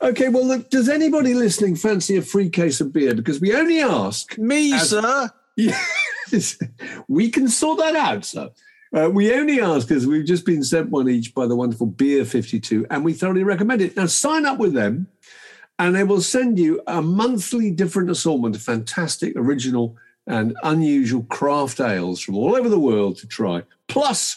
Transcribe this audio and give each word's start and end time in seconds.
Okay, 0.00 0.28
well, 0.28 0.46
look, 0.46 0.70
does 0.70 0.88
anybody 0.88 1.34
listening 1.34 1.74
fancy 1.74 2.16
a 2.16 2.22
free 2.22 2.48
case 2.50 2.80
of 2.80 2.92
beer? 2.92 3.14
Because 3.14 3.40
we 3.40 3.54
only 3.54 3.80
ask. 3.80 4.38
Me, 4.38 4.72
as- 4.72 4.90
sir. 4.90 5.30
Yes, 5.56 6.56
we 7.08 7.30
can 7.30 7.48
sort 7.48 7.78
that 7.78 7.96
out, 7.96 8.24
sir. 8.24 8.50
Uh, 8.96 9.10
we 9.12 9.34
only 9.34 9.60
ask 9.60 9.88
because 9.88 10.06
we've 10.06 10.24
just 10.24 10.46
been 10.46 10.62
sent 10.62 10.88
one 10.90 11.08
each 11.08 11.34
by 11.34 11.46
the 11.46 11.56
wonderful 11.56 11.86
Beer 11.86 12.24
52, 12.24 12.86
and 12.90 13.04
we 13.04 13.12
thoroughly 13.12 13.44
recommend 13.44 13.82
it. 13.82 13.96
Now, 13.96 14.06
sign 14.06 14.46
up 14.46 14.58
with 14.58 14.72
them, 14.72 15.08
and 15.78 15.94
they 15.94 16.04
will 16.04 16.20
send 16.22 16.58
you 16.58 16.80
a 16.86 17.02
monthly 17.02 17.70
different 17.70 18.08
assortment 18.10 18.56
of 18.56 18.62
fantastic, 18.62 19.34
original, 19.36 19.96
and 20.26 20.56
unusual 20.62 21.24
craft 21.24 21.80
ales 21.80 22.20
from 22.20 22.36
all 22.36 22.54
over 22.54 22.68
the 22.68 22.78
world 22.78 23.18
to 23.18 23.26
try, 23.26 23.62
plus 23.88 24.36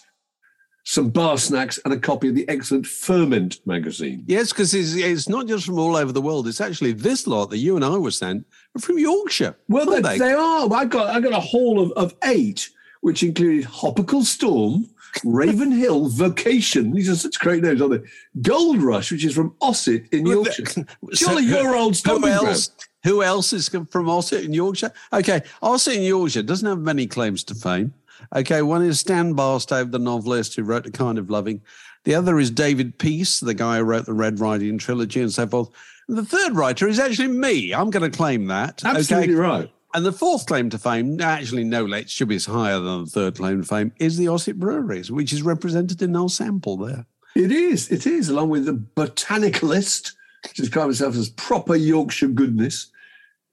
some 0.84 1.10
bar 1.10 1.38
snacks 1.38 1.80
and 1.86 1.94
a 1.94 2.00
copy 2.00 2.28
of 2.30 2.36
the 2.36 2.48
excellent 2.50 2.86
Ferment 2.88 3.60
magazine. 3.68 4.24
Yes, 4.28 4.52
because 4.52 4.74
it's, 4.74 4.94
it's 4.96 5.30
not 5.30 5.46
just 5.48 5.66
from 5.66 5.78
all 5.78 5.96
over 5.96 6.12
the 6.12 6.22
world. 6.22 6.48
It's 6.48 6.62
actually 6.62 6.94
this 6.94 7.28
lot 7.28 7.50
that 7.52 7.58
you 7.60 7.76
and 7.76 7.86
I 7.86 7.98
were 7.98 8.12
sent 8.12 8.46
from 8.80 8.98
Yorkshire. 8.98 9.56
Well, 9.70 9.90
aren't 9.92 10.04
they, 10.06 10.18
they 10.18 10.34
are. 10.34 10.72
I 10.74 10.86
got 10.86 11.08
I 11.16 11.20
got 11.20 11.34
a 11.34 11.40
haul 11.40 11.80
of, 11.80 11.92
of 11.94 12.16
eight, 12.24 12.70
which 13.02 13.22
included 13.24 13.66
Hopical 13.66 14.24
Storm, 14.24 14.88
Raven 15.24 15.72
Hill, 15.72 16.08
Vocation. 16.09 16.92
These 16.92 17.09
are 17.09 17.16
such 17.16 17.38
great 17.40 17.62
names, 17.64 17.82
aren't 17.82 18.04
they? 18.04 18.09
Gold 18.42 18.82
Rush, 18.82 19.12
which 19.12 19.24
is 19.26 19.34
from 19.36 19.56
Ossett 19.62 20.08
in 20.12 20.24
Well, 20.24 20.34
Yorkshire. 20.44 20.64
the- 20.64 20.88
Surely 21.16 21.47
so- 21.47 21.62
your 21.62 21.75
old 21.75 21.96
stomping 21.96 22.31
ground. 22.38 22.70
Who 23.03 23.24
else 23.24 23.52
is 23.52 23.68
from 23.68 24.09
Ossett 24.09 24.46
in 24.46 24.53
Yorkshire? 24.53 24.91
Okay, 25.12 25.41
Ossett 25.64 25.96
in 25.96 26.03
Yorkshire 26.03 26.44
doesn't 26.44 26.68
have 26.68 26.78
many 26.80 27.08
claims 27.08 27.44
to 27.46 27.56
fame. 27.56 27.94
Okay, 28.36 28.62
one 28.62 28.84
is 28.84 29.00
Stan 29.00 29.34
Barstow, 29.34 29.84
the 29.86 30.00
novelist 30.00 30.56
who 30.56 30.64
wrote 30.64 30.84
The 30.84 30.92
Kind 30.92 31.18
of 31.18 31.30
Loving. 31.30 31.62
The 32.04 32.16
other 32.16 32.40
is 32.40 32.50
David 32.50 32.98
Peace, 32.98 33.40
the 33.40 33.54
guy 33.54 33.78
who 33.78 33.84
wrote 33.84 34.06
the 34.06 34.14
Red 34.14 34.40
Riding 34.40 34.78
trilogy 34.78 35.22
and 35.22 35.32
so 35.32 35.48
forth. 35.48 35.70
And 36.08 36.18
the 36.18 36.26
third 36.26 36.56
writer 36.56 36.88
is 36.88 37.00
actually 37.00 37.28
me. 37.28 37.74
I'm 37.74 37.90
going 37.90 38.09
to 38.09 38.16
claim 38.16 38.48
that. 38.48 38.84
Absolutely 38.84 39.34
okay? 39.34 39.42
right. 39.42 39.72
And 39.94 40.06
the 40.06 40.14
fourth 40.14 40.46
claim 40.46 40.70
to 40.70 40.78
fame, 40.78 41.20
actually, 41.20 41.66
no, 41.66 41.86
it 41.94 42.09
should 42.09 42.30
be 42.30 42.40
higher 42.40 42.80
than 42.80 43.04
the 43.04 43.09
third 43.09 43.36
claim 43.36 43.62
to 43.62 43.68
fame, 43.68 43.92
is 44.00 44.18
the 44.18 44.30
Ossett 44.30 44.58
Breweries, 44.58 45.12
which 45.12 45.34
is 45.34 45.42
represented 45.42 46.02
in 46.02 46.16
our 46.16 46.30
sample 46.30 46.78
there. 46.78 47.06
It 47.36 47.52
is. 47.52 47.92
It 47.92 48.08
is, 48.08 48.30
along 48.30 48.50
with 48.50 48.66
the 48.66 48.74
Botanicalist, 48.74 50.14
which 50.44 50.53
describes 50.53 51.02
itself 51.02 51.16
as 51.16 51.30
proper 51.30 51.76
Yorkshire 51.76 52.30
goodness. 52.30 52.90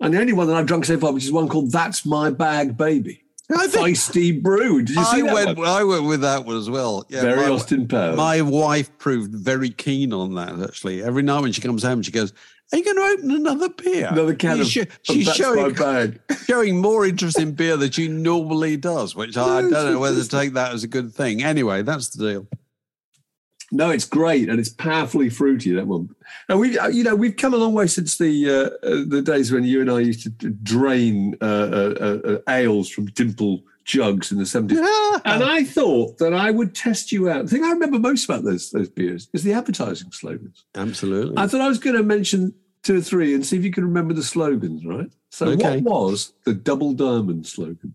And 0.00 0.14
the 0.14 0.20
only 0.20 0.32
one 0.32 0.46
that 0.46 0.56
I've 0.56 0.66
drunk 0.66 0.84
so 0.84 0.98
far, 0.98 1.12
which 1.12 1.24
is 1.24 1.32
one 1.32 1.48
called 1.48 1.72
That's 1.72 2.06
My 2.06 2.30
Bag 2.30 2.76
Baby. 2.76 3.24
Feisty 3.50 4.42
brew. 4.42 4.82
Did 4.82 4.96
you 4.96 5.04
see 5.04 5.22
I 5.22 5.22
that 5.22 5.34
went, 5.34 5.58
one? 5.58 5.68
I 5.68 5.84
went 5.84 6.04
with 6.04 6.20
that 6.20 6.44
one 6.44 6.56
as 6.56 6.68
well. 6.68 7.06
Yeah, 7.08 7.22
Very 7.22 7.36
my- 7.48 7.48
Austin 7.50 7.88
Powers. 7.88 8.16
My 8.16 8.42
wife 8.42 8.96
proved 8.98 9.34
very 9.34 9.70
keen 9.70 10.12
on 10.12 10.34
that. 10.34 10.60
Actually, 10.60 11.02
every 11.02 11.22
night 11.22 11.40
when 11.40 11.52
she 11.52 11.60
comes 11.62 11.82
home, 11.82 12.02
she 12.02 12.10
goes, 12.10 12.32
"Are 12.72 12.78
you 12.78 12.84
going 12.84 12.96
to 12.96 13.02
open 13.02 13.30
another 13.30 13.68
beer? 13.70 14.08
Another 14.10 14.34
can 14.34 14.62
She's 14.64 14.82
of, 14.84 14.98
she's 15.02 15.26
That's 15.26 15.38
showing 15.38 15.62
My 15.62 15.68
Bag. 15.70 16.20
showing 16.46 16.80
more 16.80 17.06
interest 17.06 17.38
in 17.38 17.52
beer 17.52 17.76
than 17.76 17.90
she 17.90 18.08
normally 18.08 18.76
does, 18.76 19.14
which 19.16 19.36
I 19.36 19.60
don't 19.62 19.70
know 19.70 19.98
whether 19.98 20.22
to 20.22 20.28
take 20.28 20.52
that 20.54 20.74
as 20.74 20.84
a 20.84 20.88
good 20.88 21.14
thing. 21.14 21.42
Anyway, 21.42 21.82
that's 21.82 22.10
the 22.10 22.28
deal. 22.30 22.46
No, 23.70 23.90
it's 23.90 24.06
great 24.06 24.48
and 24.48 24.58
it's 24.58 24.70
powerfully 24.70 25.28
fruity. 25.28 25.72
That 25.72 25.86
one, 25.86 26.08
and 26.48 26.58
we, 26.58 26.78
you 26.90 27.04
know, 27.04 27.14
we've 27.14 27.36
come 27.36 27.52
a 27.52 27.58
long 27.58 27.74
way 27.74 27.86
since 27.86 28.16
the 28.16 28.48
uh, 28.48 28.86
uh, 28.86 29.04
the 29.06 29.22
days 29.22 29.52
when 29.52 29.64
you 29.64 29.80
and 29.80 29.90
I 29.90 30.00
used 30.00 30.22
to 30.22 30.50
drain 30.50 31.36
uh, 31.40 31.44
uh, 31.44 32.18
uh, 32.24 32.38
ales 32.48 32.88
from 32.88 33.06
dimple 33.06 33.62
jugs 33.84 34.32
in 34.32 34.38
the 34.38 34.46
seventies. 34.46 34.78
And 35.24 35.42
I 35.42 35.64
thought 35.64 36.18
that 36.18 36.32
I 36.32 36.50
would 36.50 36.74
test 36.74 37.10
you 37.12 37.28
out. 37.28 37.44
The 37.44 37.50
thing 37.50 37.64
I 37.64 37.70
remember 37.70 37.98
most 37.98 38.24
about 38.24 38.44
those 38.44 38.70
those 38.70 38.88
beers 38.88 39.28
is 39.32 39.42
the 39.42 39.52
advertising 39.52 40.12
slogans. 40.12 40.64
Absolutely. 40.74 41.34
I 41.36 41.46
thought 41.46 41.60
I 41.60 41.68
was 41.68 41.78
going 41.78 41.96
to 41.96 42.02
mention 42.02 42.54
two 42.82 42.98
or 42.98 43.00
three 43.00 43.34
and 43.34 43.44
see 43.44 43.56
if 43.58 43.64
you 43.64 43.72
can 43.72 43.84
remember 43.84 44.14
the 44.14 44.22
slogans. 44.22 44.84
Right. 44.86 45.10
So, 45.30 45.48
Okay. 45.48 45.80
what 45.80 46.04
was 46.10 46.32
the 46.44 46.54
double 46.54 46.92
diamond 46.94 47.46
slogan? 47.46 47.94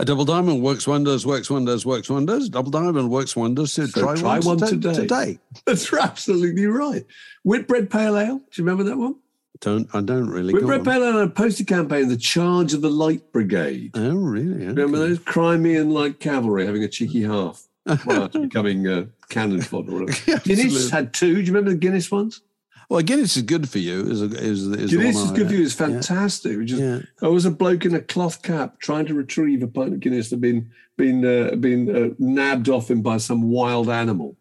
A 0.00 0.04
double 0.04 0.24
diamond 0.24 0.62
works 0.62 0.86
wonders, 0.86 1.26
works 1.26 1.50
wonders, 1.50 1.84
works 1.84 2.08
wonders. 2.08 2.48
Double 2.48 2.70
diamond 2.70 3.10
works 3.10 3.36
wonders. 3.36 3.72
So, 3.72 3.84
So 3.86 4.00
try, 4.02 4.14
try 4.16 4.38
one, 4.40 4.58
one 4.58 4.68
today. 4.68 4.94
today. 4.94 5.38
That's 5.66 5.92
absolutely 5.92 6.66
right. 6.66 7.04
Whitbread 7.44 7.90
Pale 7.90 8.16
Ale. 8.16 8.38
Do 8.38 8.44
you 8.54 8.64
remember 8.64 8.84
that 8.84 8.96
one? 8.96 9.16
Don't 9.60 9.88
I 9.94 10.00
don't 10.00 10.30
really. 10.30 10.54
Whitbread. 10.54 10.84
Pale 10.84 11.04
Ale 11.04 11.12
had 11.18 11.28
a 11.28 11.30
poster 11.30 11.64
campaign, 11.64 12.08
The 12.08 12.16
Charge 12.16 12.72
of 12.72 12.80
the 12.80 12.88
Light 12.90 13.30
Brigade. 13.30 13.90
Oh, 13.94 14.14
really? 14.16 14.64
Remember 14.66 14.82
Okay. 14.96 15.08
those 15.08 15.18
Crimean 15.18 15.90
light 15.90 16.18
cavalry 16.18 16.64
having 16.64 16.82
a 16.82 16.88
cheeky 16.88 17.22
half 17.22 17.66
prior 17.98 18.28
to 18.28 18.38
becoming 18.40 18.86
uh, 18.88 19.04
cannon 19.28 19.60
fodder? 19.60 20.06
Guinness 20.44 20.88
had 20.88 21.12
two. 21.12 21.34
Do 21.34 21.40
you 21.42 21.46
remember 21.52 21.70
the 21.72 21.76
Guinness 21.76 22.10
ones? 22.10 22.40
Well, 22.90 23.02
Guinness 23.02 23.36
is 23.36 23.42
good 23.44 23.68
for 23.68 23.78
you. 23.78 24.00
Is 24.10 24.20
is, 24.20 24.66
is 24.66 24.90
Guinness 24.90 25.16
is 25.16 25.30
good 25.30 25.46
for 25.46 25.54
you. 25.54 25.62
It's 25.62 25.74
fantastic. 25.74 26.58
Which 26.58 26.72
is, 26.72 26.80
Yeah. 26.80 26.98
I 27.22 27.28
was 27.28 27.44
a 27.44 27.50
bloke 27.52 27.84
in 27.84 27.94
a 27.94 28.00
cloth 28.00 28.42
cap 28.42 28.80
trying 28.80 29.06
to 29.06 29.14
retrieve 29.14 29.62
a 29.62 29.68
pint 29.68 29.94
of 29.94 30.00
Guinness 30.00 30.30
that 30.30 30.36
had 30.36 30.40
been 30.40 30.70
been 30.98 31.24
uh, 31.24 31.54
been 31.54 31.88
uh, 31.96 32.14
nabbed 32.18 32.68
off 32.68 32.90
him 32.90 33.00
by 33.00 33.18
some 33.18 33.42
wild 33.48 33.88
animal, 33.88 34.36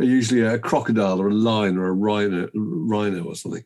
Uh, 0.00 0.04
usually 0.04 0.40
a 0.40 0.58
crocodile 0.58 1.20
or 1.22 1.28
a 1.28 1.34
lion 1.34 1.78
or 1.78 1.86
a 1.86 1.92
rhino, 1.92 2.48
rhino 2.54 3.22
or 3.22 3.36
something. 3.36 3.64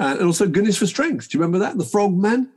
Uh, 0.00 0.16
and 0.18 0.22
also 0.26 0.48
Guinness 0.48 0.78
for 0.78 0.86
strength. 0.86 1.28
Do 1.28 1.36
you 1.36 1.42
remember 1.44 1.58
that? 1.58 1.76
The 1.76 1.84
frog 1.84 2.16
man, 2.16 2.48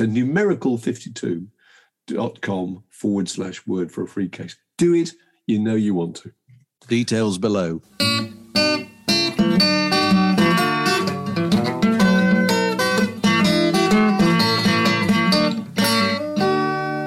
a 0.00 0.06
numerical 0.06 0.78
52 0.78 1.46
dot 2.08 2.40
com 2.40 2.82
forward 2.90 3.28
slash 3.28 3.64
word 3.66 3.92
for 3.92 4.02
a 4.02 4.08
free 4.08 4.28
case. 4.28 4.56
Do 4.76 4.94
it. 4.94 5.12
You 5.46 5.60
know 5.60 5.74
you 5.74 5.94
want 5.94 6.16
to. 6.16 6.32
Details 6.88 7.38
below. 7.38 7.80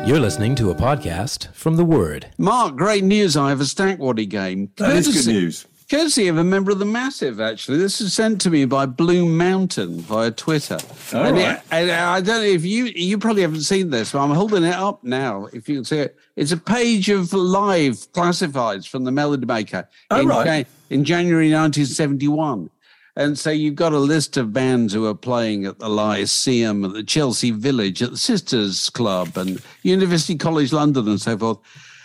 You're 0.06 0.20
listening 0.20 0.54
to 0.56 0.70
a 0.70 0.76
podcast 0.76 1.52
from 1.54 1.78
The 1.78 1.84
Word. 1.84 2.28
Mark, 2.38 2.76
great 2.76 3.04
news. 3.04 3.36
I 3.36 3.50
have 3.50 3.60
a 3.60 3.64
Stackwaddy 3.64 4.30
game. 4.30 4.72
That 4.78 4.96
is 4.98 5.08
good 5.26 5.34
news. 5.34 5.66
Courtesy 5.90 6.28
of 6.28 6.38
a 6.40 6.44
member 6.44 6.72
of 6.72 6.80
the 6.80 6.86
Massive, 6.86 7.40
actually. 7.40 7.78
This 7.78 8.02
is 8.02 8.12
sent 8.14 8.42
to 8.42 8.50
me 8.50 8.66
by 8.66 8.88
Blue 8.88 9.28
Mountain 9.28 10.00
via 10.02 10.32
Twitter. 10.32 10.80
All 11.14 11.24
and, 11.26 11.38
right. 11.38 11.58
it- 11.58 11.62
and 11.70 11.92
uh, 11.92 12.10
I 12.10 12.22
don't 12.22 12.42
know 12.42 12.48
if 12.48 12.66
you 12.66 12.86
you 12.86 13.20
probably 13.20 13.44
haven't 13.44 13.62
seen 13.62 13.92
this, 13.92 14.12
but 14.12 14.20
I'm 14.24 14.32
holding 14.32 14.64
it 14.64 14.74
up 14.74 15.04
now. 15.04 15.46
If 15.54 15.70
you 15.70 15.76
can 15.76 15.86
see 15.86 16.00
it, 16.00 16.18
it's 16.36 16.52
a 16.52 16.58
page 16.58 17.10
of 17.10 17.32
live 17.34 17.94
classifieds 18.14 18.88
from 18.88 19.04
the 19.04 19.12
Melody 19.12 19.46
Maker 19.46 19.88
Oh, 20.10 20.22
in, 20.22 20.28
right. 20.28 20.68
In 20.90 21.04
January 21.04 21.52
1971. 21.54 22.70
And 23.18 23.38
so 23.40 23.50
you've 23.50 23.76
got 23.76 23.94
a 23.94 23.98
list 24.00 24.36
of 24.38 24.52
bands 24.52 24.92
who 24.92 25.06
are 25.06 25.14
playing 25.16 25.66
at 25.66 25.80
the 25.80 25.88
Lyceum, 25.88 26.84
at 26.84 26.94
the 26.94 27.04
Chelsea 27.04 27.52
Village, 27.52 28.02
at 28.02 28.12
the 28.12 28.18
Sisters 28.18 28.90
Club, 28.90 29.38
and 29.38 29.62
University 29.84 30.36
College 30.36 30.74
London, 30.74 31.08
and 31.08 31.22
so 31.22 31.38
forth. 31.38 31.60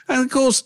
And 0.09 0.25
of 0.25 0.31
course, 0.31 0.65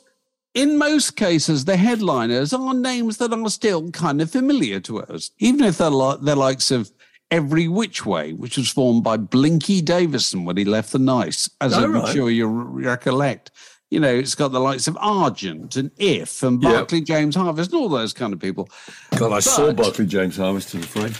in 0.55 0.79
most 0.79 1.17
cases, 1.17 1.65
the 1.65 1.77
headliners 1.77 2.53
are 2.53 2.75
names 2.75 3.17
that 3.19 3.33
are 3.33 3.49
still 3.51 3.91
kind 3.91 4.21
of 4.21 4.31
familiar 4.31 4.81
to 4.81 5.03
us, 5.03 5.31
even 5.39 5.65
if 5.65 5.79
they're 5.79 5.91
like 5.91 6.21
the 6.21 6.37
likes 6.37 6.71
of 6.71 6.91
Every 7.31 7.67
Which 7.69 8.07
Way, 8.07 8.33
which 8.33 8.57
was 8.57 8.71
formed 8.71 9.03
by 9.03 9.17
Blinky 9.17 9.81
Davison 9.83 10.45
when 10.45 10.57
he 10.57 10.65
left 10.65 10.93
the 10.93 10.99
Nice, 10.99 11.51
as 11.61 11.75
Oh, 11.75 11.83
I'm 11.85 11.93
right. 11.95 12.15
sure 12.15 12.31
you 12.31 12.47
re- 12.47 12.85
recollect. 12.85 13.51
You 13.91 14.01
know, 14.01 14.15
it's 14.15 14.35
got 14.35 14.53
the 14.53 14.61
likes 14.61 14.87
of 14.89 14.97
Argent 15.01 15.77
and 15.77 15.91
If 15.99 16.43
and 16.43 16.63
Yep. 16.63 16.89
James 17.05 17.35
Harvest 17.37 17.73
and 17.73 17.81
all 17.81 17.89
those 17.89 18.13
kind 18.13 18.33
of 18.33 18.41
people. 18.41 18.69
God, 19.17 19.33
I 19.33 19.41
saw 19.41 19.67
But- 19.67 19.77
Barclay 19.77 20.07
James 20.07 20.37
Harvest, 20.37 20.75
I'm 20.75 20.83
afraid. 20.83 21.15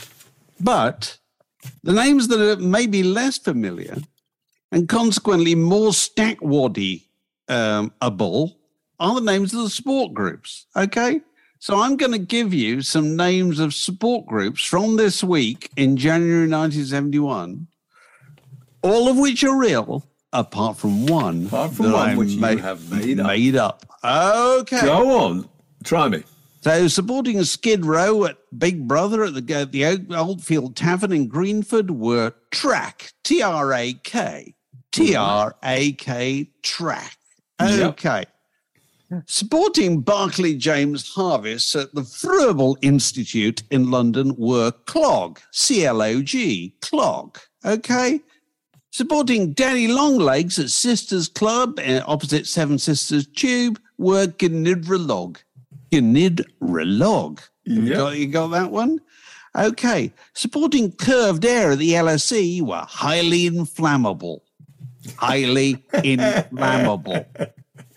But 0.59 1.17
the 1.83 1.93
names 1.93 2.27
that 2.29 2.39
are 2.39 2.55
maybe 2.61 3.03
less 3.03 3.37
familiar 3.37 3.97
and 4.71 4.87
consequently 4.87 5.55
more 5.55 5.91
stackwaddy 5.91 7.03
um, 7.47 7.91
able 8.03 8.57
are 8.99 9.15
the 9.15 9.21
names 9.21 9.53
of 9.53 9.61
the 9.61 9.69
support 9.69 10.13
groups. 10.13 10.65
Okay. 10.75 11.21
So 11.59 11.81
I'm 11.81 11.97
going 11.97 12.11
to 12.11 12.19
give 12.19 12.53
you 12.53 12.81
some 12.81 13.15
names 13.15 13.59
of 13.59 13.73
support 13.73 14.27
groups 14.27 14.63
from 14.63 14.97
this 14.97 15.23
week 15.23 15.71
in 15.75 15.97
January 15.97 16.47
1971, 16.47 17.67
all 18.83 19.09
of 19.09 19.17
which 19.17 19.43
are 19.43 19.57
real, 19.57 20.05
apart 20.31 20.77
from 20.77 21.07
one. 21.07 21.47
Apart 21.47 21.73
from 21.73 21.87
that 21.87 21.93
one 21.93 22.09
I 22.09 22.15
which 22.15 22.29
you 22.29 22.57
have 22.57 22.91
made 22.91 23.19
up. 23.19 23.27
Made 23.27 23.55
up. 23.55 23.85
Okay. 24.03 24.81
Go 24.81 25.17
on. 25.17 25.49
Try 25.83 26.09
me. 26.09 26.23
So 26.61 26.87
supporting 26.87 27.43
Skid 27.43 27.85
Row 27.85 28.25
at 28.25 28.37
Big 28.57 28.87
Brother 28.87 29.23
at 29.23 29.33
the 29.35 29.53
at 29.53 29.71
the 29.71 30.15
Oldfield 30.15 30.75
Tavern 30.75 31.11
in 31.11 31.27
Greenford 31.27 31.91
were 31.91 32.33
Track, 32.51 33.11
T 33.23 33.41
R 33.43 33.71
A 33.71 33.93
K, 33.93 34.55
T 34.91 35.15
R 35.15 35.55
A 35.63 35.91
K 35.93 36.49
Track. 36.63 37.17
Yep. 37.59 37.97
Supporting 39.25 40.01
Barclay 40.01 40.55
James 40.55 41.07
Harvest 41.13 41.75
at 41.75 41.93
the 41.93 42.01
Froebel 42.01 42.75
Institute 42.81 43.63
in 43.71 43.91
London 43.91 44.35
were 44.37 44.71
Clog, 44.85 45.39
C 45.51 45.85
L 45.85 46.01
O 46.01 46.21
G, 46.21 46.75
Clog. 46.81 47.37
Okay. 47.63 48.19
Supporting 48.91 49.51
Daddy 49.53 49.87
Longlegs 49.89 50.57
at 50.57 50.69
Sisters 50.69 51.27
Club 51.27 51.79
uh, 51.79 52.01
opposite 52.07 52.47
Seven 52.47 52.77
Sisters 52.77 53.27
Tube 53.27 53.79
were 53.97 54.27
Gnidrolog. 54.27 55.37
Gnidrolog. 55.91 57.39
Have 57.39 57.49
You, 57.65 57.81
Yep. 57.83 57.97
got, 57.97 58.17
you 58.17 58.27
got 58.27 58.47
that 58.51 58.71
one? 58.71 58.99
Okay. 59.57 60.11
Supporting 60.33 60.91
Curved 60.93 61.45
Air 61.45 61.71
at 61.71 61.79
the 61.79 61.91
LSE 61.91 62.61
were 62.61 62.85
highly 62.87 63.47
inflammable. 63.47 64.43
Highly 65.17 65.83
inflammable. 66.03 67.25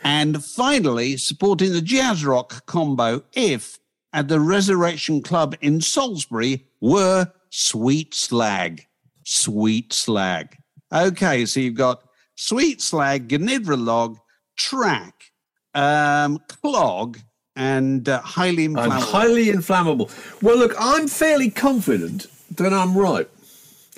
And 0.05 0.45
finally, 0.45 1.17
supporting 1.17 1.73
the 1.73 1.83
jazz 1.83 2.25
rock 2.25 2.67
combo 2.67 3.23
If 3.35 3.79
at 4.13 4.29
the 4.29 4.41
Resurrection 4.41 5.23
Club 5.23 5.57
in 5.61 5.81
Salisbury 5.81 6.67
were 6.81 7.31
Sweet 7.51 8.15
Slag. 8.15 8.87
Sweet 9.25 9.93
Slag. 9.93 10.57
Okay, 10.93 11.45
so 11.45 11.61
you've 11.61 11.75
got 11.75 12.03
Sweet 12.37 12.81
Slag, 12.81 13.29
Gnidrolog, 13.29 14.19
Track, 14.57 15.33
um, 15.75 16.39
Clog, 16.49 17.19
and 17.57 18.09
uh, 18.09 18.21
Highly 18.21 18.67
I'm 18.67 18.91
highly 18.91 19.51
inflammable. 19.51 20.11
Well, 20.41 20.57
look, 20.57 20.75
I'm 20.79 21.09
fairly 21.09 21.51
confident 21.51 22.27
that 22.57 22.73
I'm 22.73 22.97
right. 22.97 23.29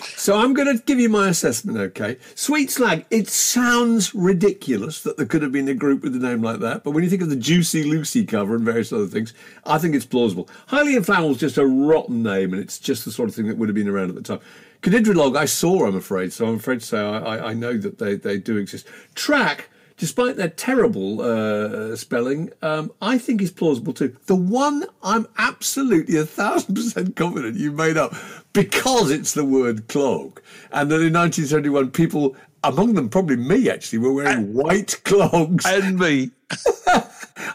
So 0.02 0.36
I'm 0.36 0.54
going 0.54 0.76
to 0.76 0.82
give 0.84 0.98
you 0.98 1.08
my 1.08 1.28
assessment, 1.28 1.78
okay? 1.78 2.16
Sweet 2.34 2.70
Slag, 2.70 3.04
it 3.10 3.28
sounds 3.28 4.14
ridiculous 4.14 5.02
that 5.02 5.16
there 5.16 5.26
could 5.26 5.42
have 5.42 5.52
been 5.52 5.68
a 5.68 5.74
group 5.74 6.02
with 6.02 6.14
a 6.14 6.18
name 6.18 6.42
like 6.42 6.60
that, 6.60 6.84
but 6.84 6.92
when 6.92 7.04
you 7.04 7.10
think 7.10 7.22
of 7.22 7.30
the 7.30 7.36
Juicy 7.36 7.84
Lucy 7.84 8.24
cover 8.24 8.54
and 8.54 8.64
various 8.64 8.92
other 8.92 9.06
things, 9.06 9.34
I 9.64 9.78
think 9.78 9.94
it's 9.94 10.06
plausible. 10.06 10.48
Highly 10.68 10.96
Inflammable 10.96 11.32
is 11.32 11.38
just 11.38 11.58
a 11.58 11.66
rotten 11.66 12.22
name, 12.22 12.52
and 12.52 12.62
it's 12.62 12.78
just 12.78 13.04
the 13.04 13.12
sort 13.12 13.28
of 13.28 13.34
thing 13.34 13.48
that 13.48 13.56
would 13.56 13.68
have 13.68 13.76
been 13.76 13.88
around 13.88 14.10
at 14.10 14.14
the 14.16 14.22
time. 14.22 14.40
Gnidrolog, 14.82 15.36
I 15.36 15.44
saw, 15.44 15.86
I'm 15.86 15.96
afraid, 15.96 16.32
so 16.32 16.46
I'm 16.46 16.56
afraid 16.56 16.80
to 16.80 16.86
say 16.86 16.98
I, 16.98 17.18
I, 17.18 17.50
I 17.50 17.54
know 17.54 17.76
that 17.76 17.98
they, 17.98 18.14
they 18.14 18.38
do 18.38 18.56
exist. 18.56 18.86
Track, 19.14 19.68
despite 20.00 20.36
their 20.36 20.48
terrible 20.48 21.20
uh, 21.20 21.94
spelling, 21.94 22.50
um, 22.62 22.90
I 23.02 23.18
think 23.18 23.42
is 23.42 23.50
plausible 23.52 23.92
too. 23.92 24.16
The 24.26 24.34
one 24.34 24.86
I'm 25.02 25.28
absolutely 25.36 26.16
a 26.16 26.24
thousand 26.24 26.74
percent 26.74 27.14
confident 27.16 27.56
you 27.56 27.70
made 27.70 27.98
up 27.98 28.14
because 28.54 29.10
it's 29.10 29.34
the 29.34 29.44
word 29.44 29.86
clog, 29.88 30.40
and 30.72 30.90
that 30.90 30.96
in 30.96 31.12
1971 31.12 31.90
people, 31.90 32.34
among 32.64 32.94
them 32.94 33.10
probably 33.10 33.36
me 33.36 33.68
actually, 33.68 33.98
were 33.98 34.12
wearing 34.12 34.54
white 34.54 35.00
clogs. 35.04 35.66
and 35.66 35.98
me. 35.98 36.30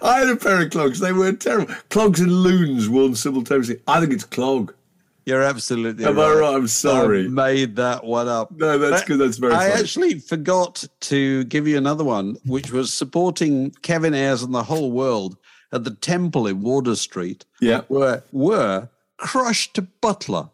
I 0.01 0.19
had 0.19 0.29
a 0.29 0.35
pair 0.35 0.61
of 0.61 0.69
clogs. 0.69 0.99
They 0.99 1.11
were 1.11 1.33
terrible. 1.33 1.73
Clogs 1.89 2.19
and 2.21 2.31
loons 2.31 2.87
worn 2.87 3.15
simultaneously. 3.15 3.81
I 3.87 3.99
think 3.99 4.13
it's 4.13 4.23
clog. 4.23 4.73
You're 5.25 5.41
absolutely 5.41 6.05
Am 6.05 6.17
right. 6.17 6.25
I 6.25 6.39
right? 6.39 6.55
I'm 6.55 6.67
sorry. 6.67 7.25
I 7.25 7.27
made 7.27 7.75
that 7.77 8.03
one 8.03 8.27
up. 8.27 8.51
No, 8.51 8.77
that's 8.77 9.03
good. 9.03 9.19
That's 9.19 9.37
very 9.37 9.53
I 9.53 9.69
funny. 9.69 9.81
actually 9.81 10.19
forgot 10.19 10.83
to 11.01 11.43
give 11.45 11.67
you 11.67 11.77
another 11.77 12.03
one, 12.03 12.37
which 12.45 12.71
was 12.71 12.93
supporting 12.93 13.71
Kevin 13.81 14.13
Ayers 14.13 14.43
and 14.43 14.53
the 14.53 14.63
whole 14.63 14.91
world 14.91 15.35
at 15.73 15.83
the 15.83 15.95
Temple 15.95 16.45
in 16.45 16.61
Water 16.61 16.95
Street. 16.95 17.43
Yeah. 17.59 17.81
Were 17.89 18.21
were 18.31 18.89
crushed 19.17 19.73
to 19.75 19.81
Butler. 19.81 20.49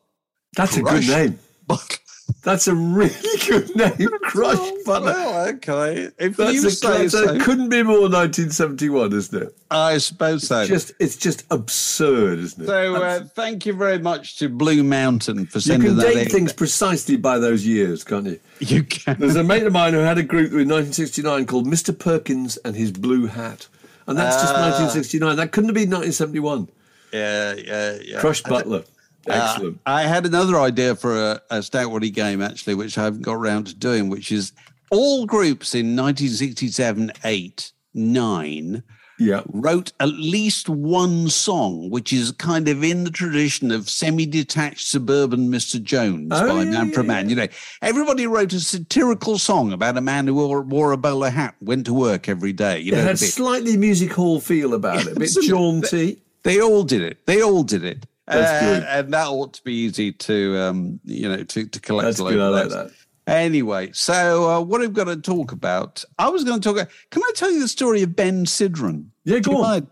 That's 0.56 0.78
a 0.78 0.82
good 0.82 1.08
name. 1.08 1.40
Butler. 1.68 1.98
That's 2.44 2.68
a 2.68 2.76
really 2.76 3.14
good 3.48 3.76
name. 3.76 4.10
Crush 4.24 4.58
Butler. 4.86 5.12
Well, 5.14 5.48
okay. 5.50 6.10
If 6.18 6.38
That's 6.38 6.54
you 6.54 6.68
a, 6.68 6.72
say 6.72 7.08
so, 7.08 7.36
a, 7.36 7.40
couldn't 7.40 7.70
be 7.70 7.84
more 7.84 8.02
1971, 8.02 9.14
isn't 9.14 9.44
it? 9.44 9.56
I 9.70 9.98
suppose 10.00 10.48
so. 10.48 10.66
Just 10.66 10.94
it's 11.00 11.16
just 11.16 11.44
absurd, 11.52 12.40
isn't 12.40 12.64
it? 12.64 12.68
so 12.68 12.96
uh, 12.96 13.24
thank 13.36 13.66
you 13.66 13.74
very 13.74 14.00
much 14.00 14.38
to 14.40 14.50
Blue 14.50 14.84
Mountain 14.84 15.46
for 15.46 15.60
sending 15.62 15.96
that 15.96 16.08
you 16.08 16.08
can 16.08 16.14
that 16.14 16.14
date 16.16 16.26
in. 16.28 16.32
things 16.32 16.54
precisely 16.54 17.16
by 17.16 17.38
those 17.40 17.66
years, 17.66 18.04
can't 18.04 18.26
you? 18.26 18.40
You 18.60 18.84
can. 18.84 19.18
There's 19.20 19.36
a 19.36 19.44
mate 19.44 19.64
of 19.64 19.74
mine 19.74 19.94
who 19.94 20.00
had 20.00 20.18
a 20.18 20.24
group 20.24 20.52
in 20.52 20.68
1969 20.70 21.46
called 21.46 21.68
Mr. 21.68 21.98
Perkins 21.98 22.58
and 22.58 22.76
his 22.76 22.92
Blue 22.92 23.28
Hat. 23.28 23.68
And 24.08 24.18
that's 24.18 24.36
just 24.42 24.54
Ah. 24.56 24.62
1969. 24.72 25.36
That 25.38 25.52
couldn't 25.52 25.70
have 25.70 25.76
been 25.76 25.90
1971. 25.90 26.68
Yeah, 27.14 27.54
yeah, 27.54 27.98
yeah. 28.04 28.20
Crush 28.20 28.42
Butler. 28.42 28.84
Excellent. 29.28 29.78
Uh, 29.86 29.90
I 29.90 30.04
had 30.04 30.26
another 30.26 30.60
idea 30.60 30.96
for 30.96 31.16
a, 31.16 31.42
a 31.50 31.58
Stackwaddy 31.60 32.14
game, 32.14 32.42
actually, 32.42 32.76
which 32.76 32.98
I 32.98 33.04
haven't 33.04 33.22
got 33.22 33.34
around 33.34 33.68
to 33.68 33.76
doing, 33.76 34.10
which 34.10 34.32
is 34.32 34.52
all 34.90 35.26
groups 35.26 35.74
in 35.76 35.96
1967, 35.96 37.12
8, 37.24 37.72
9 37.94 38.84
yeah. 39.22 39.42
wrote 39.54 39.94
at 40.00 40.10
least 40.10 40.68
one 40.68 41.30
song, 41.30 41.90
which 41.90 42.12
is 42.12 42.32
kind 42.34 42.68
of 42.68 42.84
in 42.84 43.04
the 43.04 43.12
tradition 43.12 43.72
of 43.72 43.90
semi-detached 43.90 44.88
suburban 44.88 45.50
Mr. 45.52 45.82
Jones 45.82 46.30
Oh, 46.32 46.48
by 46.48 46.64
yeah, 46.64 46.70
Man 46.72 46.88
yeah, 46.90 46.94
for 46.94 47.04
Man. 47.04 47.30
You 47.30 47.36
know, 47.36 47.48
everybody 47.82 48.28
wrote 48.28 48.52
a 48.54 48.60
satirical 48.60 49.38
song 49.38 49.72
about 49.72 49.98
a 49.98 50.02
man 50.02 50.28
who 50.28 50.34
wore, 50.36 50.62
wore 50.62 50.92
a 50.92 50.98
bowler 50.98 51.30
hat, 51.30 51.56
went 51.62 51.86
to 51.86 51.94
work 51.94 52.28
every 52.28 52.54
day. 52.54 52.80
You 52.80 52.94
It 52.94 52.98
know, 52.98 53.02
had 53.04 53.20
bit. 53.20 53.32
slightly 53.32 53.78
music 53.78 54.12
hall 54.14 54.40
feel 54.40 54.74
about 54.74 55.06
it, 55.06 55.16
a 55.16 55.20
bit 55.20 55.32
jaunty. 55.44 56.18
They 56.44 56.60
all 56.60 56.84
did 56.84 57.02
it. 57.04 57.26
They 57.28 57.42
all 57.42 57.64
did 57.64 57.84
it. 57.84 58.06
That's 58.32 58.64
Uh. 58.64 58.86
And 58.88 59.14
that 59.14 59.28
ought 59.28 59.54
to 59.54 59.64
be 59.64 59.74
easy 59.74 60.12
to, 60.12 60.58
um, 60.58 61.00
you 61.04 61.30
know, 61.30 61.44
to, 61.44 61.68
to 61.68 61.80
collect. 61.80 62.06
That's 62.06 62.20
good. 62.20 62.40
I 62.40 62.48
like 62.48 62.70
that. 62.70 62.92
Anyway, 63.28 63.92
so 63.94 64.50
uh, 64.50 64.62
what 64.62 64.82
I've 64.82 64.94
got 64.94 65.06
to 65.06 65.16
talk 65.16 65.52
about, 65.52 66.04
I 66.18 66.30
was 66.30 66.44
going 66.44 66.60
to 66.60 66.64
talk 66.68 66.78
about, 66.78 66.92
can 67.12 67.22
I 67.24 67.32
tell 67.36 67.52
you 67.52 67.60
the 67.60 67.68
story 67.68 68.02
of 68.02 68.16
Ben 68.16 68.46
Sidran? 68.46 69.06
Yeah, 69.24 69.40
go 69.40 69.52
you 69.52 69.58
on. 69.64 69.88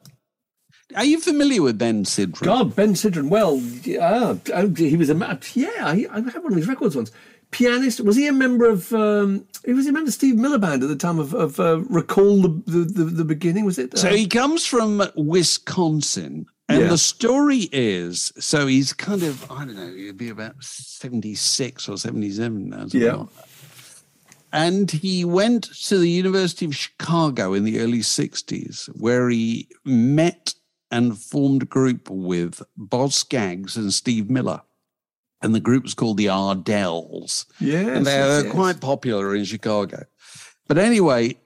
Are 0.96 1.06
you 1.06 1.20
familiar 1.20 1.62
with 1.62 1.78
Ben 1.78 2.04
Sidran? 2.04 2.44
God, 2.44 2.76
Ben 2.76 2.96
Sidran. 2.96 3.30
Well, 3.30 3.62
oh, 4.02 4.74
he 4.76 4.98
was 4.98 5.10
a 5.12 5.40
yeah. 5.54 5.70
I, 5.80 6.08
I 6.12 6.22
had 6.22 6.44
one 6.44 6.54
of 6.54 6.58
his 6.58 6.68
records 6.68 6.96
once. 6.96 7.12
Pianist. 7.52 8.02
Was 8.02 8.16
he 8.16 8.28
a 8.28 8.34
member 8.34 8.68
of? 8.68 8.92
Um, 8.94 9.46
he 9.66 9.74
was 9.74 9.88
a 9.88 9.92
member 9.92 10.08
of 10.08 10.14
Steve 10.14 10.36
Miller 10.36 10.58
Band 10.58 10.84
at 10.84 10.90
the 10.90 10.96
time 10.96 11.20
of, 11.20 11.34
of 11.34 11.60
uh, 11.60 11.80
Recall 11.82 12.42
the, 12.42 12.64
the 12.66 12.80
the 12.80 13.04
the 13.06 13.26
beginning. 13.26 13.66
Was 13.66 13.78
it? 13.78 13.94
Uh, 13.94 13.98
So 13.98 14.10
he 14.10 14.28
comes 14.28 14.66
from 14.66 15.04
Wisconsin. 15.16 16.48
And 16.70 16.82
Yeah. 16.84 16.90
the 16.90 16.98
story 17.00 17.68
is 17.72 18.32
so 18.38 18.68
he's 18.68 18.94
kind 18.94 19.24
of, 19.24 19.52
I 19.52 19.66
don't 19.66 19.76
know, 19.76 19.92
he'd 19.92 20.18
be 20.18 20.30
about 20.30 20.64
76 20.64 21.90
or 21.90 21.98
77 21.98 22.70
now. 22.70 22.86
Yeah. 22.90 23.26
And 24.54 24.90
he 24.90 25.26
went 25.26 25.64
to 25.88 25.98
the 25.98 26.10
University 26.10 26.66
of 26.66 26.76
Chicago 26.76 27.54
in 27.54 27.64
the 27.64 27.80
early 27.80 28.00
60s, 28.00 28.86
where 29.00 29.30
he 29.30 29.68
met 29.84 30.54
and 30.92 31.18
formed 31.18 31.64
a 31.64 31.68
group 31.68 32.10
with 32.10 32.62
Boz 32.78 33.16
Scaggs 33.16 33.76
and 33.76 33.94
Steve 33.94 34.30
Miller. 34.30 34.62
And 35.42 35.56
the 35.56 35.60
group 35.60 35.84
was 35.84 35.94
called 35.94 36.18
the 36.18 36.26
Ardells. 36.28 37.46
Yeah. 37.60 37.80
and 37.96 38.06
they 38.06 38.12
yes, 38.18 38.28
were 38.28 38.46
yes. 38.46 38.54
quite 38.54 38.80
popular 38.82 39.36
in 39.36 39.44
Chicago. 39.46 40.06
But 40.68 40.78
anyway, 40.78 41.38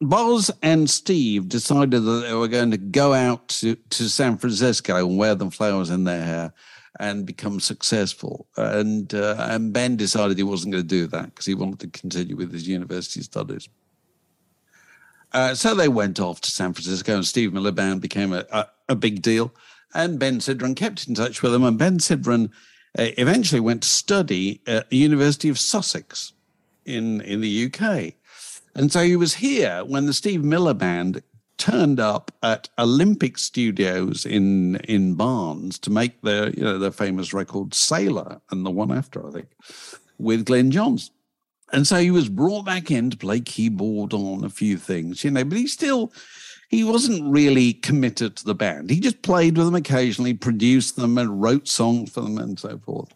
Boz 0.00 0.50
and 0.62 0.88
Steve 0.90 1.48
decided 1.48 2.00
that 2.04 2.26
they 2.26 2.34
were 2.34 2.48
going 2.48 2.70
to 2.70 2.76
go 2.76 3.14
out 3.14 3.48
to, 3.48 3.76
to 3.76 4.08
San 4.08 4.36
Francisco 4.36 4.96
and 4.96 5.16
wear 5.16 5.34
the 5.34 5.50
flowers 5.50 5.88
in 5.88 6.04
their 6.04 6.22
hair 6.22 6.52
and 7.00 7.26
become 7.26 7.60
successful. 7.60 8.46
And 8.56 9.12
uh, 9.14 9.36
and 9.38 9.72
Ben 9.72 9.96
decided 9.96 10.36
he 10.36 10.42
wasn't 10.42 10.72
going 10.72 10.84
to 10.84 10.88
do 10.88 11.06
that 11.08 11.26
because 11.26 11.46
he 11.46 11.54
wanted 11.54 11.80
to 11.80 11.98
continue 11.98 12.36
with 12.36 12.52
his 12.52 12.68
university 12.68 13.22
studies. 13.22 13.68
Uh, 15.32 15.54
so 15.54 15.74
they 15.74 15.88
went 15.88 16.20
off 16.20 16.40
to 16.42 16.50
San 16.50 16.72
Francisco, 16.72 17.14
and 17.14 17.26
Steve 17.26 17.52
Miller 17.52 17.72
Band 17.72 18.00
became 18.00 18.32
a, 18.32 18.44
a, 18.52 18.66
a 18.90 18.94
big 18.94 19.22
deal. 19.22 19.52
And 19.94 20.18
Ben 20.18 20.38
Sidran 20.38 20.76
kept 20.76 21.08
in 21.08 21.14
touch 21.14 21.42
with 21.42 21.52
them, 21.52 21.64
and 21.64 21.78
Ben 21.78 21.98
Sidran 21.98 22.50
uh, 22.98 23.08
eventually 23.18 23.60
went 23.60 23.82
to 23.82 23.88
study 23.88 24.60
at 24.66 24.90
the 24.90 24.96
University 24.96 25.48
of 25.48 25.58
Sussex 25.58 26.32
in 26.84 27.20
in 27.22 27.40
the 27.40 27.66
UK. 27.66 28.14
And 28.76 28.92
so 28.92 29.02
he 29.02 29.16
was 29.16 29.34
here 29.34 29.82
when 29.86 30.04
the 30.04 30.12
Steve 30.12 30.44
Miller 30.44 30.74
Band 30.74 31.22
turned 31.56 31.98
up 31.98 32.30
at 32.42 32.68
Olympic 32.78 33.38
Studios 33.38 34.26
in 34.26 34.76
in 34.84 35.14
Barnes 35.14 35.78
to 35.80 35.90
make 35.90 36.20
their 36.20 36.50
you 36.50 36.62
know 36.62 36.78
their 36.78 36.90
famous 36.90 37.32
record 37.32 37.72
Sailor 37.74 38.40
and 38.50 38.64
the 38.64 38.70
one 38.70 38.92
after 38.92 39.26
I 39.26 39.32
think 39.32 39.48
with 40.18 40.44
Glyn 40.44 40.70
Johns. 40.70 41.10
And 41.72 41.86
so 41.86 41.96
he 41.96 42.10
was 42.10 42.28
brought 42.28 42.64
back 42.64 42.90
in 42.90 43.10
to 43.10 43.16
play 43.16 43.40
keyboard 43.40 44.12
on 44.12 44.44
a 44.44 44.50
few 44.50 44.76
things, 44.76 45.24
you 45.24 45.30
know, 45.30 45.42
but 45.42 45.58
he 45.58 45.66
still 45.66 46.12
he 46.68 46.84
wasn't 46.84 47.32
really 47.32 47.72
committed 47.72 48.36
to 48.36 48.44
the 48.44 48.54
band. 48.54 48.90
He 48.90 49.00
just 49.00 49.22
played 49.22 49.56
with 49.56 49.66
them 49.66 49.74
occasionally, 49.74 50.34
produced 50.34 50.96
them 50.96 51.16
and 51.16 51.40
wrote 51.40 51.66
songs 51.66 52.12
for 52.12 52.20
them 52.20 52.36
and 52.36 52.58
so 52.58 52.78
forth. 52.78 53.08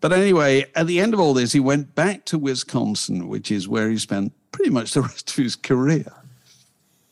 But 0.00 0.12
anyway, 0.12 0.64
at 0.74 0.86
the 0.86 1.00
end 1.00 1.14
of 1.14 1.20
all 1.20 1.34
this, 1.34 1.52
he 1.52 1.60
went 1.60 1.94
back 1.94 2.24
to 2.26 2.38
Wisconsin, 2.38 3.28
which 3.28 3.50
is 3.50 3.68
where 3.68 3.90
he 3.90 3.98
spent 3.98 4.32
pretty 4.52 4.70
much 4.70 4.92
the 4.92 5.02
rest 5.08 5.30
of 5.30 5.36
his 5.36 5.56
career, 5.56 6.12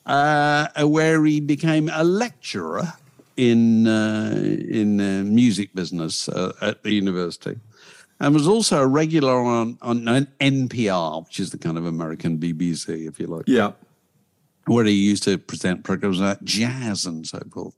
uh, 0.06 0.68
where 0.84 1.24
he 1.24 1.40
became 1.40 1.90
a 1.92 2.04
lecturer 2.04 2.92
in 3.36 3.86
uh, 3.86 4.34
in 4.36 5.00
uh, 5.00 5.22
music 5.24 5.74
business 5.74 6.28
uh, 6.28 6.52
at 6.62 6.82
the 6.82 6.92
university, 6.92 7.58
and 8.20 8.34
was 8.34 8.46
also 8.48 8.82
a 8.82 8.86
regular 8.86 9.34
on 9.42 9.78
on 9.82 10.08
an 10.08 10.26
NPR, 10.40 11.24
which 11.26 11.40
is 11.40 11.50
the 11.50 11.58
kind 11.58 11.76
of 11.78 11.86
American 11.86 12.38
BBC, 12.38 13.06
if 13.08 13.18
you 13.20 13.26
like 13.26 13.44
Yeah. 13.46 13.72
where 14.66 14.84
he 14.84 14.92
used 14.92 15.22
to 15.24 15.38
present 15.38 15.84
programs 15.84 16.18
about 16.20 16.44
jazz 16.44 17.04
and 17.06 17.26
so 17.26 17.40
forth. 17.52 17.74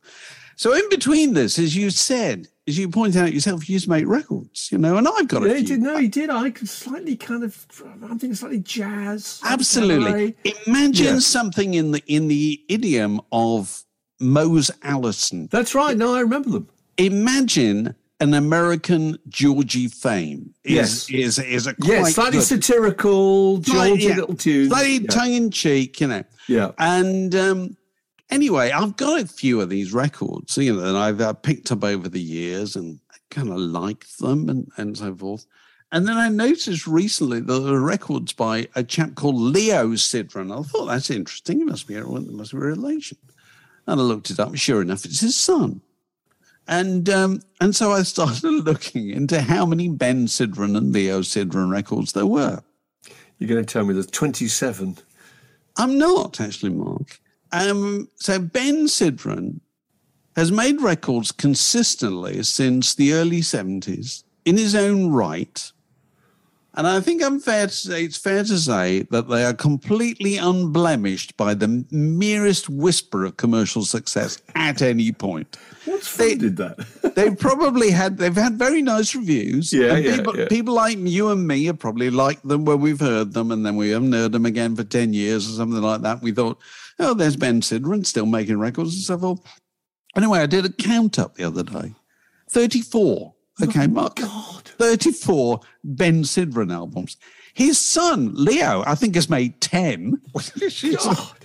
So 0.56 0.74
in 0.74 0.88
between 0.90 1.34
this, 1.34 1.58
as 1.58 1.76
you 1.76 1.90
said, 1.90 2.48
as 2.68 2.78
you 2.78 2.88
pointed 2.88 3.20
out 3.20 3.32
yourself, 3.32 3.68
you 3.68 3.72
used 3.74 3.86
to 3.86 3.90
make 3.90 4.06
records, 4.06 4.68
you 4.70 4.78
know, 4.78 4.96
and 4.98 5.08
I've 5.08 5.26
got 5.26 5.42
Yeah, 5.42 5.52
a 5.52 5.56
few. 5.56 5.66
did. 5.66 5.80
No, 5.80 5.96
he 5.96 6.06
did. 6.08 6.30
I 6.30 6.50
could 6.50 6.68
slightly 6.68 7.16
kind 7.16 7.42
of. 7.42 7.66
I'm 8.04 8.18
thinking 8.18 8.34
slightly 8.34 8.60
jazz. 8.60 9.40
Absolutely. 9.44 10.36
Imagine 10.66 11.14
Yeah. 11.14 11.18
something 11.18 11.74
in 11.74 11.90
the 11.92 12.02
in 12.06 12.28
the 12.28 12.60
idiom 12.68 13.20
of 13.32 13.82
Mose 14.20 14.70
Allison. 14.82 15.48
That's 15.50 15.74
right. 15.74 15.96
No, 15.96 16.14
I 16.14 16.20
remember 16.20 16.50
them. 16.50 16.68
Imagine 16.98 17.94
an 18.20 18.34
American 18.34 19.16
Georgie 19.28 19.86
fame. 19.88 20.52
Is, 20.64 21.08
Yes. 21.08 21.10
is 21.10 21.38
is 21.38 21.66
a 21.68 21.74
Yeah, 21.84 22.00
quite 22.00 22.14
slightly 22.14 22.38
good- 22.38 22.46
satirical, 22.46 23.58
jaunty 23.58 24.04
yeah, 24.04 24.16
little 24.16 24.34
tunes. 24.34 24.68
slightly 24.68 24.98
yeah. 24.98 25.06
tongue 25.08 25.32
in 25.32 25.50
cheek, 25.50 26.00
you 26.00 26.08
know. 26.08 26.24
Yeah. 26.48 26.72
And 26.78 27.34
um, 27.34 27.76
anyway, 28.30 28.70
I've 28.70 28.96
got 28.96 29.20
a 29.20 29.26
few 29.26 29.60
of 29.60 29.70
these 29.70 29.92
records, 29.92 30.56
you 30.56 30.74
know, 30.74 30.80
that 30.80 30.96
I've 30.96 31.20
uh, 31.20 31.32
picked 31.32 31.72
up 31.72 31.84
over 31.84 32.08
the 32.08 32.20
years 32.20 32.76
and 32.76 33.00
kind 33.30 33.50
of 33.50 33.58
liked 33.58 34.18
them 34.18 34.48
and, 34.48 34.70
and 34.76 34.96
so 34.96 35.14
forth. 35.14 35.46
And 35.90 36.06
then 36.06 36.18
I 36.18 36.28
noticed 36.28 36.86
recently 36.86 37.40
that 37.40 37.52
there 37.52 37.72
were 37.72 37.80
records 37.80 38.32
by 38.34 38.68
a 38.74 38.82
chap 38.82 39.14
called 39.14 39.36
Leo 39.36 39.90
Sidran. 39.92 40.56
I 40.56 40.62
thought 40.62 40.86
that's 40.86 41.10
interesting. 41.10 41.62
It 41.62 41.66
must 41.66 41.86
be 41.86 41.94
a, 41.94 42.04
there 42.04 42.20
must 42.32 42.52
be 42.52 42.58
a 42.58 42.60
relation. 42.60 43.16
And 43.86 43.98
I 43.98 44.02
looked 44.02 44.30
it 44.30 44.38
up. 44.38 44.54
Sure 44.54 44.82
enough, 44.82 45.06
it's 45.06 45.20
his 45.20 45.38
son. 45.38 45.80
And 46.66 47.08
um, 47.08 47.40
and 47.62 47.74
so 47.74 47.92
I 47.92 48.02
started 48.02 48.44
looking 48.64 49.08
into 49.08 49.40
how 49.40 49.64
many 49.64 49.88
Ben 49.88 50.26
Sidran 50.26 50.76
and 50.76 50.92
Leo 50.92 51.20
Sidran 51.20 51.70
records 51.70 52.12
there 52.12 52.26
were. 52.26 52.62
You're 53.38 53.48
going 53.48 53.64
to 53.64 53.72
tell 53.72 53.84
me 53.84 53.94
there's 53.94 54.08
27. 54.08 54.98
I'm 55.78 55.96
not 55.96 56.38
actually, 56.40 56.72
Mark. 56.72 57.18
Um, 57.52 58.08
so 58.16 58.38
Ben 58.38 58.86
Sidran 58.86 59.60
has 60.36 60.52
made 60.52 60.80
records 60.80 61.32
consistently 61.32 62.42
since 62.42 62.94
the 62.94 63.12
early 63.12 63.40
70s 63.40 64.22
in 64.44 64.56
his 64.56 64.74
own 64.74 65.10
right. 65.10 65.72
And 66.74 66.86
I 66.86 67.00
think 67.00 67.22
I'm 67.24 67.40
fair 67.40 67.66
to 67.66 67.72
say 67.72 68.04
it's 68.04 68.18
fair 68.18 68.44
to 68.44 68.58
say 68.58 69.02
that 69.10 69.28
they 69.28 69.44
are 69.44 69.54
completely 69.54 70.36
unblemished 70.36 71.36
by 71.36 71.54
the 71.54 71.84
merest 71.90 72.68
whisper 72.68 73.24
of 73.24 73.36
commercial 73.36 73.84
success 73.84 74.40
at 74.54 74.80
any 74.80 75.10
point. 75.10 75.56
What's 75.86 76.16
They- 76.16 76.30
funded 76.30 76.56
that? 76.58 76.76
They've 77.16 77.36
probably 77.36 77.90
had 77.90 78.18
they've 78.18 78.36
had 78.36 78.54
very 78.58 78.80
nice 78.82 79.12
reviews. 79.16 79.72
Yeah, 79.72 79.94
And 79.94 80.04
yeah, 80.04 80.16
people, 80.16 80.38
yeah. 80.38 80.46
people 80.48 80.74
like 80.74 80.98
you 81.00 81.30
and 81.30 81.48
me 81.48 81.64
have 81.64 81.80
probably 81.80 82.10
liked 82.10 82.46
them 82.46 82.64
when 82.64 82.80
we've 82.80 83.00
heard 83.00 83.32
them, 83.32 83.50
and 83.50 83.66
then 83.66 83.74
we 83.74 83.88
haven't 83.90 84.12
heard 84.12 84.30
them 84.32 84.46
again 84.46 84.76
for 84.76 84.84
ten 84.84 85.12
years 85.12 85.48
or 85.48 85.52
something 85.54 85.82
like 85.82 86.02
that. 86.02 86.22
We 86.22 86.30
thought, 86.30 86.60
oh, 87.00 87.14
there's 87.14 87.34
Ben 87.36 87.60
Sidran 87.60 88.06
still 88.06 88.26
making 88.26 88.60
records 88.60 88.94
and 88.94 89.02
so 89.02 89.18
forth. 89.18 89.40
Anyway, 90.16 90.38
I 90.38 90.46
did 90.46 90.64
a 90.64 90.70
count 90.72 91.18
up 91.18 91.34
the 91.34 91.44
other 91.44 91.64
day, 91.64 91.94
thirty-four. 92.50 93.34
Okay, 93.62 93.86
Mark. 93.86 94.16
God. 94.16 94.62
34 94.78 95.60
Ben 95.84 96.22
Sidran 96.22 96.72
albums. 96.72 97.16
His 97.54 97.78
son, 97.78 98.32
Leo, 98.34 98.84
I 98.86 98.94
think 98.94 99.16
has 99.16 99.28
made 99.28 99.60
10, 99.60 100.20
which 100.32 100.52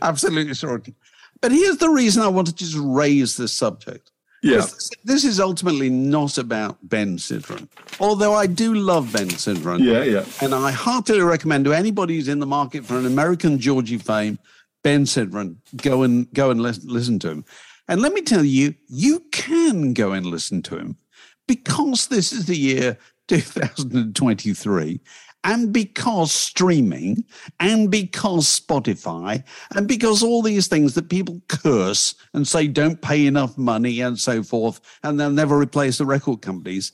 absolutely 0.02 0.52
extraordinary. 0.52 0.96
But 1.42 1.52
here's 1.52 1.78
the 1.78 1.90
reason 1.90 2.22
I 2.22 2.28
wanted 2.28 2.58
to 2.58 2.66
just 2.66 2.78
raise 2.80 3.36
this 3.36 3.52
subject. 3.52 4.12
Yeah. 4.44 4.58
This, 4.58 4.90
this 5.04 5.24
is 5.24 5.40
ultimately 5.40 5.90
not 5.90 6.38
about 6.38 6.78
Ben 6.84 7.18
Sidran, 7.18 7.68
although 8.00 8.34
I 8.34 8.46
do 8.46 8.74
love 8.74 9.12
Ben 9.14 9.30
Sidran. 9.30 9.80
Yeah, 9.80 10.04
yeah. 10.04 10.26
And 10.42 10.54
I 10.54 10.72
heartily 10.72 11.22
recommend 11.22 11.66
to 11.66 11.74
anybody 11.74 12.16
who's 12.16 12.28
in 12.28 12.40
the 12.40 12.46
market 12.46 12.86
for 12.86 12.98
an 12.98 13.06
American 13.06 13.58
Georgie 13.58 13.98
fame, 13.98 14.38
Ben 14.84 15.06
Sidran, 15.06 15.56
go 15.78 16.04
and 16.04 16.32
go 16.34 16.52
and 16.52 16.62
listen 16.62 17.20
to 17.20 17.30
him. 17.30 17.46
And 17.88 18.02
let 18.02 18.14
me 18.14 18.22
tell 18.22 18.44
you, 18.44 18.76
you 18.88 19.22
can 19.32 19.94
go 19.94 20.12
and 20.12 20.26
listen 20.26 20.62
to 20.64 20.78
him 20.78 20.98
because 21.48 22.08
this 22.08 22.32
is 22.32 22.46
the 22.46 22.58
year 22.58 22.98
2023 23.28 25.00
and 25.46 25.74
because 25.74 26.32
streaming 26.32 27.24
and 27.60 27.92
because 27.92 28.60
Spotify 28.60 29.44
and 29.76 29.88
because 29.88 30.24
all 30.24 30.42
these 30.42 30.68
things 30.68 30.94
that 30.94 31.10
people 31.10 31.42
curse 31.48 32.16
and 32.34 32.48
say 32.48 32.68
don't 32.68 33.02
pay 33.02 33.26
enough 33.26 33.58
money 33.58 34.02
and 34.02 34.20
so 34.20 34.44
forth 34.44 34.80
and 35.04 35.20
they'll 35.20 35.30
never 35.30 35.58
replace 35.58 35.98
the 35.98 36.06
record 36.06 36.42
companies 36.42 36.94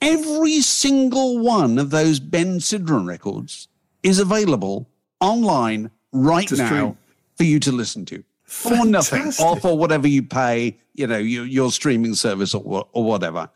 every 0.00 0.60
single 0.60 1.38
one 1.38 1.78
of 1.78 1.90
those 1.90 2.20
Ben 2.20 2.58
Sidran 2.58 3.06
records 3.06 3.68
is 4.02 4.18
available 4.18 4.88
online 5.20 5.90
right 6.12 6.50
now 6.52 6.66
stream. 6.66 6.98
for 7.36 7.44
you 7.44 7.58
to 7.60 7.72
listen 7.72 8.04
to 8.06 8.22
for 8.44 8.84
nothing 8.84 9.32
or 9.40 9.56
for 9.56 9.76
whatever 9.76 10.06
you 10.06 10.22
pay, 10.22 10.78
you 10.94 11.06
know, 11.06 11.18
your, 11.18 11.44
your 11.46 11.72
streaming 11.72 12.14
service 12.14 12.54
or, 12.54 12.86
or 12.92 13.04
whatever. 13.04 13.48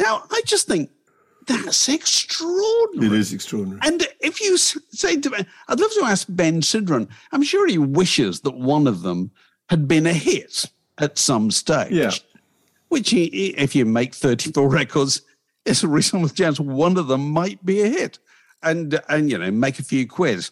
Now, 0.00 0.24
I 0.30 0.42
just 0.44 0.66
think 0.66 0.90
that's 1.46 1.88
extraordinary. 1.88 3.06
It 3.14 3.18
is 3.18 3.32
extraordinary. 3.32 3.80
And 3.84 4.06
if 4.20 4.40
you 4.40 4.56
say 4.56 5.16
to 5.20 5.30
me, 5.30 5.38
I'd 5.68 5.80
love 5.80 5.92
to 5.94 6.04
ask 6.04 6.26
Ben 6.28 6.60
Sidran, 6.60 7.08
I'm 7.32 7.42
sure 7.42 7.66
he 7.66 7.78
wishes 7.78 8.40
that 8.40 8.56
one 8.56 8.86
of 8.86 9.02
them 9.02 9.30
had 9.70 9.86
been 9.88 10.06
a 10.06 10.12
hit 10.12 10.66
at 10.98 11.18
some 11.18 11.50
stage. 11.50 11.92
Yeah. 11.92 12.10
Which, 12.88 13.10
he, 13.10 13.28
he- 13.30 13.54
if 13.56 13.74
you 13.74 13.84
make 13.84 14.14
34 14.14 14.68
records, 14.70 15.22
it's 15.64 15.82
a 15.82 15.88
reasonable 15.88 16.28
chance 16.28 16.60
one 16.60 16.96
of 16.96 17.08
them 17.08 17.30
might 17.30 17.64
be 17.64 17.80
a 17.82 17.88
hit. 17.88 18.18
And, 18.62 19.00
and 19.08 19.30
you 19.30 19.38
know, 19.38 19.50
make 19.50 19.78
a 19.78 19.82
few 19.84 20.06
quid. 20.08 20.48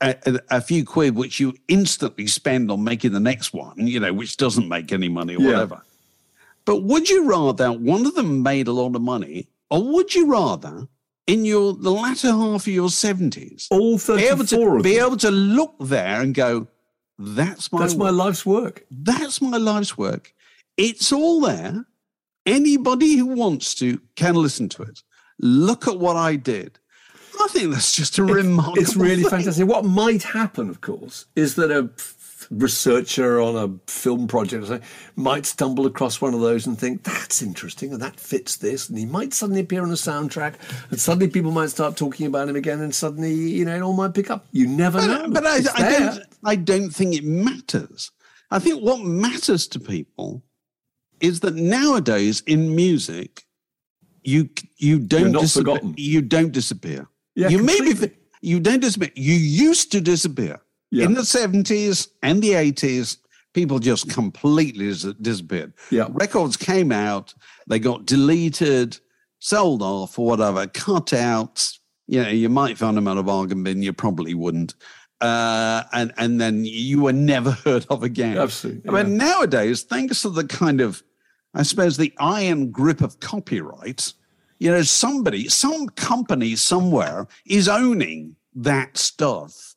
A, 0.00 0.16
a, 0.26 0.56
a 0.56 0.60
few 0.60 0.84
quid 0.84 1.14
which 1.14 1.38
you 1.38 1.54
instantly 1.68 2.26
spend 2.26 2.70
on 2.70 2.82
making 2.82 3.12
the 3.12 3.20
next 3.20 3.52
one, 3.54 3.86
you 3.86 4.00
know, 4.00 4.12
which 4.12 4.36
doesn't 4.36 4.68
make 4.68 4.92
any 4.92 5.08
money 5.08 5.36
or 5.36 5.40
Yeah. 5.40 5.50
whatever. 5.52 5.82
But 6.64 6.82
would 6.82 7.10
you 7.10 7.28
rather 7.28 7.72
one 7.72 8.06
of 8.06 8.14
them 8.14 8.42
made 8.42 8.68
a 8.68 8.72
lot 8.72 8.96
of 8.96 9.02
money, 9.02 9.48
or 9.70 9.82
would 9.92 10.14
you 10.14 10.30
rather 10.30 10.88
in 11.26 11.44
your 11.44 11.74
the 11.74 11.90
latter 11.90 12.30
half 12.30 12.62
of 12.62 12.72
your 12.72 12.90
seventies 12.90 13.68
All 13.70 13.98
be 13.98 14.24
able 14.24 14.44
to 14.46 14.80
be 14.82 14.98
able 14.98 15.16
to 15.18 15.30
look 15.30 15.74
there 15.80 16.20
and 16.20 16.34
go, 16.34 16.68
"That's 17.18 17.72
my 17.72 17.80
That's 17.80 17.96
my 17.96 18.10
life's 18.10 18.46
work. 18.46 18.84
that's 18.90 19.40
my 19.40 19.56
life's 19.56 19.96
work. 19.96 20.34
It's 20.76 21.12
all 21.12 21.40
there. 21.40 21.86
Anybody 22.46 23.16
who 23.16 23.26
wants 23.26 23.74
to 23.76 24.00
can 24.16 24.34
listen 24.34 24.68
to 24.70 24.82
it. 24.82 25.02
Look 25.38 25.86
at 25.86 25.98
what 25.98 26.16
I 26.16 26.36
did." 26.36 26.78
I 27.40 27.48
think 27.48 27.72
that's 27.72 27.94
just 27.94 28.18
a 28.18 28.24
remarkable. 28.24 28.78
It's 28.78 28.96
really 28.96 29.22
thing. 29.22 29.30
fantastic. 29.30 29.66
What 29.66 29.84
might 29.84 30.22
happen, 30.22 30.70
of 30.70 30.80
course, 30.80 31.26
is 31.34 31.56
that 31.56 31.70
a 31.70 31.90
researcher 32.50 33.40
on 33.40 33.56
a 33.56 33.90
film 33.90 34.26
project 34.26 34.64
or 34.64 34.66
something 34.66 34.88
might 35.16 35.46
stumble 35.46 35.86
across 35.86 36.20
one 36.20 36.34
of 36.34 36.40
those 36.40 36.66
and 36.66 36.78
think 36.78 37.02
that's 37.02 37.42
interesting 37.42 37.92
and 37.92 38.02
that 38.02 38.18
fits 38.18 38.56
this, 38.56 38.88
and 38.88 38.98
he 38.98 39.06
might 39.06 39.32
suddenly 39.32 39.60
appear 39.60 39.82
on 39.82 39.90
a 39.90 39.94
soundtrack, 39.94 40.54
and 40.90 41.00
suddenly 41.00 41.28
people 41.28 41.50
might 41.50 41.70
start 41.70 41.96
talking 41.96 42.26
about 42.26 42.48
him 42.48 42.56
again, 42.56 42.80
and 42.80 42.94
suddenly 42.94 43.32
you 43.32 43.64
know 43.64 43.76
it 43.76 43.82
all 43.82 43.96
might 43.96 44.14
pick 44.14 44.30
up. 44.30 44.46
You 44.52 44.66
never 44.66 44.98
uh, 44.98 45.06
know. 45.06 45.22
But, 45.28 45.44
but 45.44 45.46
I, 45.46 45.56
I 45.74 45.98
don't. 45.98 46.24
I 46.44 46.56
don't 46.56 46.90
think 46.90 47.14
it 47.14 47.24
matters. 47.24 48.10
I 48.50 48.58
think 48.58 48.82
what 48.82 49.00
matters 49.00 49.66
to 49.68 49.80
people 49.80 50.42
is 51.20 51.40
that 51.40 51.54
nowadays 51.54 52.42
in 52.46 52.74
music, 52.74 53.44
you 54.22 54.48
you 54.76 54.98
don't 54.98 55.32
not 55.32 55.42
disappear. 55.42 55.74
forgotten. 55.74 55.94
You 55.96 56.20
don't 56.20 56.52
disappear. 56.52 57.06
Yeah, 57.34 57.48
you 57.48 57.58
maybe 57.58 57.90
completely. 57.90 58.16
you 58.42 58.60
don't 58.60 58.80
disappear. 58.80 59.10
You 59.14 59.34
used 59.34 59.90
to 59.92 60.00
disappear 60.00 60.60
Yeah. 60.94 61.06
in 61.06 61.14
the 61.14 61.24
seventies 61.24 62.08
and 62.22 62.42
the 62.42 62.54
eighties. 62.54 63.18
People 63.52 63.78
just 63.78 64.10
completely 64.10 64.86
disappeared. 65.20 65.74
Yeah. 65.90 66.08
records 66.10 66.56
came 66.56 66.90
out, 66.90 67.32
they 67.68 67.78
got 67.78 68.04
deleted, 68.04 68.98
sold 69.38 69.80
off, 69.80 70.18
or 70.18 70.26
whatever, 70.26 70.66
cut 70.66 71.12
out. 71.12 71.70
You 72.08 72.22
know, 72.22 72.30
you 72.30 72.48
might 72.48 72.78
find 72.78 72.96
them 72.96 73.06
at 73.06 73.16
a 73.16 73.22
bargain 73.22 73.62
bin. 73.62 73.80
You 73.82 73.92
probably 73.92 74.34
wouldn't. 74.34 74.74
Uh, 75.20 75.84
and 75.92 76.12
and 76.18 76.40
then 76.40 76.64
you 76.64 77.02
were 77.02 77.12
never 77.12 77.50
heard 77.64 77.86
of 77.90 78.02
again. 78.02 78.36
Absolutely, 78.36 78.90
I 78.90 79.02
mean, 79.04 79.16
nowadays, 79.16 79.82
thanks 79.84 80.22
to 80.22 80.30
the 80.30 80.44
kind 80.44 80.80
of, 80.80 81.02
I 81.54 81.62
suppose, 81.62 81.96
the 81.96 82.12
iron 82.18 82.70
grip 82.72 83.00
of 83.00 83.20
copyright, 83.20 84.12
you 84.58 84.70
know, 84.70 84.82
somebody, 84.82 85.48
some 85.48 85.88
company 85.90 86.56
somewhere 86.56 87.26
is 87.46 87.68
owning 87.68 88.36
that 88.56 88.96
stuff, 88.96 89.73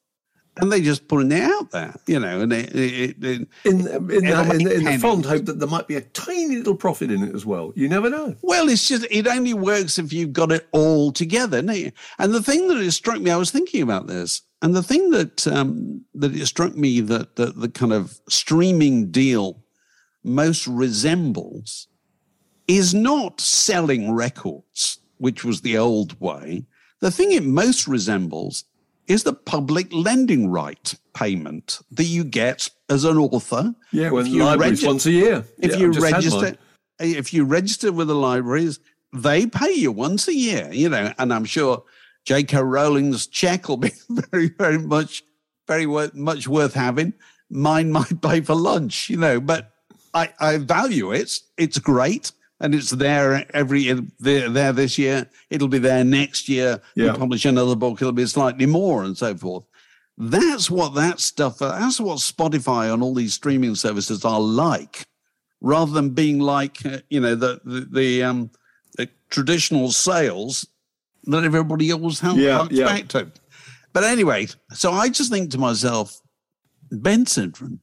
and 0.60 0.72
they 0.72 0.82
just 0.82 1.08
putting 1.08 1.32
it 1.32 1.42
out 1.42 1.72
there, 1.72 1.96
you 2.06 2.20
know, 2.20 2.42
and 2.42 2.54
it, 2.54 2.76
it, 2.76 3.24
it, 3.24 3.48
in, 3.64 3.88
in, 3.88 4.26
It'll 4.26 4.44
the, 4.44 4.52
in, 4.52 4.64
the, 4.64 4.74
in 4.76 4.84
the 4.84 4.98
fond 4.98 5.26
hope 5.26 5.46
that 5.46 5.60
there 5.60 5.68
might 5.68 5.88
be 5.88 5.96
a 5.96 6.02
tiny 6.02 6.58
little 6.58 6.76
profit 6.76 7.12
in 7.12 7.24
it 7.24 7.36
as 7.36 7.46
well. 7.46 7.74
You 7.76 7.88
never 7.88 8.10
know. 8.10 8.36
Well, 8.42 8.70
it's 8.70 8.88
just 8.88 9.06
it 9.10 9.28
only 9.28 9.54
works 9.54 9.98
if 10.00 10.12
you've 10.14 10.34
got 10.34 10.52
it 10.52 10.68
all 10.72 11.12
together. 11.12 11.60
And 11.60 12.34
the 12.34 12.44
thing 12.44 12.68
that 12.68 12.78
it 12.78 12.92
struck 12.92 13.20
me, 13.20 13.32
I 13.32 13.38
was 13.38 13.52
thinking 13.52 13.82
about 13.82 14.08
this, 14.08 14.42
and 14.62 14.76
the 14.76 14.84
thing 14.84 15.12
that 15.12 15.48
um, 15.48 16.04
that 16.16 16.36
it 16.36 16.46
struck 16.48 16.76
me 16.76 17.02
that 17.02 17.36
the, 17.36 17.48
the 17.48 17.70
kind 17.70 17.94
of 17.94 18.20
streaming 18.28 19.12
deal 19.12 19.64
most 20.24 20.68
resembles 20.68 21.88
is 22.68 22.94
not 22.94 23.40
selling 23.40 24.12
records, 24.12 25.00
which 25.18 25.44
was 25.44 25.62
the 25.62 25.78
old 25.78 26.20
way. 26.20 26.66
The 27.00 27.12
thing 27.12 27.32
it 27.32 27.44
most 27.44 27.88
resembles 27.88 28.66
is 29.08 29.24
the 29.24 29.34
public 29.34 29.92
lending 29.94 30.50
right 30.50 30.94
payment 31.14 31.80
that 31.92 32.04
you 32.06 32.24
get 32.24 32.70
as 32.90 33.04
an 33.04 33.18
author. 33.18 33.74
Yeah, 33.92 34.14
If 34.14 34.28
you 34.28 34.56
regi- 34.58 34.86
once 34.88 35.06
a 35.06 35.12
year. 35.12 35.46
if 35.58 35.72
Yeah, 35.72 35.78
you 35.78 35.88
I've 35.88 35.94
just 35.94 36.06
had 36.06 36.14
register 36.14 36.58
if 37.00 37.34
you 37.34 37.44
register 37.46 37.92
with 37.92 38.08
the 38.08 38.16
libraries 38.16 38.80
they 39.14 39.46
pay 39.46 39.72
you 39.72 39.92
once 39.92 40.28
a 40.28 40.34
year 40.34 40.68
you 40.72 40.90
know 40.90 41.14
and 41.20 41.32
i'm 41.34 41.46
sure 41.46 41.84
j.k 42.26 42.58
rowling's 42.58 43.28
check 43.28 43.70
will 43.70 43.78
be 43.78 43.92
very 44.10 44.50
very 44.50 44.78
much 44.80 45.24
very 45.68 45.86
worth, 45.86 46.14
much 46.16 46.48
worth 46.48 46.74
having 46.74 47.14
mine 47.52 47.92
might 47.92 48.20
pay 48.22 48.42
for 48.42 48.56
lunch 48.56 49.10
you 49.10 49.16
know 49.18 49.40
but 49.40 49.72
i 50.14 50.30
i 50.40 50.58
value 50.58 51.12
it 51.12 51.40
it's 51.58 51.78
great 51.78 52.32
and 52.60 52.74
it's 52.76 52.90
there 52.92 53.46
every 53.56 53.92
there, 54.20 54.50
there 54.50 54.74
this 54.74 54.98
year 54.98 55.28
it'll 55.50 55.68
be 55.68 55.78
there 55.80 56.04
next 56.04 56.50
year 56.50 56.82
Yeah. 56.96 57.06
you 57.06 57.14
publish 57.14 57.46
another 57.46 57.76
book 57.76 58.02
it'll 58.02 58.12
be 58.14 58.26
slightly 58.26 58.66
more 58.66 59.04
and 59.04 59.18
so 59.18 59.36
forth 59.36 59.64
that's 60.18 60.70
what 60.72 60.96
that 60.96 61.20
stuff 61.20 61.60
that's 61.60 62.00
what 62.00 62.18
spotify 62.20 62.92
and 62.92 63.04
all 63.04 63.14
these 63.14 63.34
streaming 63.36 63.76
services 63.76 64.26
are 64.26 64.40
like 64.40 65.06
rather 65.62 65.92
than 65.92 66.10
being 66.12 66.40
like 66.40 66.84
uh, 66.86 66.98
you 67.10 67.20
know 67.20 67.36
the 67.36 67.60
the, 67.66 67.82
the 67.92 68.24
um 68.24 68.50
the 68.98 69.08
traditional 69.30 69.92
sales 69.92 70.66
that 71.26 71.44
everybody 71.44 71.92
always 71.92 72.20
has 72.22 72.36
Yeah, 72.38 72.68
yeah. 72.72 72.86
back 72.86 73.08
to. 73.10 73.32
But 73.94 74.04
anyway, 74.06 74.48
so 74.74 74.92
I 74.92 75.10
just 75.10 75.32
think 75.32 75.52
to 75.52 75.58
myself, 75.58 76.22
Ben 76.92 77.26
Sidran 77.26 77.80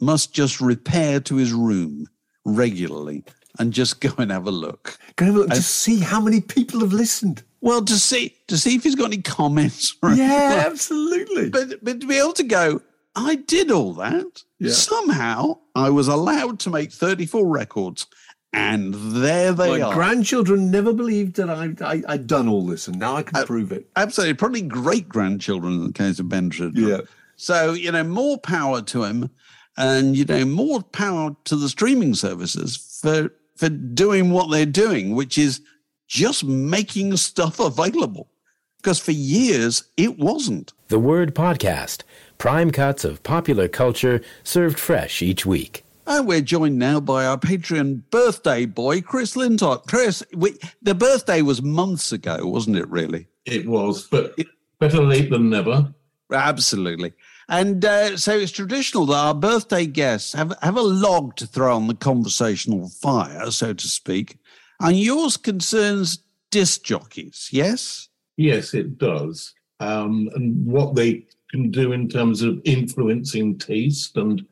must 0.00 0.32
just 0.32 0.60
repair 0.60 1.18
to 1.20 1.36
his 1.36 1.52
room 1.52 2.06
regularly 2.44 3.24
and 3.58 3.72
just 3.72 4.00
go 4.00 4.10
and 4.18 4.30
have 4.30 4.46
a 4.46 4.50
look. 4.50 4.98
Go 5.16 5.26
and 5.26 5.34
look, 5.34 5.48
just 5.50 5.76
see 5.76 5.98
how 6.00 6.20
many 6.20 6.40
people 6.40 6.80
have 6.80 6.92
listened. 6.92 7.42
Well, 7.60 7.84
to 7.84 7.94
see 7.94 8.36
to 8.46 8.56
see 8.56 8.76
if 8.76 8.84
he's 8.84 8.94
got 8.94 9.06
any 9.06 9.20
comments. 9.22 9.96
Yeah, 10.02 10.64
absolutely. 10.66 11.50
but 11.50 11.82
but 11.84 12.00
to 12.00 12.06
be 12.06 12.18
able 12.18 12.32
to 12.34 12.44
go, 12.44 12.80
I 13.16 13.34
did 13.36 13.70
all 13.70 13.94
that. 13.94 14.42
Yeah. 14.60 14.70
Somehow 14.72 15.58
I 15.74 15.90
was 15.90 16.08
allowed 16.08 16.60
to 16.60 16.70
make 16.70 16.92
34 16.92 17.46
records, 17.46 18.06
and 18.52 18.94
there 18.94 19.52
they 19.52 19.70
My 19.78 19.80
are. 19.80 19.88
My 19.88 19.94
grandchildren 19.94 20.70
never 20.70 20.92
believed 20.92 21.36
that 21.36 21.50
I, 21.50 21.74
I, 21.84 22.02
I'd 22.08 22.26
done 22.28 22.48
all 22.48 22.64
this, 22.66 22.86
and 22.88 22.98
now 22.98 23.16
I 23.16 23.20
Uh, 23.20 23.22
can 23.24 23.46
prove 23.46 23.72
it. 23.72 23.88
Absolutely, 23.96 24.34
probably 24.34 24.62
great 24.62 25.08
grandchildren 25.08 25.72
in 25.74 25.86
the 25.88 25.92
case 25.92 26.18
of 26.20 26.28
Ben. 26.28 26.52
Yeah. 26.74 27.00
So 27.36 27.72
you 27.72 27.90
know, 27.90 28.04
more 28.04 28.38
power 28.38 28.82
to 28.82 29.02
him, 29.04 29.30
and 29.76 30.16
you 30.16 30.24
know, 30.24 30.44
more 30.44 30.82
power 30.82 31.34
to 31.44 31.56
the 31.56 31.68
streaming 31.68 32.14
services 32.14 33.00
for 33.02 33.30
for 33.58 33.68
doing 33.68 34.30
what 34.30 34.50
they're 34.50 34.64
doing, 34.64 35.16
which 35.16 35.36
is 35.36 35.60
just 36.06 36.44
making 36.44 37.16
stuff 37.16 37.58
available. 37.58 38.28
Because 38.76 39.00
for 39.00 39.10
years 39.10 39.82
it 39.96 40.16
wasn't. 40.18 40.72
The 40.86 41.00
Word 41.00 41.34
Podcast, 41.34 42.02
prime 42.38 42.70
cuts 42.70 43.04
of 43.04 43.24
popular 43.24 43.66
culture 43.66 44.22
served 44.44 44.78
fresh 44.78 45.22
each 45.22 45.44
week. 45.44 45.84
And 46.06 46.26
we're 46.26 46.40
joined 46.40 46.78
now 46.78 47.00
by 47.00 47.26
our 47.26 47.36
Patreon 47.36 48.02
birthday 48.10 48.64
boy, 48.64 49.02
Chris 49.02 49.34
Lintott. 49.34 49.88
Chris, 49.88 50.22
we, 50.32 50.56
the 50.80 50.94
birthday 50.94 51.42
was 51.42 51.60
months 51.60 52.12
ago, 52.12 52.38
wasn't 52.44 52.76
it? 52.76 52.88
Really? 52.88 53.26
It 53.44 53.66
was, 53.66 54.06
but 54.06 54.38
better 54.78 55.02
late 55.02 55.30
than 55.30 55.50
never. 55.50 55.92
Absolutely. 56.32 57.12
And 57.48 57.84
uh, 57.84 58.16
so 58.16 58.36
it's 58.36 58.52
traditional 58.52 59.06
that 59.06 59.16
our 59.16 59.34
birthday 59.34 59.86
guests 59.86 60.34
have, 60.34 60.54
have 60.60 60.76
a 60.76 60.82
log 60.82 61.36
to 61.36 61.46
throw 61.46 61.74
on 61.74 61.86
the 61.86 61.94
conversational 61.94 62.88
fire, 62.88 63.50
so 63.50 63.72
to 63.72 63.88
speak. 63.88 64.36
And 64.80 64.98
yours 64.98 65.36
concerns 65.36 66.18
disc 66.50 66.82
jockeys, 66.82 67.48
yes? 67.50 68.08
Yes, 68.36 68.74
it 68.74 68.98
does. 68.98 69.54
Um, 69.80 70.28
and 70.34 70.64
what 70.66 70.94
they 70.94 71.26
can 71.50 71.70
do 71.70 71.92
in 71.92 72.08
terms 72.08 72.42
of 72.42 72.60
influencing 72.64 73.58
taste 73.58 74.16
and 74.16 74.46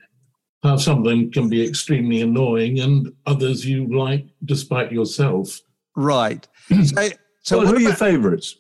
how 0.62 0.76
some 0.76 0.98
of 0.98 1.04
them 1.04 1.30
can 1.30 1.48
be 1.48 1.66
extremely 1.66 2.22
annoying 2.22 2.80
and 2.80 3.12
others 3.26 3.66
you 3.66 3.94
like 3.96 4.26
despite 4.44 4.90
yourself. 4.90 5.60
Right. 5.94 6.46
So, 6.84 7.08
so 7.42 7.58
well, 7.58 7.68
who 7.68 7.76
are 7.76 7.80
your 7.80 7.94
favourites? 7.94 8.56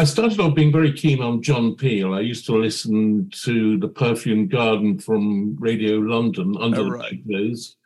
I 0.00 0.04
started 0.04 0.40
off 0.40 0.54
being 0.54 0.72
very 0.72 0.94
keen 0.94 1.20
on 1.20 1.42
John 1.42 1.74
Peel. 1.76 2.14
I 2.14 2.20
used 2.20 2.46
to 2.46 2.56
listen 2.56 3.28
to 3.42 3.76
The 3.76 3.88
Perfume 3.88 4.48
Garden 4.48 4.98
from 4.98 5.56
Radio 5.60 5.96
London 5.96 6.56
under 6.58 6.80
Oh, 6.80 6.84
the 6.84 6.90
right. 6.90 7.10
big 7.10 7.26
blues. 7.26 7.76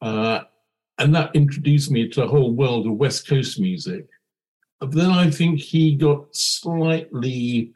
Uh, 0.00 0.42
and 0.98 1.12
that 1.16 1.34
introduced 1.34 1.90
me 1.90 2.08
to 2.10 2.22
a 2.22 2.28
whole 2.28 2.52
world 2.52 2.86
of 2.86 2.92
West 2.92 3.26
Coast 3.26 3.58
music. 3.58 4.06
But 4.78 4.92
then 4.92 5.10
I 5.10 5.28
think 5.28 5.58
he 5.58 5.96
got 5.96 6.36
slightly 6.36 7.72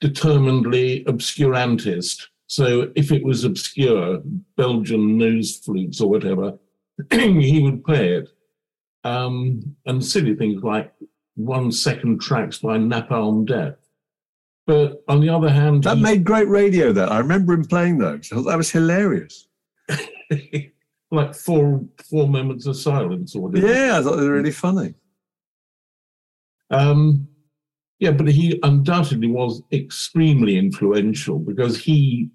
determinedly 0.00 1.04
obscurantist. 1.04 2.26
So 2.48 2.90
if 2.96 3.12
it 3.12 3.22
was 3.22 3.44
obscure, 3.44 4.20
Belgian 4.56 5.16
nose 5.16 5.58
flutes 5.58 6.00
or 6.00 6.10
whatever, 6.10 6.58
he 7.12 7.62
would 7.62 7.84
play 7.84 8.14
it. 8.14 8.30
Um, 9.04 9.76
and 9.86 10.04
silly 10.04 10.34
things 10.34 10.64
like 10.64 10.92
one 11.36 11.70
second 11.70 12.20
tracks 12.20 12.58
by 12.58 12.76
Napalm 12.78 13.46
Death. 13.46 13.76
But 14.66 15.04
on 15.06 15.20
the 15.20 15.28
other 15.28 15.48
hand, 15.48 15.84
That 15.84 15.96
he- 15.98 16.02
made 16.02 16.24
great 16.24 16.48
radio. 16.48 16.92
That 16.92 17.12
I 17.12 17.18
remember 17.18 17.52
him 17.54 17.64
playing 17.64 17.98
those. 17.98 18.32
I 18.32 18.36
thought 18.36 18.42
that 18.46 18.56
was 18.56 18.70
hilarious. 18.70 19.46
like 21.12 21.34
four 21.36 21.84
four 22.10 22.26
moments 22.28 22.66
of 22.66 22.76
silence 22.76 23.36
or 23.36 23.42
whatever. 23.42 23.66
Yeah, 23.66 23.98
I 23.98 24.02
thought 24.02 24.16
they 24.16 24.24
were 24.26 24.34
really 24.34 24.50
funny. 24.50 24.94
Um, 26.70 27.28
yeah, 28.00 28.10
but 28.10 28.28
he 28.28 28.58
undoubtedly 28.62 29.28
was 29.28 29.62
extremely 29.72 30.58
influential 30.58 31.38
because 31.38 31.78
he 31.78 32.30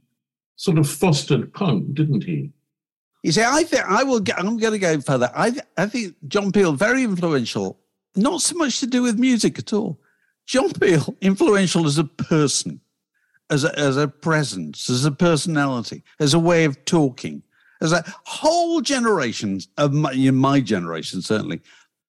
sort 0.56 0.78
of 0.78 0.90
fostered 0.90 1.54
punk, 1.54 1.94
didn't 1.94 2.24
he? 2.24 2.52
You 3.24 3.32
see, 3.34 3.44
I 3.44 3.64
think 3.64 3.84
I 3.86 4.04
will. 4.04 4.20
Get, 4.22 4.40
I'm 4.40 4.58
going 4.58 4.74
to 4.74 4.80
go 4.80 5.00
further. 5.02 5.30
I 5.36 5.52
th- 5.52 5.64
I 5.78 5.86
think 5.88 6.16
John 6.28 6.52
Peel 6.52 6.72
very 6.74 7.04
influential. 7.04 7.78
Not 8.15 8.41
so 8.41 8.56
much 8.56 8.80
to 8.80 8.88
do 8.88 9.04
with 9.04 9.19
music 9.19 9.58
at 9.58 9.74
all. 9.74 10.00
John 10.45 10.71
Peel 10.74 11.15
influential 11.21 11.86
as 11.86 11.97
a 11.97 12.04
person, 12.04 12.82
as 13.50 13.63
a, 13.63 13.78
as 13.78 13.95
a 13.95 14.08
presence, 14.08 14.89
as 14.89 15.06
a 15.06 15.12
personality, 15.12 16.04
as 16.19 16.34
a 16.34 16.39
way 16.39 16.65
of 16.65 16.84
talking, 16.86 17.43
as 17.82 17.93
a 17.93 18.04
whole 18.26 18.82
generations 18.82 19.69
of 19.78 19.93
my, 19.93 20.13
my 20.32 20.60
generation 20.60 21.21
certainly, 21.21 21.62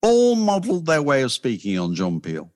all 0.02 0.34
modelled 0.34 0.86
their 0.86 1.02
way 1.02 1.22
of 1.22 1.30
speaking 1.30 1.78
on 1.78 1.94
John 1.94 2.20
Peel. 2.20 2.50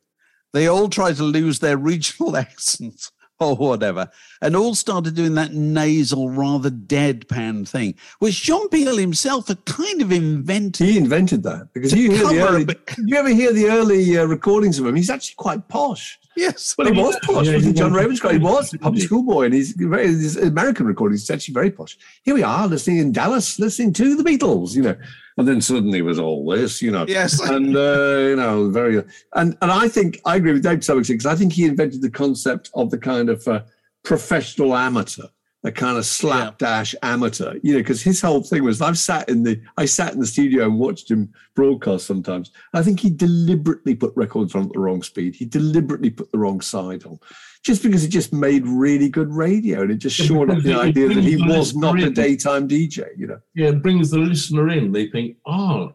They 0.52 0.66
all 0.66 0.88
tried 0.88 1.16
to 1.16 1.24
lose 1.24 1.61
their 1.61 1.76
regional 1.76 2.37
accents 2.37 3.12
or 3.40 3.55
whatever, 3.57 4.09
and 4.40 4.57
all 4.57 4.75
started 4.75 5.14
doing 5.14 5.35
that 5.35 5.53
nasal, 5.53 6.31
rather 6.31 6.70
deadpan 6.70 7.68
thing, 7.68 7.94
which 8.18 8.42
John 8.42 8.68
Peel 8.68 8.96
himself 8.96 9.49
had 9.49 9.64
kind 9.64 10.01
of 10.01 10.11
invented. 10.11 10.87
He 10.87 10.96
invented 10.96 11.42
that 11.42 11.68
because 11.72 11.92
you 11.92 12.11
hear 12.11 12.27
the 12.27 12.40
early. 12.40 12.66
you 12.99 13.16
ever 13.16 13.29
hear 13.29 13.53
the 13.53 13.66
early 13.66 14.16
uh, 14.16 14.25
recordings 14.25 14.79
of 14.79 14.87
him? 14.87 14.96
He's 14.96 15.11
actually 15.11 15.37
quite 15.37 15.68
posh. 15.68 16.18
Yes. 16.37 16.75
Well, 16.77 16.92
he 16.92 17.01
was 17.01 17.18
posh. 17.22 17.46
Yeah, 17.46 17.55
wasn't? 17.55 17.77
John. 17.77 17.92
Ravenscroft. 17.92 18.33
He 18.33 18.38
was 18.38 18.75
a 18.75 18.79
public 18.79 19.03
school 19.03 19.22
boy, 19.22 19.46
and 19.46 19.55
he's 19.55 19.72
very 19.72 20.07
his 20.07 20.37
American 20.37 20.87
recordings. 20.87 21.22
He's 21.22 21.31
actually 21.31 21.55
very 21.55 21.70
posh. 21.70 21.96
Here 22.22 22.35
we 22.35 22.42
are, 22.42 22.66
listening 22.66 22.99
in 22.99 23.12
Dallas, 23.12 23.59
listening 23.59 23.94
to 23.94 24.14
the 24.14 24.22
Beatles, 24.22 24.75
you 24.75 24.83
know, 24.83 24.96
and 25.38 25.49
then 25.49 25.61
suddenly 25.61 26.01
it 26.01 26.03
was 26.03 26.18
all 26.18 26.46
this, 26.49 26.83
you 26.83 26.90
know. 26.90 27.07
Yes. 27.09 27.40
and 27.51 27.75
uh, 27.75 28.18
you 28.18 28.37
know, 28.37 28.70
very 28.70 29.03
and 29.35 29.57
and 29.62 29.72
I 29.72 29.88
think 29.88 30.20
I 30.25 30.37
agree 30.37 30.53
with 30.53 30.62
Dave 30.62 30.81
to 30.81 30.85
some 30.85 30.99
extent 30.99 31.20
because 31.20 31.33
I 31.33 31.38
think 31.38 31.55
he 31.55 31.64
invented 31.64 32.03
the 32.03 32.11
concept 32.11 32.70
of 32.75 32.90
the 32.90 32.99
kind 32.99 33.31
of 33.31 33.46
uh, 33.49 33.62
professional 34.05 34.77
amateur, 34.77 35.27
the 35.66 35.72
kind 35.72 35.98
of 35.98 36.07
slapdash 36.07 36.94
amateur, 37.02 37.59
you 37.64 37.72
know, 37.72 37.81
because 37.81 38.00
his 38.00 38.20
whole 38.20 38.40
thing 38.40 38.62
was 38.62 38.81
I've 38.81 38.96
sat 38.96 39.29
in 39.29 39.42
the 39.42 39.61
I 39.76 39.85
sat 39.85 40.12
in 40.12 40.20
the 40.20 40.26
studio 40.26 40.64
and 40.64 40.79
watched 40.79 41.11
him 41.11 41.33
broadcast 41.57 42.07
sometimes. 42.07 42.52
I 42.72 42.85
think 42.85 43.00
he 43.00 43.11
deliberately 43.11 43.96
put 43.96 44.12
records 44.14 44.55
on 44.55 44.66
at 44.66 44.72
the 44.72 44.79
wrong 44.79 45.02
speed. 45.02 45.35
He 45.35 45.44
deliberately 45.44 46.11
put 46.11 46.31
the 46.31 46.38
wrong 46.38 46.61
side 46.61 47.05
on. 47.05 47.18
Just 47.64 47.83
because 47.83 48.05
it 48.05 48.11
just 48.11 48.33
made 48.33 48.64
really 48.64 49.09
good 49.09 49.33
radio 49.33 49.83
and 49.83 49.90
it 49.90 49.96
just 49.96 50.20
Yeah, 50.20 50.26
shored 50.26 50.50
up 50.52 50.62
the 50.62 50.74
idea 50.74 51.09
that 51.09 51.24
he 51.24 51.37
was 51.37 51.74
not 51.74 52.00
a 52.00 52.11
daytime 52.11 52.68
DJ, 52.68 53.09
you 53.16 53.26
know. 53.26 53.40
Yeah, 53.57 53.70
it 53.70 53.83
brings 53.83 54.12
the 54.12 54.18
listener 54.18 54.68
in. 54.68 54.92
They 54.92 55.09
think, 55.09 55.37
ah, 55.46 55.88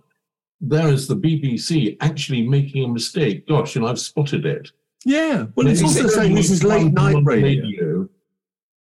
there 0.60 0.90
is 0.90 1.08
the 1.08 1.16
BBC 1.16 1.96
actually 2.02 2.46
making 2.46 2.84
a 2.84 2.90
mistake. 2.90 3.48
Gosh, 3.48 3.78
and 3.78 3.86
I've 3.86 4.00
spotted 4.00 4.46
it. 4.46 4.70
Yeah. 5.06 5.46
Well, 5.56 5.68
it's 5.68 5.80
And 5.80 5.88
also 5.88 6.06
it's 6.06 6.16
saying 6.16 6.36
this 6.36 6.52
is 6.52 6.64
late 6.64 6.92
night 6.94 7.16
one 7.16 7.26
radio. 7.26 7.91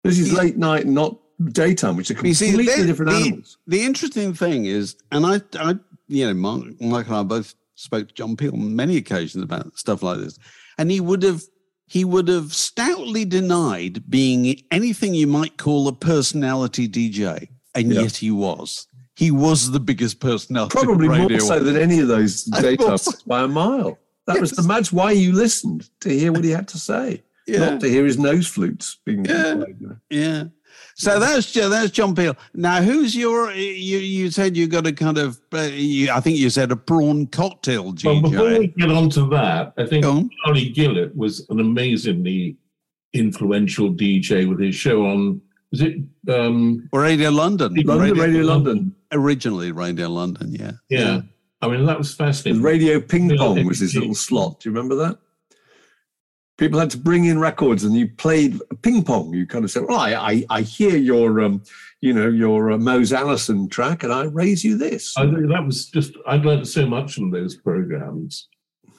This 0.04 0.20
is 0.20 0.34
late 0.34 0.58
night, 0.58 0.88
not 0.88 1.18
daytime, 1.52 1.96
which 1.96 2.10
are 2.12 2.16
see, 2.34 2.48
completely 2.52 2.66
the- 2.82 2.88
different 2.88 3.12
the, 3.12 3.18
animals. 3.18 3.58
The 3.68 3.82
interesting 3.84 4.34
thing 4.34 4.66
is, 4.66 4.96
and 5.12 5.26
I, 5.26 5.42
I, 5.60 5.76
you 6.08 6.28
know, 6.28 6.34
Mark, 6.34 6.82
Mark 6.82 7.08
and 7.08 7.16
I 7.16 7.24
both 7.24 7.56
spoke 7.76 8.08
to 8.10 8.14
John 8.14 8.36
Peel 8.36 8.54
on 8.54 8.76
many 8.76 8.98
occasions 8.98 9.44
about 9.44 9.78
stuff 9.78 10.02
like 10.04 10.20
this, 10.20 10.38
and 10.78 10.90
he 10.92 11.00
would 11.00 11.24
have, 11.24 11.44
he 11.88 12.04
would 12.06 12.28
have 12.28 12.54
stoutly 12.54 13.26
denied 13.26 14.10
being 14.10 14.62
anything 14.72 15.14
you 15.14 15.28
might 15.28 15.58
call 15.58 15.88
a 15.88 15.94
personality 15.94 16.88
DJ, 16.88 17.50
and 17.76 17.92
Yeah. 17.92 18.02
yet 18.02 18.18
he 18.18 18.32
was. 18.32 18.88
He 19.16 19.30
was 19.30 19.72
the 19.72 19.80
biggest 19.80 20.20
personality. 20.20 20.72
Probably 20.72 21.08
more 21.10 21.40
so 21.40 21.60
than 21.60 21.78
any 21.78 22.00
of 22.00 22.08
those 22.08 22.50
I 22.54 22.62
daytime 22.62 22.98
by 23.28 23.44
a 23.44 23.48
mile. 23.48 24.00
That 24.26 24.40
was 24.40 24.52
the 24.52 24.62
that's 24.62 24.92
why 24.94 25.12
you 25.12 25.34
listened 25.34 25.90
to 26.02 26.10
hear 26.10 26.32
what 26.32 26.44
he 26.44 26.52
had 26.52 26.68
to 26.70 26.78
say, 26.80 27.24
Yeah. 27.52 27.70
not 27.72 27.82
to 27.82 27.90
hear 27.90 28.06
his 28.06 28.18
nose 28.18 28.48
flutes 28.48 28.98
being 29.06 29.26
Yeah. 29.26 29.56
played. 29.56 29.76
You 29.80 29.88
know. 29.88 29.98
Yeah. 30.10 30.44
So 30.96 31.20
that's 31.20 31.52
that's 31.54 31.90
John 31.92 32.14
Peel. 32.16 32.36
Now, 32.54 32.82
who's 32.82 33.16
your? 33.16 33.52
You 33.54 33.98
you 33.98 34.30
said 34.30 34.56
you 34.58 34.68
got 34.68 34.86
a 34.88 34.92
kind 34.94 35.18
of. 35.18 35.40
Uh, 35.54 35.70
you, 35.72 36.12
I 36.12 36.20
think 36.20 36.38
you 36.38 36.50
said 36.50 36.72
a 36.72 36.76
prawn 36.76 37.28
cocktail 37.28 37.96
Well, 38.04 38.22
before 38.22 38.58
we 38.60 38.68
get 38.68 38.92
on 38.92 39.10
to 39.12 39.26
that, 39.30 39.74
I 39.78 39.86
think 39.86 40.04
Go 40.04 40.12
on. 40.12 40.30
Charlie 40.46 40.72
Gillett 40.72 41.16
was 41.16 41.46
an 41.50 41.60
amazingly 41.60 42.58
influential 43.14 43.90
DJ 43.92 44.48
with 44.48 44.60
his 44.60 44.76
show 44.76 45.06
on, 45.06 45.42
was 45.72 45.82
it? 45.82 45.98
Um, 46.30 46.88
Radio 46.94 47.30
London. 47.30 47.74
London, 47.76 48.18
Radio 48.18 48.42
London. 48.44 48.96
Originally 49.12 49.72
Radio 49.72 50.08
London, 50.08 50.54
yeah. 50.54 50.72
yeah. 50.90 51.22
I 51.62 51.68
mean, 51.68 51.86
that 51.86 51.98
was 51.98 52.10
With 52.10 52.18
fascinating. 52.28 52.62
Radio 52.62 53.00
Ping 53.02 53.36
Pong 53.38 53.66
was 53.66 53.80
his 53.80 53.96
little 53.96 54.16
slot. 54.16 54.62
Do 54.62 54.70
you 54.70 54.76
remember 54.76 54.96
that? 54.96 55.18
People 56.62 56.80
had 56.80 56.92
to 56.92 56.98
bring 57.00 57.26
in 57.26 57.40
records, 57.40 57.84
and 57.84 57.96
you 57.96 58.08
played 58.08 58.62
ping 58.84 59.04
pong. 59.04 59.34
You 59.34 59.48
kind 59.48 59.66
of 59.66 59.72
said, 59.72 59.82
"Well, 59.88 59.98
I, 59.98 60.14
I, 60.14 60.46
I 60.52 60.62
hear 60.62 60.96
your, 60.96 61.42
um, 61.42 61.64
you 62.02 62.14
know, 62.14 62.30
your 62.30 62.72
uh, 62.74 62.78
Mose 62.78 63.12
Allison 63.12 63.68
track, 63.68 64.04
and 64.04 64.14
I 64.14 64.26
raise 64.26 64.64
you 64.64 64.78
this." 64.78 65.18
I 65.18 65.26
that 65.26 65.64
was 65.66 65.88
just, 65.88 66.14
I 66.28 66.36
learned 66.36 66.68
so 66.68 66.86
much 66.86 67.16
from 67.16 67.32
those 67.32 67.56
programs. 67.56 68.48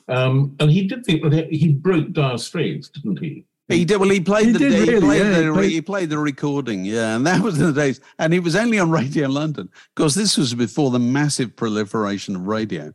Um, 0.09 0.57
and 0.59 0.73
he 0.73 0.89
did 0.89 1.07
think 1.07 1.23
that 1.23 1.53
he 1.53 1.69
broke 1.73 2.11
Dire 2.11 2.37
Straits, 2.37 2.89
didn't 2.89 3.21
he? 3.21 3.47
He 3.69 3.85
did 3.85 3.99
well. 4.01 4.11
He 4.11 4.19
played 4.19 4.47
He 4.47 4.53
the 4.55 4.59
did 4.59 4.73
he, 4.73 4.79
really, 4.81 5.01
played 5.01 5.19
yeah, 5.21 5.31
the 5.31 5.45
he 5.45 5.51
played- 5.53 5.71
he 5.71 5.81
played 5.83 6.11
the 6.11 6.19
recording, 6.19 6.85
yeah, 6.85 7.15
and 7.15 7.25
that 7.29 7.43
was 7.43 7.61
in 7.61 7.67
the 7.67 7.73
days. 7.73 8.01
And 8.19 8.35
it 8.35 8.41
was 8.41 8.57
only 8.57 8.81
on 8.81 8.91
Radio 9.01 9.29
London 9.29 9.69
because 9.95 10.17
this 10.17 10.37
was 10.37 10.53
before 10.53 10.91
the 10.91 10.99
massive 10.99 11.55
proliferation 11.55 12.35
of 12.35 12.49
radio. 12.49 12.93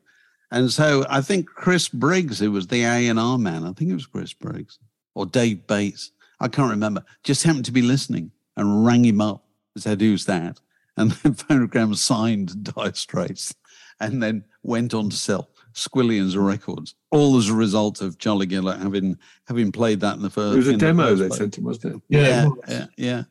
And 0.51 0.71
so 0.71 1.05
I 1.09 1.21
think 1.21 1.47
Chris 1.47 1.89
Briggs, 1.89 2.39
who 2.39 2.51
was 2.51 2.67
the 2.67 2.83
A 2.83 3.07
and 3.07 3.19
R 3.19 3.37
man, 3.37 3.65
I 3.65 3.73
think 3.73 3.91
it 3.91 3.95
was 3.95 4.05
Chris 4.05 4.33
Briggs 4.33 4.79
or 5.13 5.25
Dave 5.25 5.67
Bates, 5.67 6.11
I 6.39 6.47
can't 6.47 6.69
remember, 6.69 7.03
just 7.23 7.43
happened 7.43 7.65
to 7.65 7.71
be 7.71 7.81
listening 7.81 8.31
and 8.55 8.85
rang 8.85 9.03
him 9.03 9.21
up 9.21 9.43
and 9.75 9.83
said, 9.83 10.01
"Who's 10.01 10.25
that?" 10.25 10.59
And 10.95 11.11
then 11.11 11.33
Phonogram 11.35 11.95
signed 11.95 12.63
Dire 12.75 12.93
Straits, 12.93 13.53
and 13.99 14.21
then 14.21 14.45
went 14.63 14.93
on 14.93 15.09
to 15.09 15.15
sell 15.15 15.49
Squillions 15.73 16.35
of 16.35 16.43
records, 16.43 16.95
all 17.11 17.37
as 17.37 17.49
a 17.49 17.53
result 17.53 18.01
of 18.01 18.17
Charlie 18.17 18.47
Gillett 18.47 18.81
having 18.81 19.17
having 19.47 19.71
played 19.71 19.99
that 20.01 20.15
in 20.15 20.21
the 20.21 20.29
first. 20.29 20.53
it 20.53 20.57
was 20.57 20.67
a 20.67 20.71
in 20.71 20.79
the 20.79 20.85
demo 20.85 21.15
they 21.15 21.27
place. 21.27 21.37
sent 21.37 21.57
him, 21.57 21.65
wasn't 21.65 21.95
it? 21.95 22.01
Yeah, 22.09 22.47
it 22.47 22.53
yeah, 22.67 22.85
yeah. 22.97 23.23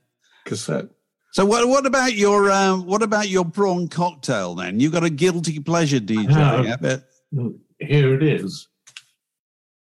Cassette. 0.45 0.89
So 1.33 1.45
what 1.45 1.69
what 1.69 1.87
about 1.87 2.15
your 2.15 2.51
um, 2.51 2.87
what 2.87 3.03
about 3.03 3.29
your 3.29 3.45
prawn 3.45 3.89
cocktail 3.89 4.55
then? 4.55 4.81
you've 4.81 4.93
got 4.93 5.05
a 5.05 5.11
guilty 5.11 5.59
pleasure 5.59 6.01
DJ, 6.01 6.31
have. 6.31 6.67
I 6.67 6.77
bet. 6.77 7.03
Here 7.33 8.15
it 8.15 8.23
is. 8.23 8.69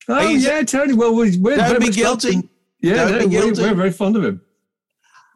Oh 0.09 0.27
He's- 0.27 0.45
yeah, 0.45 0.63
Tony. 0.63 0.95
Well, 0.95 1.15
we- 1.15 1.37
we're 1.39 1.57
Don't 1.57 1.69
very 1.69 1.87
be 1.87 1.91
guilty. 1.91 2.33
fond- 2.33 2.49
Yeah, 2.81 2.95
Don't 2.97 3.13
no, 3.13 3.19
be 3.21 3.25
we- 3.27 3.31
guilty. 3.31 3.63
we're 3.63 3.75
very 3.75 3.93
fond 3.93 4.17
of 4.17 4.25
him. 4.25 4.41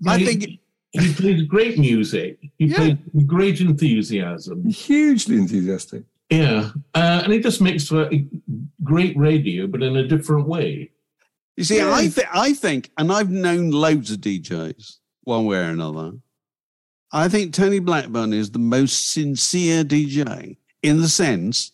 I 0.07 0.19
He- 0.19 0.25
think 0.27 0.61
he 0.93 1.13
played 1.15 1.49
great 1.49 1.79
music. 1.79 2.39
He 2.59 2.67
Yeah. 2.67 2.77
played 2.77 3.27
great 3.27 3.61
enthusiasm. 3.61 4.65
Hugely 4.69 5.37
enthusiastic. 5.37 6.05
Yeah, 6.31 6.73
uh, 6.95 7.21
and 7.25 7.33
he 7.33 7.39
just 7.39 7.61
makes 7.61 7.87
for 7.87 8.13
a 8.13 8.27
great 8.83 9.17
radio, 9.17 9.67
but 9.69 9.83
in 9.83 9.97
a 9.97 10.07
different 10.07 10.49
way. 10.49 10.91
you 11.57 11.65
see, 11.65 11.77
Yeah. 11.77 11.91
I 11.95 12.09
think 12.09 12.29
I 12.35 12.53
think, 12.53 12.91
and 12.99 13.11
I've 13.11 13.31
known 13.31 13.71
loads 13.71 14.11
of 14.11 14.21
DJs 14.21 14.99
one 15.23 15.47
way 15.47 15.59
or 15.59 15.71
another. 15.71 16.13
I 17.13 17.29
think 17.29 17.55
Tony 17.55 17.79
Blackburn 17.79 18.33
is 18.35 18.51
the 18.51 18.59
most 18.59 19.13
sincere 19.13 19.83
DJ 19.85 20.59
in 20.83 21.01
the 21.01 21.09
sense 21.09 21.71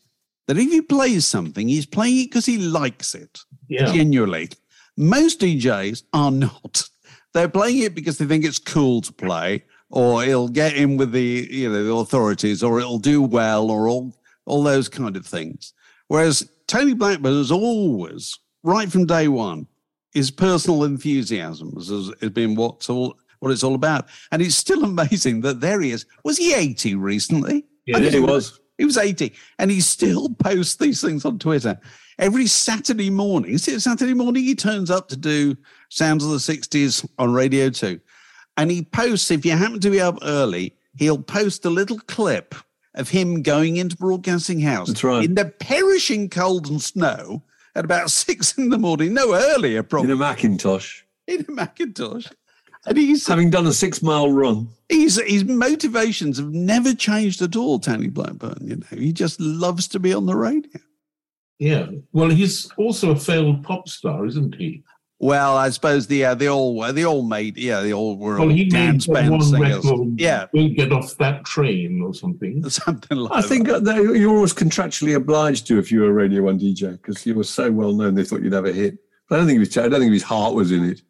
that 0.52 0.60
if 0.60 0.70
he 0.70 0.82
plays 0.82 1.24
something, 1.24 1.66
he's 1.66 1.86
playing 1.86 2.18
it 2.18 2.24
because 2.24 2.44
he 2.44 2.58
likes 2.58 3.14
it. 3.14 3.40
Yeah, 3.68 3.86
genuinely. 3.86 4.50
Most 4.98 5.40
DJs 5.40 6.02
are 6.12 6.30
not. 6.30 6.84
They're 7.32 7.48
playing 7.48 7.78
it 7.78 7.94
because 7.94 8.18
they 8.18 8.26
think 8.26 8.44
it's 8.44 8.58
cool 8.58 9.00
to 9.00 9.12
play, 9.14 9.64
or 9.88 10.22
it'll 10.22 10.48
get 10.48 10.74
in 10.74 10.98
with 10.98 11.12
the 11.12 11.48
you 11.50 11.70
know 11.70 11.82
the 11.82 11.94
authorities, 11.94 12.62
or 12.62 12.78
it'll 12.78 12.98
do 12.98 13.22
well, 13.22 13.70
or 13.70 13.88
all 13.88 14.14
all 14.44 14.62
those 14.62 14.90
kind 14.90 15.16
of 15.16 15.24
things. 15.24 15.72
Whereas 16.08 16.46
Tony 16.66 16.92
Blackburn 16.92 17.32
has 17.38 17.50
always, 17.50 18.38
right 18.62 18.92
from 18.92 19.06
day 19.06 19.28
one, 19.28 19.66
his 20.12 20.30
personal 20.30 20.84
enthusiasm 20.84 21.72
has, 21.76 21.88
has 21.88 22.30
been 22.30 22.56
what's 22.56 22.90
all 22.90 23.16
what 23.38 23.50
it's 23.50 23.64
all 23.64 23.74
about. 23.74 24.06
And 24.30 24.42
it's 24.42 24.54
still 24.54 24.84
amazing 24.92 25.40
that 25.40 25.60
there 25.60 25.80
he 25.80 25.92
is. 25.92 26.04
Was 26.24 26.36
he 26.36 26.52
80 26.52 26.96
recently? 26.96 27.64
Yeah, 27.86 27.98
Yeah, 27.98 28.10
he 28.10 28.20
was. 28.20 28.60
He 28.78 28.84
was 28.84 28.96
80 28.96 29.32
and 29.58 29.70
he 29.70 29.80
still 29.80 30.30
posts 30.30 30.76
these 30.76 31.00
things 31.00 31.24
on 31.24 31.38
Twitter. 31.38 31.78
Every 32.18 32.46
Saturday 32.46 33.10
morning, 33.10 33.58
Saturday 33.58 34.14
morning? 34.14 34.44
He 34.44 34.54
turns 34.54 34.90
up 34.90 35.08
to 35.08 35.16
do 35.16 35.56
Sounds 35.88 36.24
of 36.24 36.30
the 36.30 36.36
60s 36.36 37.08
on 37.18 37.32
Radio 37.32 37.70
2. 37.70 38.00
And 38.56 38.70
he 38.70 38.82
posts, 38.82 39.30
if 39.30 39.44
you 39.44 39.52
happen 39.52 39.80
to 39.80 39.90
be 39.90 40.00
up 40.00 40.18
early, 40.22 40.76
he'll 40.96 41.22
post 41.22 41.64
a 41.64 41.70
little 41.70 41.98
clip 42.00 42.54
of 42.94 43.08
him 43.08 43.42
going 43.42 43.76
into 43.76 43.96
Broadcasting 43.96 44.60
House 44.60 44.88
That's 44.88 45.04
right. 45.04 45.24
in 45.24 45.34
the 45.34 45.46
perishing 45.46 46.28
cold 46.28 46.68
and 46.68 46.80
snow 46.80 47.42
at 47.74 47.84
about 47.84 48.10
six 48.10 48.56
in 48.58 48.68
the 48.68 48.78
morning, 48.78 49.14
no 49.14 49.34
earlier, 49.34 49.82
probably. 49.82 50.10
In 50.10 50.16
a 50.16 50.20
Macintosh, 50.20 51.02
in 51.26 51.44
a 51.48 51.52
Macintosh. 51.52 52.26
And 52.84 52.98
he's 52.98 53.26
having 53.26 53.48
done 53.50 53.66
a 53.66 53.72
six 53.72 54.02
mile 54.02 54.30
run. 54.30 54.68
His 54.88 55.20
his 55.26 55.44
motivations 55.44 56.38
have 56.38 56.52
never 56.52 56.94
changed 56.94 57.40
at 57.42 57.54
all, 57.56 57.78
Tony 57.78 58.08
Blackburn. 58.08 58.58
You 58.60 58.76
know, 58.76 58.86
he 58.98 59.12
just 59.12 59.40
loves 59.40 59.86
to 59.88 60.00
be 60.00 60.12
on 60.12 60.26
the 60.26 60.34
radio. 60.36 60.80
Yeah. 61.58 61.86
Well, 62.12 62.30
he's 62.30 62.70
also 62.76 63.12
a 63.12 63.16
failed 63.16 63.62
pop 63.62 63.88
star, 63.88 64.26
isn't 64.26 64.56
he? 64.56 64.82
Well, 65.20 65.56
I 65.56 65.70
suppose 65.70 66.08
the 66.08 66.16
yeah, 66.16 66.34
they 66.34 66.48
all 66.48 66.74
were 66.76 66.90
they 66.90 67.04
all 67.04 67.22
made 67.22 67.56
yeah 67.56 67.80
they 67.80 67.92
all 67.92 68.16
were 68.16 68.40
Well, 68.40 68.48
he 68.48 68.64
dance 68.64 69.06
made 69.06 69.28
band 69.30 69.44
singers. 69.44 69.84
record. 69.84 70.18
Yeah, 70.20 70.46
Don't 70.52 70.74
get 70.74 70.90
off 70.92 71.16
that 71.18 71.44
train 71.44 72.02
or 72.02 72.12
something. 72.12 72.68
something 72.68 73.16
like 73.16 73.44
I 73.44 73.46
think 73.46 73.68
that. 73.68 73.84
that 73.84 73.94
they- 74.02 74.18
you're 74.18 74.34
always 74.34 74.52
contractually 74.52 75.14
obliged 75.14 75.68
to 75.68 75.78
if 75.78 75.92
you 75.92 76.00
were 76.00 76.08
a 76.10 76.12
Radio 76.12 76.42
One 76.42 76.58
DJ 76.58 76.90
because 77.00 77.24
you 77.24 77.36
were 77.36 77.44
so 77.44 77.70
well 77.70 77.92
known. 77.92 78.16
They 78.16 78.24
thought 78.24 78.42
you'd 78.42 78.52
have 78.54 78.66
a 78.66 78.72
hit. 78.72 78.98
But 79.28 79.36
I 79.36 79.38
don't 79.38 79.46
think 79.46 79.60
was. 79.60 79.78
I 79.78 79.88
don't 79.88 80.00
think 80.00 80.12
his 80.12 80.24
heart 80.24 80.54
was 80.54 80.72
in 80.72 80.84
it. 80.84 81.02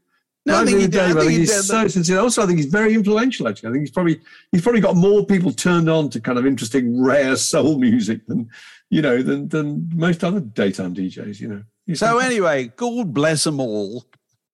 No, 0.44 0.54
I 0.54 0.58
But 0.60 0.66
think 0.66 0.78
he 0.78 0.84
with 0.84 0.90
did- 0.92 1.00
I 1.00 1.06
Dave. 1.06 1.16
I 1.16 1.20
think 1.20 1.26
think 1.28 1.32
he 1.34 1.38
he's 1.40 1.50
did. 1.50 1.62
so 1.62 1.88
sincere. 1.88 2.18
Also, 2.18 2.42
I 2.42 2.46
think 2.46 2.58
he's 2.58 2.66
very 2.66 2.94
influential. 2.94 3.46
Actually, 3.48 3.68
I 3.68 3.72
think 3.72 3.82
he's 3.82 3.90
probably 3.92 4.20
he's 4.50 4.62
probably 4.62 4.80
got 4.80 4.96
more 4.96 5.24
people 5.24 5.52
turned 5.52 5.88
on 5.88 6.10
to 6.10 6.20
kind 6.20 6.36
of 6.38 6.46
interesting, 6.46 7.00
rare 7.02 7.36
soul 7.36 7.78
music 7.88 8.26
than 8.26 8.50
you 8.90 9.02
know 9.02 9.22
than 9.22 9.48
than 9.48 9.88
most 9.94 10.24
other 10.24 10.40
daytime 10.40 10.94
DJs. 10.94 11.38
You 11.40 11.48
know. 11.48 11.62
He's 11.86 11.98
So 12.00 12.06
fantastic. 12.06 12.30
anyway, 12.32 12.72
God 12.76 13.14
bless 13.14 13.44
them 13.44 13.60
all. 13.60 14.04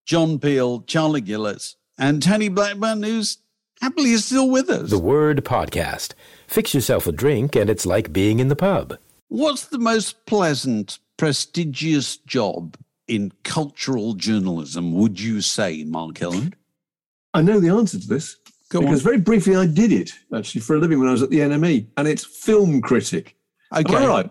John 0.06 0.38
Peel, 0.38 0.80
Charlie 0.82 1.20
Gillett, 1.22 1.74
and 1.98 2.22
Tony 2.22 2.48
Blackburn, 2.48 3.02
who's 3.02 3.38
happily 3.80 4.10
is 4.12 4.24
still 4.24 4.48
with 4.50 4.68
us. 4.70 4.90
The 4.90 4.98
Word 4.98 5.44
Podcast. 5.44 6.12
Fix 6.46 6.72
yourself 6.74 7.06
a 7.06 7.12
drink, 7.12 7.54
and 7.56 7.68
it's 7.70 7.84
like 7.86 8.12
being 8.12 8.40
in 8.40 8.48
the 8.48 8.56
pub. 8.56 8.96
What's 9.28 9.66
the 9.66 9.78
most 9.78 10.24
pleasant, 10.26 10.98
prestigious 11.18 12.16
job 12.18 12.76
in 13.08 13.32
cultural 13.42 14.14
journalism, 14.14 14.94
would 14.94 15.18
you 15.18 15.40
say, 15.40 15.82
Mark 15.84 16.20
Ellen? 16.22 16.54
I 17.34 17.42
know 17.42 17.58
the 17.58 17.70
answer 17.70 17.98
to 17.98 18.06
this 18.06 18.36
Go 18.70 18.80
because 18.80 19.00
on. 19.00 19.04
very 19.04 19.18
briefly 19.18 19.56
I 19.56 19.66
did 19.66 19.92
it 19.92 20.12
actually 20.34 20.60
for 20.60 20.76
a 20.76 20.78
living 20.78 20.98
when 20.98 21.08
I 21.08 21.12
was 21.12 21.22
at 21.22 21.30
the 21.30 21.38
NME, 21.38 21.88
and 21.96 22.06
it's 22.06 22.24
film 22.24 22.80
critic. 22.80 23.36
Okay. 23.74 23.96
Am 23.96 24.02
I 24.02 24.06
right? 24.06 24.30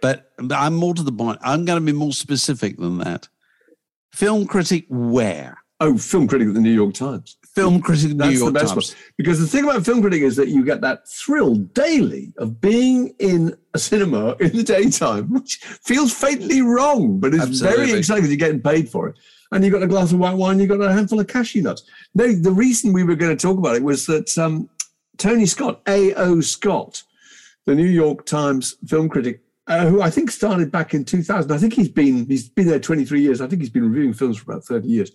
But 0.00 0.32
but 0.38 0.56
I'm 0.56 0.74
more 0.74 0.94
to 0.94 1.02
the 1.02 1.12
point. 1.12 1.38
I'm 1.42 1.64
going 1.64 1.80
to 1.80 1.84
be 1.84 1.96
more 1.96 2.12
specific 2.12 2.76
than 2.78 2.98
that. 2.98 3.28
Film 4.12 4.46
critic 4.46 4.86
where? 4.88 5.58
Oh, 5.80 5.98
film 5.98 6.28
critic 6.28 6.48
at 6.48 6.54
the 6.54 6.60
New 6.60 6.72
York 6.72 6.94
Times. 6.94 7.36
Film 7.54 7.82
critic 7.82 8.12
New 8.12 8.14
That's 8.14 8.38
York 8.38 8.54
the 8.54 8.60
best 8.60 8.74
Times. 8.74 8.94
one. 8.94 9.02
Because 9.18 9.38
the 9.38 9.46
thing 9.46 9.64
about 9.64 9.84
film 9.84 10.00
critic 10.00 10.22
is 10.22 10.36
that 10.36 10.48
you 10.48 10.64
get 10.64 10.80
that 10.80 11.06
thrill 11.06 11.56
daily 11.56 12.32
of 12.38 12.62
being 12.62 13.14
in 13.18 13.54
a 13.74 13.78
cinema 13.78 14.34
in 14.40 14.56
the 14.56 14.62
daytime, 14.62 15.30
which 15.30 15.56
feels 15.56 16.14
fatally 16.14 16.62
wrong, 16.62 17.20
but 17.20 17.34
it's 17.34 17.42
Absolutely. 17.42 17.86
very 17.86 17.98
exciting 17.98 18.22
because 18.22 18.30
you're 18.30 18.48
getting 18.48 18.62
paid 18.62 18.88
for 18.88 19.08
it. 19.08 19.16
And 19.50 19.62
you've 19.62 19.72
got 19.74 19.82
a 19.82 19.86
glass 19.86 20.12
of 20.12 20.18
white 20.18 20.36
wine, 20.36 20.60
you've 20.60 20.70
got 20.70 20.80
a 20.80 20.90
handful 20.90 21.20
of 21.20 21.26
cashew 21.26 21.60
nuts. 21.60 21.82
No, 22.14 22.32
the 22.32 22.50
reason 22.50 22.94
we 22.94 23.04
were 23.04 23.16
going 23.16 23.36
to 23.36 23.40
talk 23.40 23.58
about 23.58 23.76
it 23.76 23.82
was 23.82 24.06
that 24.06 24.36
um, 24.38 24.70
Tony 25.18 25.44
Scott, 25.44 25.82
A.O. 25.86 26.40
Scott, 26.40 27.02
the 27.66 27.74
New 27.74 27.84
York 27.84 28.24
Times 28.24 28.76
film 28.86 29.10
critic, 29.10 29.42
uh, 29.66 29.86
who 29.86 30.00
I 30.00 30.08
think 30.08 30.30
started 30.30 30.72
back 30.72 30.94
in 30.94 31.04
2000. 31.04 31.52
I 31.52 31.58
think 31.58 31.74
he's 31.74 31.90
been 31.90 32.26
he's 32.26 32.48
been 32.48 32.66
there 32.66 32.80
23 32.80 33.20
years. 33.20 33.42
I 33.42 33.46
think 33.46 33.60
he's 33.60 33.70
been 33.70 33.88
reviewing 33.88 34.14
films 34.14 34.38
for 34.38 34.52
about 34.52 34.64
30 34.64 34.88
years 34.88 35.12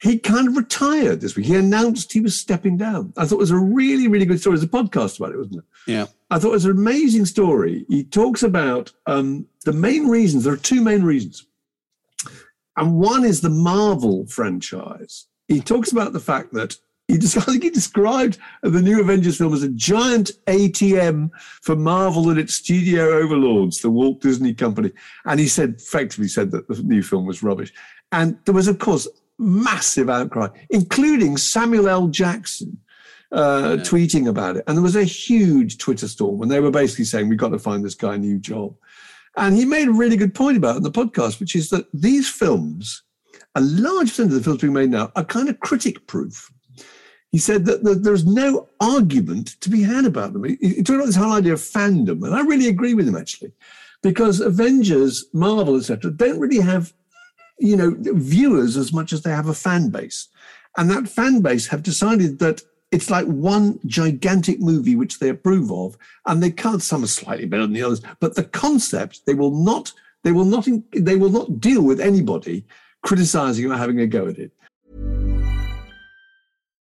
he 0.00 0.18
kind 0.18 0.46
of 0.46 0.56
retired 0.56 1.20
this 1.20 1.34
week. 1.34 1.46
He 1.46 1.56
announced 1.56 2.12
he 2.12 2.20
was 2.20 2.38
stepping 2.38 2.76
down. 2.76 3.12
I 3.16 3.24
thought 3.24 3.36
it 3.36 3.38
was 3.38 3.50
a 3.50 3.56
really, 3.56 4.06
really 4.06 4.26
good 4.26 4.40
story. 4.40 4.56
There's 4.56 4.64
a 4.64 4.68
podcast 4.68 5.18
about 5.18 5.32
it, 5.32 5.38
wasn't 5.38 5.56
it? 5.56 5.64
Yeah. 5.86 6.06
I 6.30 6.38
thought 6.38 6.50
it 6.50 6.52
was 6.52 6.64
an 6.66 6.70
amazing 6.72 7.26
story. 7.26 7.84
He 7.88 8.04
talks 8.04 8.42
about 8.42 8.92
um, 9.06 9.46
the 9.64 9.72
main 9.72 10.06
reasons. 10.06 10.44
There 10.44 10.52
are 10.52 10.58
two 10.58 10.82
main 10.82 11.02
reasons. 11.02 11.46
And 12.76 12.94
one 12.94 13.24
is 13.24 13.40
the 13.40 13.50
Marvel 13.50 14.26
franchise. 14.26 15.26
He 15.48 15.60
talks 15.60 15.90
about 15.90 16.12
the 16.12 16.20
fact 16.20 16.52
that 16.52 16.76
he 17.08 17.18
just, 17.18 17.36
I 17.36 17.40
think 17.40 17.64
he 17.64 17.70
described 17.70 18.38
the 18.62 18.82
new 18.82 19.00
Avengers 19.00 19.38
film 19.38 19.54
as 19.54 19.62
a 19.62 19.70
giant 19.70 20.30
ATM 20.46 21.30
for 21.62 21.74
Marvel 21.74 22.28
and 22.28 22.38
its 22.38 22.54
studio 22.54 23.18
overlords, 23.18 23.80
the 23.80 23.90
Walt 23.90 24.20
Disney 24.20 24.54
Company. 24.54 24.92
And 25.24 25.40
he 25.40 25.48
said, 25.48 25.76
effectively 25.78 26.28
said 26.28 26.52
that 26.52 26.68
the 26.68 26.80
new 26.82 27.02
film 27.02 27.26
was 27.26 27.42
rubbish. 27.42 27.72
And 28.12 28.38
there 28.44 28.54
was, 28.54 28.68
of 28.68 28.78
course, 28.78 29.08
massive 29.38 30.10
outcry, 30.10 30.48
including 30.70 31.36
Samuel 31.36 31.88
L. 31.88 32.08
Jackson 32.08 32.78
uh, 33.32 33.76
tweeting 33.80 34.28
about 34.28 34.56
it. 34.56 34.64
And 34.66 34.76
there 34.76 34.82
was 34.82 34.96
a 34.96 35.04
huge 35.04 35.78
Twitter 35.78 36.08
storm 36.08 36.38
when 36.38 36.48
they 36.48 36.60
were 36.60 36.70
basically 36.70 37.04
saying, 37.04 37.28
we've 37.28 37.38
got 37.38 37.50
to 37.50 37.58
find 37.58 37.84
this 37.84 37.94
guy 37.94 38.14
a 38.14 38.18
new 38.18 38.38
job. 38.38 38.74
And 39.36 39.54
he 39.54 39.64
made 39.64 39.88
a 39.88 39.92
really 39.92 40.16
good 40.16 40.34
point 40.34 40.56
about 40.56 40.74
it 40.74 40.78
in 40.78 40.82
the 40.82 40.90
podcast, 40.90 41.38
which 41.38 41.54
is 41.54 41.70
that 41.70 41.86
these 41.92 42.28
films, 42.28 43.02
a 43.54 43.60
large 43.60 44.08
percentage 44.08 44.32
of 44.32 44.38
the 44.38 44.44
films 44.44 44.60
being 44.60 44.72
made 44.72 44.90
now, 44.90 45.12
are 45.14 45.24
kind 45.24 45.48
of 45.48 45.60
critic 45.60 46.06
proof. 46.06 46.50
He 47.30 47.38
said 47.38 47.66
that, 47.66 47.84
that 47.84 48.02
there's 48.02 48.26
no 48.26 48.68
argument 48.80 49.60
to 49.60 49.68
be 49.68 49.82
had 49.82 50.06
about 50.06 50.32
them. 50.32 50.44
He, 50.44 50.56
he 50.60 50.82
talked 50.82 50.96
about 50.96 51.06
this 51.06 51.16
whole 51.16 51.32
idea 51.32 51.52
of 51.52 51.60
fandom, 51.60 52.24
and 52.24 52.34
I 52.34 52.40
really 52.40 52.68
agree 52.68 52.94
with 52.94 53.06
him 53.06 53.16
actually, 53.16 53.52
because 54.02 54.40
Avengers, 54.40 55.26
Marvel, 55.34 55.76
etc., 55.76 56.10
don't 56.10 56.40
really 56.40 56.60
have 56.60 56.94
you 57.58 57.76
know, 57.76 57.94
viewers 57.98 58.76
as 58.76 58.92
much 58.92 59.12
as 59.12 59.22
they 59.22 59.30
have 59.30 59.48
a 59.48 59.54
fan 59.54 59.90
base. 59.90 60.28
And 60.76 60.90
that 60.90 61.08
fan 61.08 61.40
base 61.40 61.66
have 61.68 61.82
decided 61.82 62.38
that 62.38 62.62
it's 62.90 63.10
like 63.10 63.26
one 63.26 63.80
gigantic 63.86 64.60
movie 64.60 64.96
which 64.96 65.18
they 65.18 65.28
approve 65.28 65.70
of, 65.70 65.98
and 66.26 66.42
they 66.42 66.50
can't. 66.50 66.82
Some 66.82 67.04
are 67.04 67.08
slightly 67.08 67.46
better 67.46 67.62
than 67.62 67.74
the 67.74 67.82
others, 67.82 68.00
but 68.20 68.34
the 68.34 68.44
concept 68.44 69.26
they 69.26 69.34
will 69.34 69.50
not. 69.50 69.92
They 70.24 70.32
will 70.32 70.44
not. 70.44 70.66
They 70.92 71.16
will 71.16 71.30
not 71.30 71.60
deal 71.60 71.82
with 71.82 72.00
anybody 72.00 72.64
criticizing 73.02 73.70
or 73.70 73.76
having 73.76 74.00
a 74.00 74.06
go 74.06 74.28
at 74.28 74.38
it. 74.38 74.52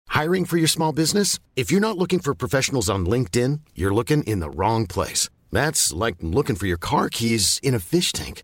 Hiring 0.07 0.45
for 0.45 0.57
your 0.57 0.67
small 0.67 0.91
business? 0.91 1.39
If 1.55 1.71
you're 1.71 1.79
not 1.79 1.97
looking 1.97 2.19
for 2.19 2.33
professionals 2.35 2.89
on 2.89 3.05
LinkedIn, 3.05 3.61
you're 3.75 3.93
looking 3.93 4.23
in 4.23 4.39
the 4.39 4.49
wrong 4.49 4.85
place. 4.85 5.29
That's 5.51 5.93
like 5.93 6.15
looking 6.21 6.55
for 6.55 6.67
your 6.67 6.77
car 6.77 7.09
keys 7.09 7.59
in 7.63 7.73
a 7.73 7.79
fish 7.79 8.11
tank. 8.11 8.43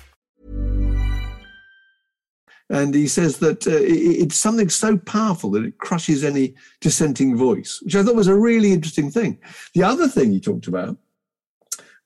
And 2.71 2.95
he 2.95 3.07
says 3.07 3.37
that 3.39 3.67
uh, 3.67 3.71
it- 3.71 4.17
it's 4.23 4.37
something 4.37 4.69
so 4.69 4.97
powerful 4.97 5.51
that 5.51 5.65
it 5.65 5.77
crushes 5.77 6.23
any 6.23 6.55
dissenting 6.79 7.35
voice, 7.35 7.79
which 7.83 7.95
I 7.95 8.01
thought 8.03 8.15
was 8.15 8.27
a 8.27 8.35
really 8.49 8.71
interesting 8.71 9.11
thing. 9.11 9.37
The 9.73 9.83
other 9.83 10.07
thing 10.07 10.31
he 10.31 10.39
talked 10.39 10.67
about 10.67 10.97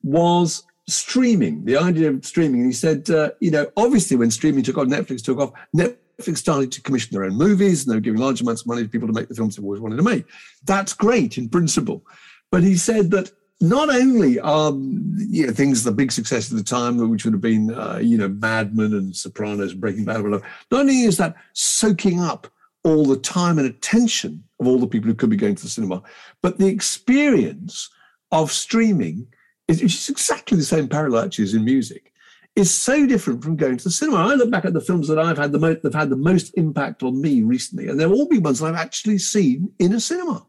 was 0.04 0.63
streaming, 0.88 1.65
the 1.65 1.78
idea 1.78 2.10
of 2.10 2.25
streaming. 2.25 2.62
And 2.62 2.69
he 2.69 2.73
said, 2.73 3.10
uh, 3.10 3.32
you 3.39 3.51
know, 3.51 3.67
obviously 3.78 4.17
when 4.17 4.32
streaming 4.32 4.63
took 4.63 4.78
off, 4.78 4.88
Netflix 4.88 5.23
took 5.23 5.39
off, 5.39 5.51
Netflix 5.75 6.38
started 6.38 6.71
to 6.73 6.82
commission 6.82 7.10
their 7.13 7.25
own 7.25 7.36
movies 7.36 7.84
and 7.84 7.91
they 7.91 7.97
were 7.97 8.01
giving 8.01 8.19
large 8.19 8.41
amounts 8.41 8.62
of 8.62 8.67
money 8.67 8.84
to 8.84 8.89
people 8.89 9.08
to 9.08 9.13
make 9.13 9.28
the 9.28 9.36
films 9.36 9.56
they 9.56 9.63
always 9.63 9.82
wanted 9.82 9.97
to 9.97 10.04
make. 10.04 10.25
That's 10.63 10.93
great 10.93 11.38
in 11.38 11.49
principle. 11.49 12.04
But 12.51 12.63
he 12.63 12.75
said 12.78 13.12
that 13.12 13.32
not 13.62 13.89
only 13.89 14.39
are 14.39 14.72
you 15.18 15.48
know, 15.48 15.54
things 15.54 15.84
the 15.84 15.91
big 15.91 16.12
success 16.12 16.52
of 16.52 16.58
the 16.58 16.63
time, 16.63 16.98
which 17.10 17.26
would 17.26 17.34
have 17.34 17.41
been 17.41 17.74
uh, 17.74 18.00
you 18.02 18.18
know 18.18 18.28
Mad 18.28 18.76
Men 18.76 18.94
and 18.94 19.15
Sopranos 19.15 19.74
Breaking 19.74 20.06
Bad, 20.06 20.22
whatever. 20.22 20.46
Not 20.72 20.82
only 20.82 21.02
is 21.02 21.18
that 21.18 21.36
soaking 21.54 22.20
up 22.20 22.48
all 22.84 23.06
the 23.06 23.18
time 23.18 23.58
and 23.58 23.68
attention 23.68 24.44
of 24.60 24.68
all 24.68 24.78
the 24.78 24.88
people 24.88 25.08
who 25.08 25.15
could 25.15 25.30
be 25.30 25.36
going 25.36 25.56
to 25.56 25.63
the 25.63 25.70
cinema. 25.70 26.04
But 26.44 26.60
the 26.60 26.68
experience 26.68 27.89
of 28.32 28.52
streaming 28.52 29.28
is, 29.68 29.82
which 29.82 29.96
is 29.96 30.10
exactly 30.10 30.58
the 30.58 30.63
same 30.63 30.88
parallel 30.88 31.26
actually 31.26 31.46
as 31.46 31.54
in 31.56 31.65
music, 31.65 32.13
is 32.56 32.74
so 32.74 33.08
different 33.08 33.44
from 33.44 33.56
going 33.56 33.78
to 33.78 33.84
the 33.84 33.91
cinema. 33.91 34.18
I 34.18 34.36
look 34.36 34.52
back 34.52 34.65
at 34.65 34.74
the 34.74 34.82
films 34.82 35.08
that 35.08 35.20
I've 35.20 35.38
had 35.38 35.52
the 35.52 35.60
most, 35.60 35.82
that 35.82 35.94
have 35.94 36.02
had 36.02 36.10
the 36.10 36.15
most 36.15 36.54
impact 36.58 37.04
on 37.04 37.20
me 37.20 37.41
recently, 37.41 37.88
and 37.88 38.00
they've 38.00 38.12
all 38.12 38.28
be 38.28 38.38
ones 38.38 38.62
I've 38.62 38.76
actually 38.76 39.18
seen 39.18 39.72
in 39.80 39.94
a 39.94 40.00
cinema 40.00 40.46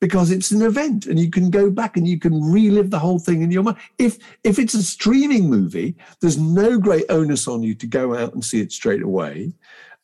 because 0.00 0.30
it's 0.30 0.50
an 0.50 0.62
event 0.62 1.06
and 1.06 1.18
you 1.18 1.30
can 1.30 1.50
go 1.50 1.70
back 1.70 1.96
and 1.96 2.06
you 2.06 2.18
can 2.18 2.42
relive 2.42 2.90
the 2.90 2.98
whole 2.98 3.18
thing 3.18 3.42
in 3.42 3.50
your 3.50 3.62
mind. 3.62 3.78
If 3.98 4.18
if 4.44 4.58
it's 4.58 4.74
a 4.74 4.82
streaming 4.82 5.48
movie, 5.48 5.96
there's 6.20 6.38
no 6.38 6.78
great 6.78 7.04
onus 7.08 7.48
on 7.48 7.62
you 7.62 7.74
to 7.76 7.86
go 7.86 8.14
out 8.14 8.34
and 8.34 8.44
see 8.44 8.60
it 8.60 8.72
straight 8.72 9.02
away. 9.02 9.52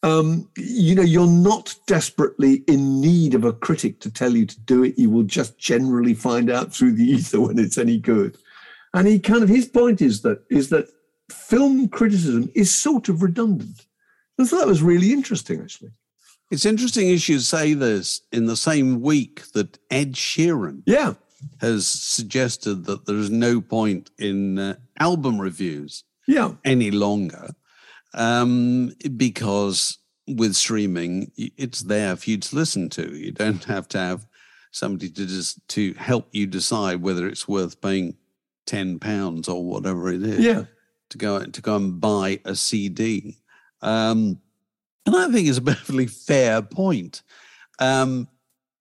Um, 0.05 0.49
you 0.57 0.97
know, 0.97 1.03
you're 1.03 1.27
not 1.29 1.77
desperately 1.87 2.65
in 2.67 3.01
need 3.01 3.35
of 3.35 3.45
a 3.45 3.53
critic 3.53 4.01
to 4.01 4.11
tell 4.11 4.35
you 4.35 4.47
to 4.47 4.61
do 4.61 4.83
it. 4.83 4.99
You 4.99 5.11
will 5.11 5.23
just 5.23 5.59
generally 5.59 6.15
find 6.15 6.51
out 6.51 6.73
through 6.73 6.93
the 6.93 7.05
ether 7.05 7.41
when 7.41 7.59
it's 7.59 7.79
any 7.79 7.99
good. 7.99 8.37
And 8.95 9.07
he 9.07 9.21
kind 9.21 9.43
of 9.43 9.49
his 9.49 9.67
point 9.67 10.03
is 10.03 10.23
that 10.23 10.43
is 10.51 10.71
that 10.71 10.89
film 11.31 11.89
criticism 11.89 12.51
is 12.55 12.75
sort 12.75 13.09
of 13.09 13.23
redundant. 13.23 13.87
I 14.39 14.45
thought 14.45 14.61
that 14.61 14.67
was 14.67 14.83
really 14.83 15.13
interesting, 15.13 15.61
actually. 15.61 15.93
It's 16.53 16.67
interesting 16.67 17.07
as 17.07 17.27
you 17.27 17.39
should 17.39 17.47
say 17.47 17.73
this 17.73 18.21
in 18.31 18.45
the 18.45 18.59
same 18.59 19.01
week 19.01 19.51
that 19.53 19.79
Ed 19.91 20.13
Sheeran 20.13 20.83
Yeah, 20.85 21.15
has 21.63 21.87
suggested 21.87 22.85
that 22.85 23.07
there 23.07 23.17
is 23.17 23.31
no 23.31 23.63
point 23.63 24.11
in 24.19 24.59
uh, 24.59 24.77
album 25.01 25.41
reviews 25.41 26.05
yeah, 26.29 26.53
any 26.63 26.91
longer 26.91 27.49
um, 28.13 28.93
because 29.17 29.97
with 30.29 30.55
streaming, 30.55 31.33
it's 31.37 31.81
there 31.81 32.17
for 32.17 32.29
you 32.29 32.37
to 32.37 32.55
listen 32.55 32.91
to. 32.91 33.17
You 33.17 33.33
don't 33.33 33.65
have 33.65 33.89
to 33.89 33.99
have 33.99 34.27
somebody 34.73 35.09
to 35.09 35.27
just 35.27 35.67
to 35.69 35.95
help 35.95 36.29
you 36.33 36.47
decide 36.47 37.01
whether 37.01 37.27
it's 37.27 37.49
worth 37.49 37.81
paying 37.81 38.15
ten 38.67 38.99
pounds 38.99 39.49
or 39.49 39.65
whatever 39.65 40.13
it 40.13 40.23
is 40.23 40.41
yeah. 40.41 40.65
to 41.09 41.17
go 41.17 41.43
to 41.47 41.61
go 41.63 41.77
and 41.77 41.99
buy 41.99 42.41
a 42.45 42.55
CD. 42.55 43.39
Um, 43.81 44.39
and 45.07 45.17
I 45.17 45.31
think 45.31 45.49
it's 45.49 45.59
a 45.59 45.63
perfectly 45.63 46.07
fair 46.07 46.63
point. 46.63 47.23
Um, 47.79 48.29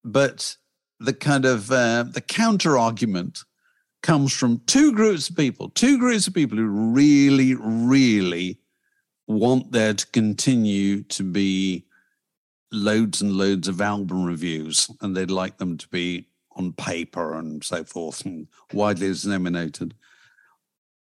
but 0.03 0.55
the 0.99 1.13
kind 1.13 1.45
of 1.45 1.71
uh, 1.71 2.03
the 2.03 2.21
counter 2.21 2.77
argument 2.77 3.43
comes 4.03 4.33
from 4.33 4.61
two 4.65 4.93
groups 4.93 5.29
of 5.29 5.35
people, 5.35 5.69
two 5.69 5.97
groups 5.97 6.27
of 6.27 6.33
people 6.33 6.57
who 6.57 6.67
really, 6.67 7.55
really 7.55 8.59
want 9.27 9.71
there 9.71 9.93
to 9.93 10.07
continue 10.07 11.03
to 11.03 11.23
be 11.23 11.85
loads 12.71 13.21
and 13.21 13.33
loads 13.33 13.67
of 13.67 13.81
album 13.81 14.23
reviews, 14.23 14.89
and 15.01 15.15
they'd 15.15 15.31
like 15.31 15.57
them 15.57 15.77
to 15.77 15.87
be 15.89 16.27
on 16.55 16.73
paper 16.73 17.33
and 17.33 17.63
so 17.63 17.83
forth 17.83 18.25
and 18.25 18.47
widely 18.73 19.07
disseminated. 19.07 19.93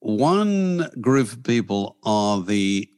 One 0.01 0.89
group 1.01 1.33
of 1.33 1.43
people 1.43 1.97
are 2.05 2.41
the 2.41 2.89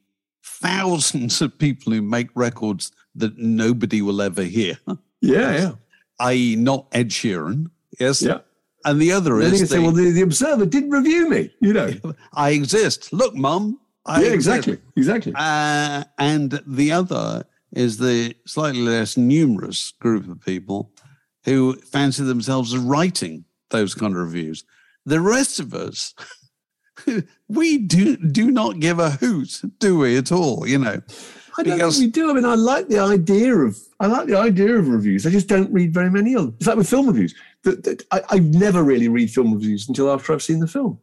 thousands 0.61 1.41
of 1.41 1.59
people 1.59 1.93
who 1.93 2.03
make 2.03 2.29
records 2.35 2.93
that 3.15 3.39
nobody 3.39 4.03
will 4.03 4.21
ever 4.23 4.43
hear, 4.43 4.79
Yeah, 5.21 5.57
yeah, 5.57 5.73
i.e., 6.21 6.57
not 6.57 6.87
Ed 6.93 7.09
Sheeran. 7.11 7.71
Yes. 7.99 8.23
yeah. 8.23 8.39
And 8.85 9.01
the 9.01 9.13
other 9.13 9.39
Then 9.39 9.53
is 9.53 9.61
can 9.61 9.69
say, 9.69 9.79
well, 9.81 9.91
the, 9.91 10.11
the 10.13 10.23
Observer 10.23 10.65
didn't 10.67 10.91
review 10.91 11.29
me, 11.29 11.53
you 11.61 11.73
know. 11.73 11.93
I 12.33 12.51
exist. 12.51 13.13
Look, 13.13 13.35
mum. 13.35 13.81
I 14.07 14.23
yeah, 14.23 14.33
exist. 14.33 14.69
exactly, 14.69 14.79
exactly. 14.97 15.33
Uh, 15.37 16.05
and 16.19 16.61
the 16.67 16.93
other 16.93 17.45
is 17.73 17.99
the 17.99 18.35
slightly 18.47 18.81
less 18.81 19.17
numerous 19.17 19.93
group 20.01 20.29
of 20.29 20.41
people 20.41 20.93
who 21.45 21.75
fancy 21.81 22.23
themselves 22.23 22.73
as 22.73 22.81
writing 22.81 23.45
those 23.71 23.95
kind 23.95 24.15
of 24.15 24.21
reviews. 24.21 24.65
The 25.05 25.21
rest 25.21 25.61
of 25.61 25.75
us, 25.75 26.15
we 27.49 27.79
do 27.79 28.17
do 28.17 28.51
not 28.51 28.81
give 28.81 28.99
a 28.99 29.11
hoot, 29.11 29.63
do 29.79 29.99
we 29.99 30.17
at 30.17 30.33
all? 30.33 30.67
You 30.67 30.79
know, 30.79 31.01
I 31.59 31.63
don't 31.63 31.75
because- 31.77 31.99
think 31.99 32.15
we 32.15 32.21
do. 32.23 32.31
I 32.31 32.33
mean, 32.35 32.45
I 32.45 32.55
like 32.55 32.89
the 32.89 32.99
idea 32.99 33.55
of 33.57 33.79
I 34.01 34.07
like 34.07 34.27
the 34.27 34.39
idea 34.39 34.75
of 34.77 34.89
reviews. 34.89 35.27
I 35.27 35.31
just 35.31 35.49
don't 35.49 35.73
read 35.73 35.93
very 35.93 36.11
many 36.11 36.35
of 36.35 36.43
them. 36.43 36.55
It's 36.59 36.67
like 36.67 36.77
with 36.77 36.89
film 36.89 37.07
reviews. 37.07 37.35
That, 37.65 38.05
I, 38.13 38.23
I 38.31 38.39
never 38.39 38.83
really 38.85 39.09
read 39.09 39.31
film 39.31 39.53
reviews 39.53 39.89
until 39.89 40.13
after 40.13 40.33
I've 40.33 40.43
seen 40.43 40.61
the 40.61 40.69
film, 40.69 41.01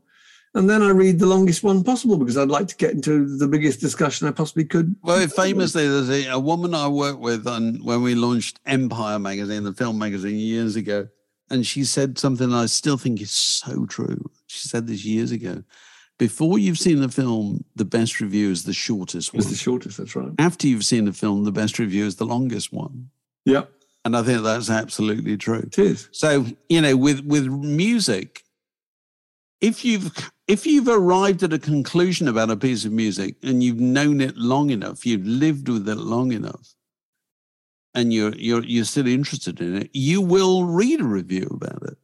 and 0.53 0.69
then 0.69 0.81
I 0.81 0.89
read 0.91 1.19
the 1.19 1.25
longest 1.25 1.63
one 1.63 1.84
possible 1.84 2.17
because 2.17 2.38
I'd 2.38 2.47
like 2.47 2.67
to 2.69 2.77
get 2.77 2.91
into 2.91 3.38
the 3.38 3.47
biggest 3.47 3.81
discussion 3.81 4.27
I 4.27 4.31
possibly 4.31 4.63
could. 4.63 4.95
Well, 5.03 5.27
famously, 5.27 5.88
there's 5.88 6.10
a, 6.10 6.27
a 6.29 6.39
woman 6.39 6.73
I 6.73 6.88
worked 6.88 7.19
with 7.19 7.45
on, 7.45 7.84
when 7.84 8.01
we 8.01 8.15
launched 8.15 8.60
Empire 8.65 9.19
magazine, 9.19 9.63
the 9.63 9.73
film 9.73 9.99
magazine, 9.99 10.38
years 10.38 10.75
ago. 10.77 11.10
And 11.49 11.67
she 11.67 11.84
said 11.84 12.17
something 12.17 12.51
I 12.53 12.65
still 12.65 12.97
think 12.97 13.21
is 13.21 13.29
so 13.31 13.86
true. 13.86 14.31
She 14.47 14.67
said 14.67 14.88
this 14.88 15.05
years 15.05 15.31
ago. 15.31 15.63
Before 16.17 16.58
you've 16.58 16.80
seen 16.80 17.01
the 17.01 17.10
film, 17.10 17.65
the 17.75 17.84
best 17.86 18.21
review 18.21 18.49
is 18.49 18.63
the 18.63 18.73
shortest 18.73 19.34
one. 19.34 19.41
It's 19.41 19.49
the 19.49 19.58
shortest. 19.58 19.97
That's 19.97 20.15
right. 20.15 20.32
After 20.39 20.67
you've 20.67 20.86
seen 20.86 21.06
the 21.06 21.13
film, 21.13 21.43
the 21.43 21.51
best 21.51 21.78
review 21.78 22.06
is 22.06 22.15
the 22.15 22.25
longest 22.25 22.71
one. 22.71 23.10
Yeah, 23.43 23.63
And 24.06 24.15
I 24.15 24.23
think 24.23 24.43
that's 24.43 24.69
absolutely 24.69 25.36
true. 25.38 25.60
it 25.60 25.78
is. 25.78 26.08
So, 26.12 26.45
you 26.69 26.82
know, 26.82 26.95
with 26.95 27.25
with 27.25 27.47
music, 27.47 28.43
if 29.62 29.84
you've 29.84 30.12
if 30.47 30.65
you've 30.65 30.88
arrived 30.88 31.43
at 31.43 31.51
a 31.54 31.60
conclusion 31.60 32.28
about 32.28 32.49
a 32.49 32.56
piece 32.58 32.86
of 32.86 32.91
music 32.93 33.36
and 33.43 33.62
you've 33.62 33.80
known 33.80 34.21
it 34.21 34.38
long 34.38 34.69
enough, 34.69 35.06
you've 35.06 35.25
lived 35.28 35.67
with 35.67 35.88
it 35.89 35.95
long 35.97 36.32
enough, 36.32 36.75
and 37.93 38.13
you're 38.13 38.34
you're 38.36 38.63
you're 38.63 38.86
still 38.86 39.08
interested 39.08 39.60
in 39.60 39.75
it, 39.75 39.89
you 39.93 40.21
will 40.21 40.63
read 40.65 41.01
a 41.01 41.06
review 41.06 41.47
about 41.51 41.84
it, 41.84 41.97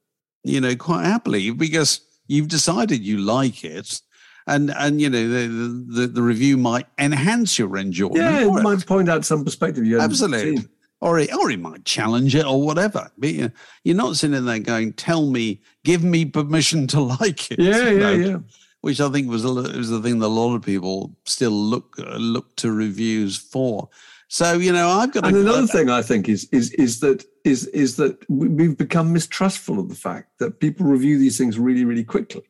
you 0.43 0.59
know, 0.59 0.75
quite 0.75 1.05
happily 1.05 1.49
because 1.51 2.01
you've 2.31 2.47
decided 2.47 3.03
you 3.03 3.17
like 3.17 3.63
it. 3.63 4.01
And 4.47 4.71
and 4.71 4.99
you 4.99 5.09
know 5.09 5.27
the, 5.27 5.47
the 5.87 6.07
the 6.07 6.21
review 6.21 6.57
might 6.57 6.87
enhance 6.97 7.59
your 7.59 7.77
enjoyment. 7.77 8.17
Yeah, 8.17 8.57
it 8.57 8.63
might 8.63 8.85
point 8.87 9.07
out 9.07 9.23
some 9.23 9.45
perspective 9.45 9.85
you 9.85 9.95
haven't 9.99 10.11
Absolutely. 10.11 10.57
seen. 10.57 10.69
Or 10.99 11.17
he, 11.17 11.31
or 11.31 11.49
he 11.49 11.57
might 11.57 11.85
challenge 11.85 12.35
it 12.35 12.45
or 12.45 12.61
whatever. 12.61 13.11
But 13.17 13.29
you 13.29 13.41
know, 13.43 13.51
you're 13.83 13.95
not 13.95 14.15
sitting 14.15 14.43
there 14.43 14.59
going, 14.59 14.93
"Tell 14.93 15.27
me, 15.27 15.61
give 15.83 16.03
me 16.03 16.25
permission 16.25 16.87
to 16.87 17.01
like 17.21 17.51
it." 17.51 17.59
Yeah, 17.59 17.89
yeah, 17.89 17.99
know, 17.99 18.11
yeah. 18.11 18.37
Which 18.81 18.99
I 18.99 19.09
think 19.09 19.29
was 19.29 19.45
a, 19.45 19.51
was 19.51 19.89
the 19.89 20.01
thing 20.01 20.17
that 20.19 20.25
a 20.25 20.27
lot 20.27 20.55
of 20.55 20.63
people 20.63 21.15
still 21.25 21.51
look 21.51 21.95
uh, 21.99 22.17
look 22.17 22.55
to 22.57 22.71
reviews 22.71 23.37
for. 23.37 23.89
So 24.33 24.53
you 24.53 24.71
know, 24.71 24.87
I've 24.87 25.11
got 25.11 25.25
And 25.27 25.35
another 25.35 25.67
thing 25.67 25.89
I 25.89 26.01
think 26.01 26.29
is 26.29 26.47
is 26.53 26.71
is 26.75 27.01
that 27.01 27.25
is 27.43 27.67
is 27.67 27.97
that 27.97 28.17
we- 28.29 28.47
we've 28.47 28.77
become 28.77 29.11
mistrustful 29.11 29.77
of 29.77 29.89
the 29.89 29.95
fact 29.95 30.29
that 30.39 30.61
people 30.61 30.85
review 30.85 31.17
these 31.19 31.37
things 31.37 31.59
really 31.59 31.83
really 31.83 32.05
quickly. 32.05 32.43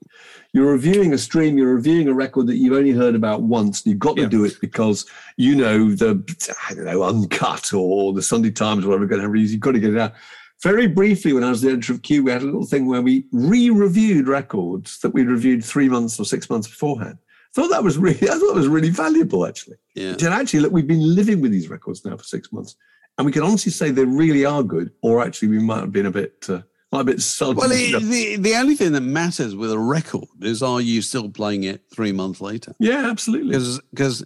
You're 0.54 0.72
reviewing 0.74 1.12
a 1.12 1.18
stream, 1.18 1.58
you're 1.58 1.74
reviewing 1.74 2.08
a 2.08 2.14
record 2.14 2.46
that 2.48 2.58
you've 2.58 2.78
only 2.78 2.92
heard 2.92 3.16
about 3.16 3.42
once, 3.42 3.82
and 3.82 3.90
you've 3.90 4.00
got 4.00 4.16
to 4.18 4.22
Yeah. 4.22 4.28
do 4.28 4.46
it 4.46 4.58
because 4.62 5.08
you 5.38 5.56
know 5.56 5.90
the 5.96 6.22
I 6.70 6.76
don't 6.76 6.86
know 6.86 7.02
uncut 7.02 7.74
or 7.74 8.14
the 8.14 8.22
Sunday 8.22 8.52
Times 8.52 8.86
or 8.86 8.90
whatever 8.90 9.08
going 9.08 9.22
to 9.24 9.28
reviews. 9.28 9.52
You've 9.52 9.62
got 9.62 9.72
to 9.72 9.80
get 9.80 9.96
it 9.96 9.98
out. 10.00 10.14
Very 10.62 10.86
briefly, 10.86 11.34
when 11.34 11.44
I 11.44 11.50
was 11.50 11.62
the 11.62 11.70
editor 11.70 11.94
of 11.94 12.04
Q, 12.04 12.24
we 12.24 12.30
had 12.30 12.44
a 12.44 12.46
little 12.46 12.68
thing 12.68 12.86
where 12.86 13.02
we 13.02 13.26
re-reviewed 13.32 14.28
records 14.28 15.00
that 15.00 15.16
we'd 15.16 15.26
reviewed 15.28 15.66
three 15.66 15.90
months 15.90 16.20
or 16.20 16.26
six 16.26 16.48
months 16.48 16.68
beforehand. 16.68 17.18
Thought 17.54 17.70
that 17.70 17.84
was 17.84 17.98
really, 17.98 18.18
I 18.30 18.34
thought 18.38 18.52
it 18.52 18.56
was 18.56 18.68
really 18.68 18.90
valuable 18.90 19.46
actually. 19.46 19.78
yeah. 19.96 20.12
And 20.12 20.24
actually, 20.28 20.62
look, 20.62 20.72
we've 20.72 20.88
been 20.88 21.16
living 21.16 21.42
with 21.42 21.52
these 21.52 21.70
records 21.70 22.04
now 22.06 22.18
for 22.18 22.24
six 22.24 22.52
months, 22.52 22.76
and 23.18 23.26
we 23.26 23.32
can 23.32 23.44
honestly 23.44 23.72
say 23.72 23.92
they 23.92 24.06
really 24.06 24.46
are 24.46 24.64
good. 24.64 24.92
Or 25.02 25.22
actually, 25.24 25.50
we 25.50 25.60
might 25.60 25.80
have 25.82 25.92
been 25.92 26.06
a 26.06 26.12
bit, 26.12 26.46
uh, 26.50 26.62
have 26.94 27.06
been 27.06 27.20
sulky. 27.20 27.58
Well, 27.60 27.72
it, 27.72 28.02
the 28.04 28.36
the 28.38 28.56
only 28.56 28.76
thing 28.76 28.92
that 28.94 29.02
matters 29.02 29.56
with 29.56 29.72
a 29.72 29.80
record 29.80 30.26
is 30.42 30.62
are 30.64 30.82
you 30.82 31.02
still 31.02 31.30
playing 31.30 31.64
it 31.64 31.84
three 31.94 32.12
months 32.12 32.42
later? 32.42 32.74
yeah, 32.80 33.10
absolutely. 33.10 33.58
Because 33.92 34.26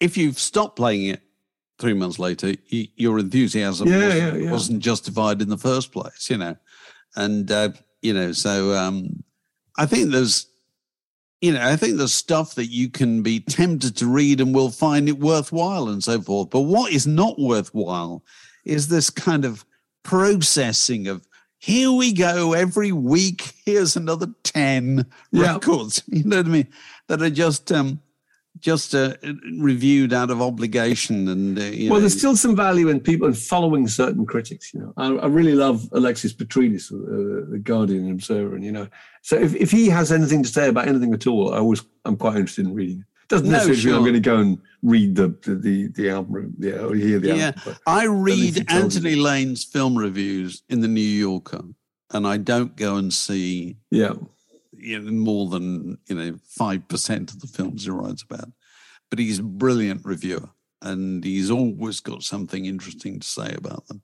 if 0.00 0.16
you've 0.16 0.38
stopped 0.38 0.76
playing 0.76 1.06
it 1.06 1.20
three 1.78 1.94
months 1.94 2.18
later, 2.18 2.54
y- 2.72 2.88
your 2.96 3.18
enthusiasm 3.18 3.86
Yeah, 3.88 4.04
wasn't, 4.06 4.20
yeah, 4.20 4.34
yeah. 4.44 4.50
wasn't 4.50 4.80
justified 4.80 5.40
in 5.42 5.48
the 5.48 5.58
first 5.58 5.92
place, 5.92 6.28
you 6.30 6.36
know. 6.38 6.56
And 7.16 7.50
uh, 7.50 7.70
you 8.02 8.12
know, 8.12 8.32
so 8.32 8.74
um, 8.74 9.24
I 9.78 9.86
think 9.86 10.10
there's, 10.10 10.46
you 11.40 11.52
know, 11.52 11.60
I 11.66 11.76
think 11.76 11.96
there's 11.96 12.14
stuff 12.14 12.54
that 12.54 12.66
you 12.66 12.88
can 12.88 13.22
be 13.22 13.40
tempted 13.40 13.96
to 13.98 14.06
read 14.06 14.40
and 14.40 14.54
will 14.54 14.70
find 14.70 15.08
it 15.08 15.18
worthwhile 15.18 15.88
and 15.88 16.02
so 16.02 16.20
forth. 16.20 16.50
But 16.50 16.62
what 16.62 16.92
is 16.92 17.06
not 17.06 17.38
worthwhile 17.38 18.24
is 18.64 18.88
this 18.88 19.10
kind 19.10 19.44
of 19.44 19.64
processing 20.02 21.08
of. 21.08 21.26
Here 21.58 21.90
we 21.90 22.12
go 22.12 22.52
every 22.52 22.92
week. 22.92 23.54
Here's 23.64 23.96
another 23.96 24.28
ten 24.44 25.06
Yeah. 25.32 25.54
records. 25.54 26.02
You 26.08 26.22
know 26.24 26.36
what 26.36 26.46
I 26.46 26.48
mean? 26.50 26.68
That 27.08 27.22
are 27.22 27.30
just 27.30 27.72
um, 27.72 28.00
just 28.60 28.94
uh, 28.94 29.14
reviewed 29.58 30.12
out 30.12 30.30
of 30.30 30.40
obligation 30.40 31.28
and 31.28 31.58
uh, 31.58 31.62
well, 31.62 31.70
know, 31.94 32.00
there's 32.00 32.16
still 32.18 32.36
some 32.36 32.56
value 32.56 32.88
in 32.88 33.00
people 33.00 33.28
in 33.28 33.34
following 33.34 33.86
certain 33.88 34.26
critics. 34.26 34.72
You 34.72 34.80
know, 34.80 34.92
I, 34.96 35.08
I 35.08 35.26
really 35.26 35.54
love 35.54 35.88
Alexis 35.92 36.32
Petridis, 36.32 36.92
uh, 36.92 37.50
the 37.50 37.58
Guardian 37.58 38.04
and 38.04 38.12
Observer, 38.12 38.54
and 38.54 38.64
you 38.64 38.72
know, 38.72 38.88
so 39.22 39.36
if, 39.36 39.54
if 39.54 39.70
he 39.70 39.88
has 39.88 40.12
anything 40.12 40.42
to 40.42 40.48
say 40.48 40.68
about 40.68 40.88
anything 40.88 41.12
at 41.14 41.26
all, 41.26 41.54
I 41.54 41.58
always 41.58 41.82
I'm 42.04 42.16
quite 42.16 42.36
interested 42.36 42.66
in 42.66 42.74
reading. 42.74 43.04
Doesn't 43.28 43.48
No, 43.48 43.56
necessarily 43.56 43.84
mean 43.86 43.94
I'm 43.96 44.02
going 44.02 44.14
to 44.14 44.20
go 44.20 44.36
and 44.36 44.58
read 44.82 45.16
the 45.16 45.28
the 45.42 45.54
the, 45.56 45.88
the 45.88 46.10
album, 46.10 46.54
yeah, 46.58 46.74
or 46.74 46.94
hear 46.94 47.18
the 47.18 47.28
Yeah, 47.36 47.52
album. 47.56 47.76
I 47.86 48.04
read 48.06 48.64
Anthony. 48.70 49.16
Lane's 49.16 49.64
film 49.64 49.98
reviews 49.98 50.62
in 50.68 50.80
the 50.80 50.88
New 50.88 51.00
Yorker, 51.00 51.62
and 52.12 52.26
I 52.26 52.36
don't 52.36 52.76
go 52.76 52.96
and 52.96 53.12
see 53.12 53.78
yeah. 53.90 54.12
You 54.86 55.00
know, 55.00 55.10
more 55.10 55.48
than 55.48 55.98
you 56.08 56.14
know 56.14 56.38
five 56.44 56.86
percent 56.88 57.32
of 57.32 57.40
the 57.40 57.48
films 57.48 57.84
he 57.84 57.90
writes 57.90 58.22
about. 58.22 58.50
But 59.10 59.18
he's 59.18 59.40
a 59.40 59.44
brilliant 59.44 60.04
reviewer, 60.04 60.48
and 60.80 61.24
he's 61.24 61.50
always 61.50 62.00
got 62.00 62.22
something 62.22 62.64
interesting 62.64 63.20
to 63.20 63.26
say 63.26 63.54
about 63.54 63.86
them, 63.88 64.02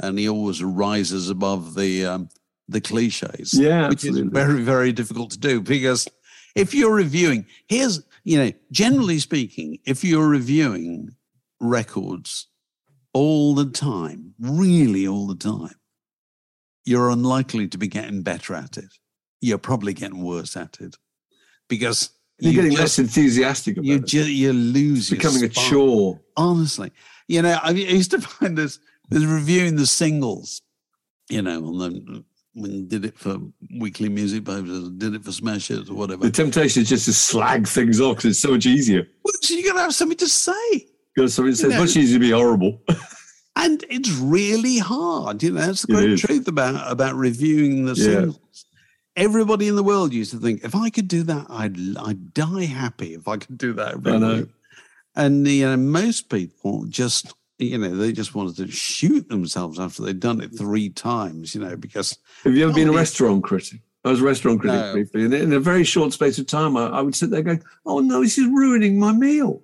and 0.00 0.18
he 0.18 0.28
always 0.28 0.62
rises 0.62 1.30
above 1.30 1.74
the 1.74 2.06
um, 2.06 2.28
the 2.68 2.80
cliches. 2.80 3.54
Yeah, 3.54 3.88
which 3.88 4.04
absolutely. 4.04 4.22
is 4.22 4.32
very 4.32 4.62
very 4.62 4.92
difficult 4.92 5.30
to 5.32 5.38
do 5.38 5.60
because 5.60 6.08
if 6.56 6.74
you're 6.74 6.94
reviewing, 6.94 7.46
here's 7.68 8.02
you 8.24 8.38
know 8.38 8.52
generally 8.72 9.20
speaking, 9.20 9.78
if 9.84 10.02
you're 10.02 10.28
reviewing 10.28 11.14
records 11.60 12.48
all 13.12 13.54
the 13.54 13.70
time, 13.70 14.34
really 14.40 15.06
all 15.06 15.28
the 15.28 15.36
time, 15.36 15.76
you're 16.84 17.10
unlikely 17.10 17.68
to 17.68 17.78
be 17.78 17.86
getting 17.86 18.22
better 18.22 18.54
at 18.54 18.76
it. 18.76 18.92
You're 19.46 19.58
probably 19.58 19.92
getting 19.94 20.22
worse 20.22 20.56
at 20.56 20.78
it 20.80 20.96
because 21.68 22.10
You're 22.40 22.52
you 22.52 22.56
getting 22.56 22.70
just- 22.72 22.80
less 22.82 22.98
enthusiastic 22.98 23.76
about 23.76 23.84
you 23.86 23.96
it. 23.96 24.06
ju- 24.06 24.32
you 24.42 24.52
lose 24.52 24.98
It's 25.00 25.10
becoming 25.10 25.44
a 25.44 25.48
chore. 25.48 26.20
Honestly, 26.36 26.90
you 27.28 27.42
know, 27.42 27.58
I, 27.62 27.70
used 27.70 28.10
to 28.10 28.20
find 28.36 28.58
this 28.58 28.78
was 29.10 29.24
reviewing 29.24 29.76
the 29.76 29.86
singles, 29.86 30.62
you 31.30 31.42
know, 31.42 31.64
on 31.64 31.78
the 31.78 32.24
when 32.54 32.70
you 32.72 32.82
did 32.86 33.04
it 33.04 33.18
for 33.18 33.36
weekly 33.78 34.08
music 34.08 34.44
papers, 34.46 34.88
did 34.96 35.14
it 35.14 35.22
for 35.24 35.30
Smash 35.30 35.68
Hits 35.68 35.90
or 35.90 35.94
whatever. 35.94 36.24
The 36.24 36.30
temptation 36.30 36.82
is 36.82 36.88
just 36.88 37.04
to 37.04 37.12
slag 37.12 37.68
things 37.68 38.00
off 38.00 38.16
because 38.16 38.30
it's 38.30 38.40
so 38.40 38.52
much 38.52 38.64
easier. 38.66 39.06
Well, 39.22 39.34
so 39.42 39.54
you 39.54 39.62
got 39.62 39.74
to 39.74 39.80
have 39.80 39.94
something 39.94 40.16
to 40.18 40.28
say. 40.28 40.86
Because 41.14 41.34
something 41.34 41.54
says 41.54 41.70
No. 41.72 41.80
much 41.80 41.96
easier 41.96 42.16
to 42.18 42.24
be 42.24 42.30
horrible. 42.30 42.80
and 43.56 43.84
it's 43.90 44.10
really 44.10 44.78
hard. 44.78 45.42
You 45.42 45.52
know, 45.52 45.60
that's 45.66 45.82
the 45.82 45.92
It 45.92 45.96
great 45.96 46.10
is. 46.12 46.20
truth 46.22 46.48
about 46.48 46.90
about 46.90 47.14
reviewing 47.14 47.84
the 47.84 47.92
Yeah. 47.94 48.04
singles. 48.04 48.38
Everybody 49.16 49.66
in 49.66 49.76
the 49.76 49.82
world 49.82 50.12
used 50.12 50.30
to 50.32 50.38
think, 50.38 50.62
if 50.62 50.74
I 50.74 50.90
could 50.90 51.08
do 51.08 51.22
that, 51.24 51.46
I'd 51.48 51.96
I'd 51.96 52.34
die 52.34 52.64
happy 52.64 53.14
if 53.14 53.26
I 53.26 53.38
could 53.38 53.56
do 53.56 53.72
that 53.74 53.94
I 54.06 54.18
know. 54.18 54.46
And 55.14 55.46
you 55.48 55.64
know, 55.64 55.76
most 55.76 56.28
people 56.28 56.84
just 56.86 57.32
you 57.58 57.78
know 57.78 57.96
they 57.96 58.12
just 58.12 58.34
wanted 58.34 58.56
to 58.56 58.70
shoot 58.70 59.28
themselves 59.30 59.80
after 59.80 60.02
they'd 60.02 60.20
done 60.20 60.42
it 60.42 60.50
three 60.56 60.90
times. 60.90 61.54
You 61.54 61.62
know, 61.62 61.76
because 61.76 62.18
Have 62.44 62.54
you 62.54 62.64
ever 62.64 62.74
been 62.74 62.88
a 62.88 62.92
restaurant 62.92 63.42
critic? 63.42 63.80
I 64.04 64.10
was 64.10 64.20
a 64.20 64.24
restaurant 64.24 64.60
critic 64.60 64.78
No. 64.80 64.92
briefly, 64.92 65.24
and 65.24 65.34
in 65.34 65.52
a 65.52 65.58
very 65.60 65.82
short 65.82 66.12
space 66.12 66.38
of 66.38 66.46
time, 66.46 66.76
I, 66.76 66.86
I 66.86 67.00
would 67.00 67.16
sit 67.16 67.30
there 67.30 67.42
going, 67.42 67.62
"Oh 67.86 68.00
no, 68.00 68.22
this 68.22 68.38
is 68.38 68.46
ruining 68.46 69.00
my 69.00 69.12
meal. 69.12 69.62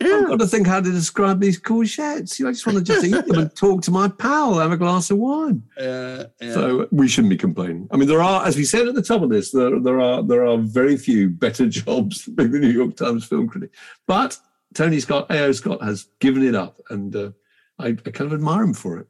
I've 0.00 0.26
got 0.28 0.40
to 0.40 0.46
think 0.46 0.66
how 0.66 0.80
to 0.80 0.90
describe 0.90 1.40
these 1.40 1.60
courgettes. 1.60 2.38
You 2.38 2.44
know, 2.44 2.50
I 2.50 2.52
just 2.52 2.66
want 2.66 2.78
to 2.78 2.84
just 2.84 3.04
eat 3.04 3.26
them 3.26 3.38
and 3.38 3.54
talk 3.56 3.82
to 3.82 3.90
my 3.90 4.08
pal, 4.08 4.58
have 4.58 4.72
a 4.72 4.76
glass 4.76 5.10
of 5.10 5.18
wine." 5.18 5.62
uh, 5.80 6.24
So 6.40 6.88
we 6.90 7.08
shouldn't 7.08 7.30
be 7.30 7.36
complaining. 7.36 7.88
I 7.90 7.96
mean, 7.96 8.08
there 8.08 8.22
are, 8.22 8.46
as 8.46 8.56
we 8.56 8.64
said 8.64 8.88
at 8.88 8.94
the 8.94 9.02
top 9.02 9.22
of 9.22 9.30
this, 9.30 9.50
there, 9.52 9.78
there 9.80 10.00
are 10.00 10.22
there 10.22 10.46
are 10.46 10.58
very 10.58 10.96
few 10.96 11.28
better 11.30 11.66
jobs 11.80 12.24
than 12.24 12.34
being 12.34 12.50
the 12.52 12.58
New 12.58 12.70
York 12.70 12.96
Times 12.96 13.24
film 13.24 13.48
critic. 13.48 13.70
But 14.06 14.38
Tony 14.74 15.00
Scott, 15.00 15.26
A.O. 15.30 15.52
Scott, 15.52 15.82
has 15.82 16.06
given 16.20 16.42
it 16.44 16.54
up, 16.54 16.80
and 16.90 17.14
uh, 17.16 17.30
I, 17.78 17.88
I 17.88 18.10
kind 18.10 18.30
of 18.30 18.34
admire 18.34 18.62
him 18.64 18.74
for 18.74 18.98
it. 18.98 19.06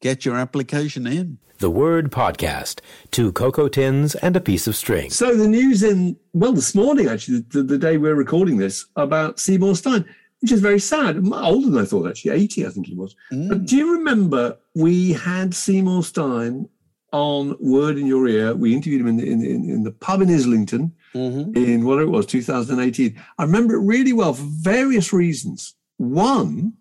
get 0.00 0.24
your 0.24 0.36
application 0.36 1.06
in. 1.06 1.38
The 1.58 1.70
Word 1.70 2.12
Podcast. 2.12 2.80
Two 3.10 3.32
cocoa 3.32 3.68
tins 3.68 4.14
and 4.16 4.36
a 4.36 4.42
piece 4.42 4.66
of 4.66 4.76
string. 4.76 5.08
So 5.08 5.34
the 5.34 5.48
news 5.48 5.82
in 5.82 6.18
well 6.34 6.52
this 6.52 6.74
morning, 6.74 7.08
actually, 7.08 7.44
the, 7.48 7.62
the 7.62 7.78
day 7.78 7.96
we're 7.96 8.14
recording 8.14 8.58
this, 8.58 8.84
about 8.94 9.40
Seymour 9.40 9.74
Stein, 9.74 10.04
which 10.46 10.52
is 10.52 10.60
very 10.60 10.78
sad. 10.78 11.16
Older 11.32 11.70
than 11.70 11.82
I 11.82 11.84
thought, 11.84 12.08
actually, 12.08 12.30
eighty, 12.30 12.64
I 12.64 12.68
think 12.70 12.86
he 12.86 12.94
was. 12.94 13.16
But 13.30 13.62
mm. 13.62 13.66
do 13.66 13.74
you 13.74 13.94
remember 13.94 14.56
we 14.76 15.12
had 15.12 15.52
Seymour 15.52 16.04
Stein 16.04 16.68
on 17.10 17.56
Word 17.58 17.98
in 17.98 18.06
Your 18.06 18.28
Ear? 18.28 18.54
We 18.54 18.72
interviewed 18.72 19.00
him 19.00 19.08
in 19.08 19.16
the, 19.16 19.28
in, 19.28 19.44
in, 19.44 19.68
in 19.68 19.82
the 19.82 19.90
pub 19.90 20.22
in 20.22 20.30
Islington 20.30 20.92
mm-hmm. 21.16 21.56
in 21.56 21.84
what 21.84 21.98
it 21.98 22.04
was 22.04 22.26
2018. 22.26 23.20
I 23.38 23.42
remember 23.42 23.74
it 23.74 23.80
really 23.80 24.12
well 24.12 24.34
for 24.34 24.44
various 24.46 25.12
reasons. 25.12 25.74
One 25.96 26.74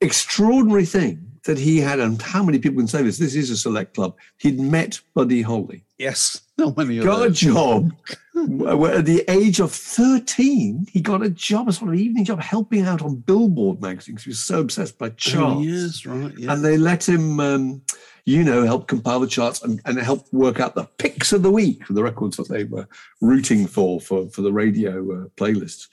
extraordinary 0.00 0.86
thing 0.86 1.29
that 1.44 1.58
he 1.58 1.78
had, 1.78 2.00
and 2.00 2.20
how 2.20 2.42
many 2.42 2.58
people 2.58 2.78
can 2.78 2.88
say 2.88 3.02
this? 3.02 3.18
This 3.18 3.34
is 3.34 3.50
a 3.50 3.56
select 3.56 3.94
club. 3.94 4.16
He'd 4.38 4.60
met 4.60 5.00
Buddy 5.14 5.42
Holly 5.42 5.84
Yes, 5.98 6.40
not 6.58 6.76
many 6.78 6.96
of 6.98 7.04
got 7.04 7.26
a 7.26 7.30
job 7.30 7.92
at 8.34 9.04
the 9.04 9.22
age 9.28 9.60
of 9.60 9.70
13 9.70 10.86
he 10.90 11.00
got 11.00 11.22
a 11.22 11.28
job 11.28 11.68
a 11.68 11.72
sort 11.72 11.90
of 11.92 11.96
evening 12.00 12.24
job 12.24 12.40
helping 12.40 12.86
out 12.86 13.02
on 13.02 13.16
billboard 13.16 13.80
magazines 13.82 14.24
he 14.24 14.30
was 14.30 14.38
so 14.38 14.60
obsessed 14.60 14.98
by 14.98 15.10
charts 15.10 15.56
Oh, 15.58 15.60
yes, 15.62 16.06
right. 16.06 16.32
Yeah. 16.38 16.52
and 16.52 16.64
they 16.64 16.78
let 16.78 17.06
him 17.06 17.38
um, 17.40 17.82
you 18.24 18.42
know 18.44 18.64
help 18.64 18.88
compile 18.88 19.20
the 19.20 19.26
charts 19.26 19.62
and, 19.62 19.80
and 19.84 19.98
help 19.98 20.26
work 20.32 20.58
out 20.58 20.74
the 20.74 20.84
picks 20.96 21.32
of 21.34 21.42
the 21.42 21.50
week 21.50 21.84
for 21.86 21.92
the 21.92 22.02
records 22.02 22.36
that 22.38 22.48
they 22.48 22.64
were 22.64 22.88
rooting 23.20 23.66
for 23.66 24.00
for, 24.00 24.28
for 24.30 24.40
the 24.40 24.52
radio 24.52 25.00
uh, 25.00 25.24
playlists 25.36 25.88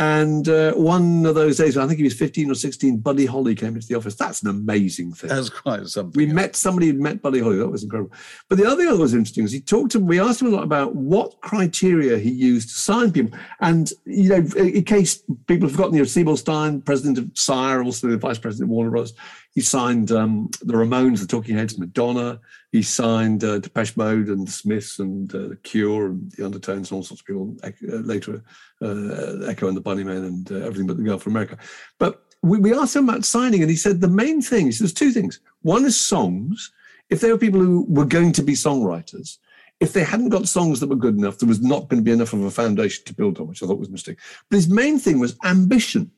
and 0.00 0.48
uh, 0.48 0.72
one 0.72 1.24
of 1.26 1.34
those 1.34 1.56
days 1.58 1.76
i 1.76 1.86
think 1.86 1.98
he 1.98 2.04
was 2.04 2.14
15 2.14 2.50
or 2.50 2.54
16 2.54 2.96
buddy 2.98 3.26
holly 3.26 3.54
came 3.54 3.74
into 3.74 3.86
the 3.86 3.94
office 3.94 4.14
that's 4.14 4.42
an 4.42 4.48
amazing 4.48 5.12
thing 5.12 5.28
That's 5.28 5.50
quite 5.50 5.86
something. 5.86 6.12
we 6.16 6.26
met 6.32 6.56
somebody 6.56 6.86
who'd 6.88 7.00
met 7.00 7.20
Buddy 7.22 7.40
Holly. 7.40 7.58
That 7.58 7.68
was 7.68 7.84
incredible. 7.84 8.12
But 8.48 8.58
the 8.58 8.66
other 8.66 8.76
thing 8.76 8.86
that 8.86 8.96
was 8.96 9.14
interesting 9.14 9.44
is 9.44 9.52
he 9.52 9.60
talked 9.60 9.92
to. 9.92 10.00
We 10.00 10.20
asked 10.20 10.40
him 10.40 10.48
a 10.48 10.56
lot 10.56 10.64
about 10.64 10.94
what 10.94 11.40
criteria 11.40 12.18
he 12.18 12.30
used 12.30 12.68
to 12.70 12.74
sign 12.74 13.12
people. 13.12 13.38
And 13.60 13.92
you 14.04 14.30
know, 14.30 14.42
in 14.56 14.84
case 14.84 15.22
people 15.46 15.68
have 15.68 15.72
forgotten, 15.72 15.94
you 15.94 16.00
know, 16.00 16.06
Seymour 16.06 16.36
Stein, 16.36 16.80
president 16.80 17.18
of 17.18 17.30
Sire, 17.34 17.82
also 17.82 18.08
the 18.08 18.16
vice 18.16 18.38
president 18.38 18.68
of 18.68 18.70
Warner 18.70 18.90
Bros. 18.90 19.12
He 19.54 19.60
signed 19.62 20.12
um, 20.12 20.50
the 20.62 20.74
Ramones, 20.74 21.20
the 21.20 21.26
Talking 21.26 21.56
Heads, 21.56 21.78
Madonna. 21.78 22.40
He 22.70 22.82
signed 22.82 23.42
uh, 23.42 23.58
Depeche 23.58 23.96
Mode 23.96 24.28
and 24.28 24.46
the 24.46 24.52
Smiths 24.52 25.00
and 25.00 25.34
uh, 25.34 25.48
the 25.48 25.56
Cure 25.56 26.06
and 26.06 26.30
the 26.32 26.44
Undertones 26.44 26.90
and 26.90 26.96
all 26.96 27.02
sorts 27.02 27.20
of 27.20 27.26
people. 27.26 27.56
Uh, 27.64 27.70
later, 27.82 28.44
uh, 28.80 29.46
Echo 29.48 29.66
and 29.66 29.76
the 29.76 29.82
Bunnymen 29.82 30.26
and 30.26 30.52
uh, 30.52 30.66
everything 30.66 30.86
but 30.86 30.96
the 30.96 31.02
Girl 31.02 31.18
from 31.18 31.32
America. 31.32 31.58
But 31.98 32.22
we, 32.42 32.58
we 32.58 32.72
asked 32.72 32.94
him 32.94 33.08
about 33.08 33.24
signing, 33.24 33.60
and 33.60 33.70
he 33.70 33.76
said 33.76 34.00
the 34.00 34.08
main 34.08 34.40
thing. 34.40 34.66
He 34.66 34.72
says 34.72 34.80
there's 34.80 34.92
two 34.94 35.10
things. 35.10 35.40
One 35.62 35.84
is 35.84 36.00
songs. 36.00 36.72
If 37.08 37.20
there 37.20 37.32
were 37.32 37.38
people 37.38 37.60
who 37.60 37.84
were 37.88 38.04
going 38.04 38.30
to 38.32 38.42
be 38.42 38.52
songwriters, 38.52 39.38
if 39.80 39.92
they 39.92 40.04
hadn't 40.04 40.28
got 40.28 40.46
songs 40.46 40.78
that 40.78 40.88
were 40.88 40.94
good 40.94 41.16
enough, 41.16 41.38
there 41.38 41.48
was 41.48 41.60
not 41.60 41.88
going 41.88 42.00
to 42.00 42.04
be 42.04 42.12
enough 42.12 42.32
of 42.32 42.44
a 42.44 42.50
foundation 42.50 43.04
to 43.06 43.14
build 43.14 43.40
on, 43.40 43.48
which 43.48 43.62
I 43.62 43.66
thought 43.66 43.80
was 43.80 43.88
a 43.88 43.92
mistake. 43.92 44.18
But 44.48 44.56
his 44.56 44.68
main 44.68 44.98
thing 44.98 45.18
was 45.18 45.36
ambition. 45.42 46.12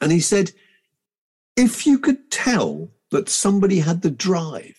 And 0.00 0.10
he 0.10 0.20
said, 0.20 0.52
if 1.56 1.86
you 1.86 1.98
could 1.98 2.30
tell 2.30 2.90
that 3.10 3.28
somebody 3.28 3.78
had 3.78 4.02
the 4.02 4.10
drive, 4.10 4.76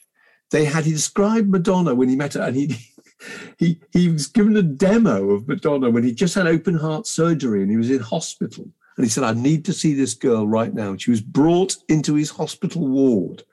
they 0.52 0.66
had, 0.66 0.86
he 0.86 0.92
described 0.92 1.50
Madonna 1.50 1.96
when 1.96 2.10
he 2.10 2.16
met 2.16 2.36
her, 2.36 2.42
and 2.42 2.56
he, 2.56 2.78
he, 3.58 3.80
he 3.92 4.10
was 4.10 4.28
given 4.28 4.56
a 4.56 4.62
demo 4.62 5.32
of 5.32 5.48
Madonna 5.48 5.90
when 5.90 6.04
he 6.04 6.14
just 6.14 6.36
had 6.36 6.48
open 6.48 6.78
heart 6.78 7.08
surgery 7.08 7.62
and 7.62 7.72
he 7.72 7.78
was 7.78 7.90
in 7.90 8.00
hospital. 8.00 8.70
And 8.96 9.06
he 9.06 9.10
said, 9.10 9.24
I 9.24 9.34
need 9.34 9.66
to 9.66 9.74
see 9.74 9.94
this 9.94 10.14
girl 10.14 10.48
right 10.48 10.74
now. 10.74 10.90
And 10.90 11.02
she 11.02 11.12
was 11.12 11.22
brought 11.22 11.76
into 11.88 12.16
his 12.16 12.32
hospital 12.32 12.88
ward. 12.88 13.44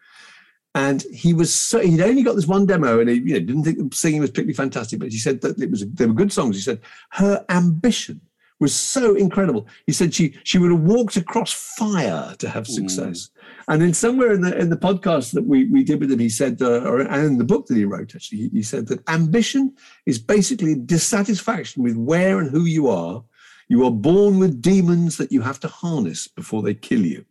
And 0.75 1.03
he 1.12 1.35
was 1.35 1.55
so, 1.55 1.81
he'd 1.81 2.01
only 2.01 2.22
got 2.22 2.35
this 2.35 2.47
one 2.47 2.66
demo 2.66 2.99
and 2.99 3.09
he 3.09 3.16
you 3.16 3.35
know, 3.35 3.41
didn't 3.41 3.64
think 3.64 3.79
the 3.79 3.97
singing 3.97 4.20
was 4.20 4.31
particularly 4.31 4.55
fantastic, 4.55 4.99
but 4.99 5.12
he 5.12 5.18
said 5.18 5.41
that 5.43 5.61
it 5.61 5.70
was, 5.70 5.87
they 5.87 6.07
were 6.07 6.14
good 6.14 6.33
songs. 6.33 6.57
He 6.57 6.62
said 6.62 6.81
her 7.11 7.45
ambition 7.49 8.20
was 8.65 8.75
so 8.75 9.15
incredible. 9.15 9.67
He 9.87 9.93
said 9.93 10.15
she, 10.15 10.27
she 10.43 10.59
would 10.59 10.71
have 10.71 10.81
walked 10.81 11.17
across 11.17 11.53
fire 11.53 12.35
to 12.39 12.49
have 12.49 12.67
success. 12.67 13.29
And 13.69 13.83
then 13.83 13.93
somewhere 13.93 14.33
in 14.33 14.41
the, 14.41 14.57
in 14.57 14.71
the 14.71 14.85
podcast 14.89 15.33
that 15.35 15.45
we, 15.45 15.67
we 15.67 15.85
did 15.85 16.01
with 16.01 16.11
him, 16.11 16.19
he 16.19 16.31
said, 16.31 16.62
uh, 16.62 16.81
or, 16.91 17.01
and 17.01 17.27
in 17.27 17.39
the 17.39 17.51
book 17.53 17.67
that 17.67 17.77
he 17.77 17.85
wrote, 17.85 18.15
actually, 18.15 18.39
he, 18.39 18.49
he 18.49 18.62
said 18.62 18.87
that 18.87 19.07
ambition 19.09 19.75
is 20.07 20.19
basically 20.19 20.75
dissatisfaction 20.75 21.83
with 21.83 21.97
where 21.97 22.41
and 22.41 22.51
who 22.51 22.65
you 22.65 22.89
are. 22.89 23.23
You 23.69 23.85
are 23.85 23.91
born 23.91 24.39
with 24.39 24.62
demons 24.62 25.19
that 25.19 25.31
you 25.31 25.43
have 25.43 25.61
to 25.61 25.69
harness 25.69 26.27
before 26.27 26.62
they 26.62 26.75
kill 26.75 27.05
you. 27.05 27.25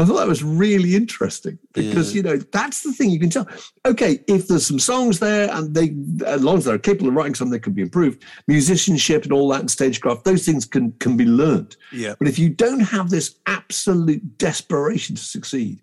I 0.00 0.04
thought 0.04 0.16
that 0.16 0.28
was 0.28 0.42
really 0.42 0.94
interesting 0.94 1.58
because, 1.72 2.14
you 2.14 2.22
know, 2.22 2.36
that's 2.36 2.82
the 2.82 2.92
thing 2.92 3.10
you 3.10 3.20
can 3.20 3.30
tell. 3.30 3.48
Okay, 3.84 4.20
if 4.26 4.48
there's 4.48 4.66
some 4.66 4.78
songs 4.78 5.18
there 5.18 5.50
and 5.52 5.74
they, 5.74 5.94
as 6.26 6.42
long 6.42 6.58
as 6.58 6.64
they're 6.64 6.78
capable 6.78 7.08
of 7.08 7.14
writing 7.14 7.34
something 7.34 7.52
that 7.52 7.62
can 7.62 7.72
be 7.72 7.82
improved, 7.82 8.24
musicianship 8.46 9.24
and 9.24 9.32
all 9.32 9.48
that 9.48 9.60
and 9.60 9.70
stagecraft, 9.70 10.24
those 10.24 10.44
things 10.44 10.64
can, 10.64 10.92
can 10.92 11.16
be 11.16 11.24
learned. 11.24 11.76
Yeah. 11.92 12.14
But 12.18 12.28
if 12.28 12.38
you 12.38 12.48
don't 12.48 12.80
have 12.80 13.10
this 13.10 13.36
absolute 13.46 14.38
desperation 14.38 15.16
to 15.16 15.22
succeed, 15.22 15.80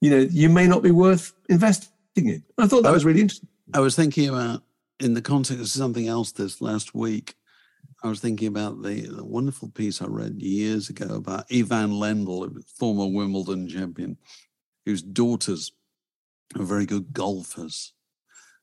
you 0.00 0.10
know, 0.10 0.26
you 0.30 0.48
may 0.48 0.66
not 0.66 0.82
be 0.82 0.90
worth 0.90 1.32
investing 1.48 1.90
in. 2.16 2.42
I 2.58 2.66
thought 2.66 2.82
that 2.82 2.92
was 2.92 3.04
really 3.04 3.20
interesting. 3.20 3.48
I 3.74 3.80
was 3.80 3.94
thinking 3.94 4.28
about, 4.28 4.62
in 5.00 5.14
the 5.14 5.22
context 5.22 5.60
of 5.60 5.68
something 5.68 6.08
else 6.08 6.32
this 6.32 6.60
last 6.60 6.94
week, 6.94 7.34
I 8.04 8.08
was 8.08 8.20
thinking 8.20 8.48
about 8.48 8.82
the, 8.82 9.02
the 9.02 9.24
wonderful 9.24 9.70
piece 9.70 10.02
I 10.02 10.06
read 10.06 10.42
years 10.42 10.90
ago 10.90 11.14
about 11.14 11.46
Ivan 11.52 11.92
Lendl, 11.92 12.44
a 12.44 12.62
former 12.78 13.06
Wimbledon 13.06 13.68
champion, 13.68 14.16
whose 14.84 15.02
daughters 15.02 15.72
are 16.58 16.64
very 16.64 16.86
good 16.86 17.12
golfers. 17.12 17.92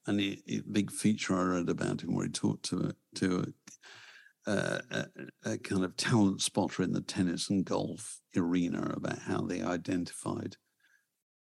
And 0.05 0.19
he- 0.19 0.63
big 0.71 0.91
feature 0.91 1.37
I 1.37 1.43
read 1.43 1.69
about 1.69 2.01
him 2.01 2.15
where 2.15 2.25
he 2.25 2.31
talked 2.31 2.65
to 2.65 2.89
a, 2.89 3.17
to 3.19 3.53
uh, 4.45 4.79
a, 4.91 5.05
a 5.45 5.57
kind 5.57 5.85
of 5.85 5.95
talent 5.95 6.41
spotter 6.41 6.83
in 6.83 6.91
the 6.91 7.01
tennis 7.01 7.49
and 7.49 7.63
golf 7.63 8.19
arena 8.35 8.93
about 8.95 9.19
how 9.19 9.41
they 9.41 9.61
identified 9.61 10.57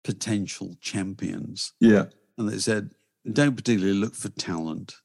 potential 0.03 0.75
champions. 0.81 1.73
Yeah. 1.79 2.05
And 2.37 2.49
they 2.49 2.57
said, 2.57 2.91
don't 3.31 3.55
particularly 3.55 3.97
look 3.97 4.15
for 4.15 4.29
talent. 4.29 4.95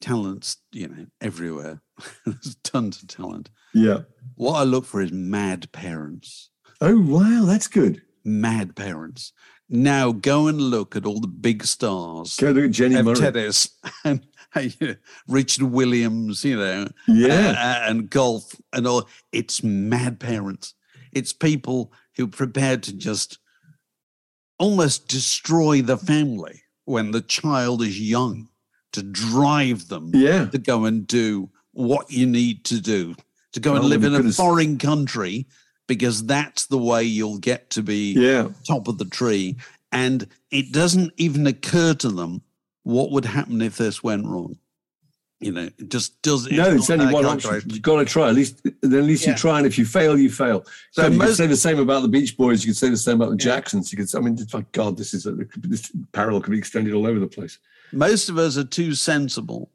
Talent's, 0.00 0.58
you 0.72 0.88
know, 0.88 1.06
everywhere. 1.20 1.82
There's 2.26 2.56
tons 2.62 3.02
of 3.02 3.08
talent. 3.08 3.50
Yeah. 3.74 4.00
What 4.36 4.54
I 4.54 4.62
look 4.64 4.84
for 4.84 5.00
is 5.02 5.12
mad 5.12 5.70
parents. 5.72 6.50
Oh, 6.80 7.00
wow. 7.00 7.44
That's 7.44 7.66
good. 7.66 8.02
Mad 8.24 8.76
parents. 8.76 9.32
Now 9.68 10.12
go 10.12 10.46
and 10.46 10.60
look 10.60 10.96
at 10.96 11.04
all 11.04 11.20
the 11.20 11.26
big 11.26 11.64
stars 11.64 12.36
Go 12.36 12.50
look 12.52 12.64
at 12.64 12.70
Jenny 12.70 13.02
Murray. 13.02 13.16
tennis 13.16 13.68
and 14.04 14.26
you 14.56 14.70
know, 14.80 14.94
Richard 15.26 15.64
Williams, 15.64 16.42
you 16.44 16.56
know, 16.56 16.88
Yeah. 17.06 17.50
uh, 17.84 17.90
and 17.90 18.08
golf 18.08 18.54
and 18.72 18.86
all. 18.86 19.06
It's 19.32 19.62
mad 19.62 20.20
parents. 20.20 20.74
It's 21.12 21.32
people 21.34 21.92
who 22.16 22.24
are 22.24 22.28
prepared 22.28 22.82
to 22.84 22.94
just 22.94 23.38
almost 24.58 25.08
destroy 25.08 25.82
the 25.82 25.96
family 25.98 26.62
when 26.84 27.10
the 27.10 27.20
child 27.20 27.82
is 27.82 28.00
young 28.00 28.48
to 28.92 29.02
drive 29.02 29.88
them 29.88 30.10
Yeah. 30.14 30.46
to 30.46 30.58
go 30.58 30.84
and 30.84 31.06
do 31.06 31.50
what 31.72 32.10
you 32.10 32.26
need 32.26 32.64
to 32.64 32.80
do 32.80 33.14
to 33.52 33.60
go 33.60 33.74
and 33.74 33.84
oh, 33.84 33.88
live 33.88 34.02
we 34.02 34.08
in 34.08 34.14
a 34.14 34.22
could 34.22 34.34
foreign 34.34 34.78
country 34.78 35.46
because 35.86 36.24
that's 36.26 36.66
the 36.66 36.78
way 36.78 37.02
you'll 37.02 37.38
get 37.38 37.70
to 37.70 37.82
be 37.82 38.12
Yeah. 38.14 38.48
top 38.66 38.88
of 38.88 38.98
the 38.98 39.04
tree. 39.06 39.56
And 39.90 40.26
it 40.50 40.72
doesn't 40.72 41.12
even 41.16 41.46
occur 41.46 41.94
to 41.94 42.08
them 42.10 42.42
what 42.82 43.10
would 43.10 43.24
happen 43.24 43.62
if 43.62 43.78
this 43.78 44.02
went 44.02 44.26
wrong. 44.26 44.58
You 45.40 45.52
know, 45.52 45.68
it 45.78 45.88
just 45.88 46.20
does. 46.22 46.50
no, 46.50 46.74
it's 46.74 46.88
not 46.88 46.98
only 46.98 47.06
that 47.06 47.14
one 47.14 47.24
option. 47.24 47.62
You've 47.66 47.80
got 47.80 47.98
to 48.00 48.04
try. 48.04 48.28
At 48.28 48.34
least, 48.34 48.60
then 48.82 48.98
at 48.98 49.04
least 49.04 49.24
Yeah. 49.24 49.30
you 49.32 49.36
try, 49.38 49.58
and 49.58 49.66
if 49.68 49.78
you 49.78 49.84
fail, 49.86 50.18
you 50.18 50.30
fail. 50.30 50.64
So 50.90 51.02
So 51.02 51.08
you 51.08 51.20
could 51.20 51.36
say 51.36 51.46
the 51.46 51.56
same 51.56 51.78
about 51.78 52.02
the 52.02 52.08
Beach 52.08 52.36
Boys. 52.36 52.64
You 52.64 52.70
could 52.72 52.76
say 52.76 52.90
the 52.90 52.96
same 52.96 53.20
about 53.20 53.30
the 53.30 53.36
Jacksons. 53.36 53.92
You 53.92 53.98
could. 53.98 54.12
I 54.16 54.20
mean, 54.20 54.36
my 54.52 54.64
God, 54.72 54.96
this 54.96 55.14
is 55.14 55.26
a, 55.26 55.36
this 55.58 55.92
parallel 56.12 56.40
could 56.40 56.50
be 56.50 56.58
extended 56.58 56.92
all 56.92 57.06
over 57.06 57.20
the 57.20 57.28
place. 57.28 57.58
Most 57.92 58.28
of 58.28 58.38
us 58.38 58.56
are 58.56 58.64
too 58.64 58.94
sensible, 58.94 59.70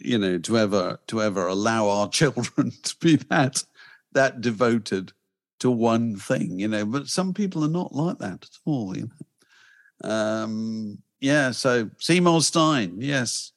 you 0.00 0.18
know, 0.18 0.38
to 0.38 0.58
ever 0.58 0.98
to 1.08 1.22
ever 1.22 1.46
allow 1.46 1.88
our 1.88 2.08
children 2.20 2.72
to 2.82 2.96
be 3.00 3.16
that 3.16 3.64
that 4.12 4.40
devoted 4.40 5.12
to 5.60 5.70
one 5.70 6.16
thing, 6.16 6.58
you 6.58 6.68
know. 6.68 6.84
But 6.84 7.08
some 7.08 7.34
people 7.34 7.64
are 7.64 7.68
not 7.68 7.94
like 7.94 8.18
that 8.18 8.44
at 8.44 8.58
all, 8.64 8.96
you 8.96 9.08
know. 10.02 10.10
Um, 10.10 10.98
yeah. 11.20 11.50
So 11.50 11.90
Seymour 11.98 12.42
Stein, 12.42 12.96
yes. 12.98 13.52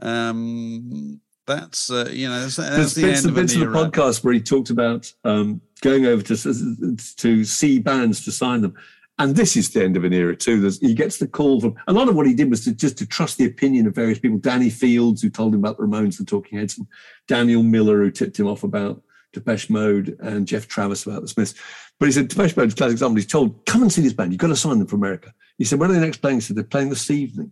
Um, 0.00 1.20
that's 1.46 1.90
uh, 1.90 2.08
you 2.12 2.28
know 2.28 2.42
that's, 2.42 2.56
that's 2.56 2.76
There's 2.76 2.94
the 2.94 3.02
bits 3.02 3.20
end 3.20 3.28
of 3.30 3.34
bits 3.34 3.54
of 3.54 3.60
the 3.60 3.66
podcast 3.66 4.22
where 4.22 4.34
he 4.34 4.40
talked 4.40 4.70
about 4.70 5.12
um, 5.24 5.60
going 5.80 6.06
over 6.06 6.22
to 6.22 6.96
to 7.16 7.44
see 7.44 7.78
bands 7.80 8.24
to 8.26 8.32
sign 8.32 8.60
them. 8.60 8.74
And 9.20 9.34
this 9.34 9.56
is 9.56 9.70
the 9.70 9.82
end 9.82 9.96
of 9.96 10.04
an 10.04 10.12
era 10.12 10.36
too. 10.36 10.60
There's, 10.60 10.78
he 10.78 10.94
gets 10.94 11.18
the 11.18 11.26
call 11.26 11.60
from 11.60 11.74
a 11.88 11.92
lot 11.92 12.08
of 12.08 12.14
what 12.14 12.26
he 12.26 12.34
did 12.34 12.50
was 12.50 12.64
to 12.64 12.72
just 12.72 12.98
to 12.98 13.06
trust 13.06 13.36
the 13.36 13.46
opinion 13.46 13.86
of 13.86 13.94
various 13.94 14.18
people. 14.18 14.38
Danny 14.38 14.70
Fields, 14.70 15.22
who 15.22 15.30
told 15.30 15.54
him 15.54 15.60
about 15.60 15.76
the 15.76 15.82
Ramones, 15.82 16.18
the 16.18 16.24
Talking 16.24 16.58
Heads, 16.58 16.78
and 16.78 16.86
Daniel 17.26 17.64
Miller, 17.64 17.98
who 17.98 18.10
tipped 18.10 18.38
him 18.38 18.46
off 18.46 18.62
about 18.62 19.02
Depeche 19.32 19.70
Mode, 19.70 20.16
and 20.20 20.46
Geoff 20.46 20.68
Travis 20.68 21.04
about 21.04 21.22
the 21.22 21.28
Smiths. 21.28 21.54
But 21.98 22.06
he 22.06 22.12
said 22.12 22.28
Depeche 22.28 22.56
Mode's 22.56 22.74
a 22.74 22.76
classic 22.76 22.92
example. 22.92 23.16
He's 23.16 23.26
told, 23.26 23.66
"Come 23.66 23.82
and 23.82 23.92
see 23.92 24.02
this 24.02 24.12
band. 24.12 24.32
You've 24.32 24.40
got 24.40 24.48
to 24.48 24.56
sign 24.56 24.78
them 24.78 24.86
for 24.86 24.96
America." 24.96 25.34
He 25.58 25.64
said, 25.64 25.80
"When 25.80 25.90
are 25.90 25.94
they 25.94 26.00
next 26.00 26.18
playing?" 26.18 26.38
He 26.38 26.40
said, 26.42 26.56
"They're 26.56 26.64
playing 26.64 26.90
this 26.90 27.10
evening." 27.10 27.50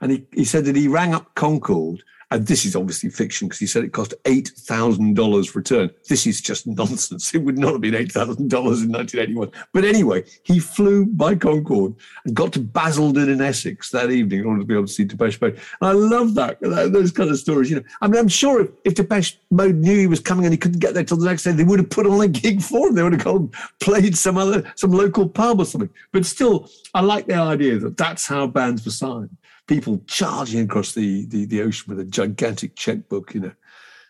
And 0.00 0.12
he, 0.12 0.26
he 0.34 0.44
said 0.44 0.64
that 0.66 0.76
he 0.76 0.88
rang 0.88 1.14
up 1.14 1.34
Concorde, 1.34 2.02
and 2.32 2.46
this 2.46 2.64
is 2.64 2.74
obviously 2.74 3.10
fiction 3.10 3.46
because 3.46 3.58
he 3.58 3.66
said 3.66 3.84
it 3.84 3.92
cost 3.92 4.14
$8,000 4.24 5.54
return. 5.54 5.90
This 6.08 6.26
is 6.26 6.40
just 6.40 6.66
nonsense. 6.78 7.34
It 7.34 7.42
would 7.42 7.58
not 7.58 7.72
have 7.72 7.82
been 7.82 7.92
$8,000 7.92 8.38
in 8.40 8.90
1981. 8.90 9.50
But 9.74 9.84
anyway, 9.84 10.24
he 10.42 10.58
flew 10.58 11.04
by 11.04 11.34
Concorde 11.34 11.94
and 12.24 12.34
got 12.34 12.54
to 12.54 12.60
Basildon 12.60 13.28
in 13.28 13.42
Essex 13.42 13.90
that 13.90 14.10
evening 14.10 14.40
in 14.40 14.46
order 14.46 14.60
to 14.60 14.66
be 14.66 14.72
able 14.72 14.86
to 14.86 14.92
see 14.92 15.04
Depeche 15.04 15.40
Mode. 15.42 15.60
And 15.80 15.90
I 15.90 15.92
love 15.92 16.34
that, 16.36 16.58
those 16.62 17.12
kind 17.12 17.28
of 17.28 17.36
stories. 17.36 17.68
You 17.68 17.76
know, 17.76 17.82
I 18.00 18.08
mean, 18.08 18.18
I'm 18.18 18.28
sure 18.28 18.62
if, 18.62 18.70
if 18.84 18.94
Depeche 18.94 19.38
Mode 19.50 19.76
knew 19.76 19.98
he 19.98 20.06
was 20.06 20.20
coming 20.20 20.46
and 20.46 20.54
he 20.54 20.58
couldn't 20.58 20.80
get 20.80 20.94
there 20.94 21.04
till 21.04 21.18
the 21.18 21.26
next 21.26 21.42
day, 21.42 21.52
they 21.52 21.64
would 21.64 21.80
have 21.80 21.90
put 21.90 22.06
on 22.06 22.18
a 22.22 22.28
gig 22.28 22.62
for 22.62 22.88
him. 22.88 22.94
They 22.94 23.02
would 23.02 23.12
have 23.12 23.24
gone 23.24 23.50
played 23.80 24.16
some 24.16 24.38
other, 24.38 24.72
some 24.76 24.92
local 24.92 25.28
pub 25.28 25.60
or 25.60 25.66
something. 25.66 25.90
But 26.12 26.24
still, 26.24 26.70
I 26.94 27.02
like 27.02 27.26
the 27.26 27.34
idea 27.34 27.78
that 27.80 27.98
that's 27.98 28.26
how 28.26 28.46
bands 28.46 28.86
were 28.86 28.90
signed 28.90 29.36
people 29.66 30.02
charging 30.06 30.60
across 30.64 30.92
the, 30.92 31.26
the, 31.26 31.44
the 31.46 31.62
ocean 31.62 31.84
with 31.88 32.00
a 32.00 32.08
gigantic 32.10 32.74
checkbook, 32.76 33.34
you 33.34 33.40
know. 33.40 33.52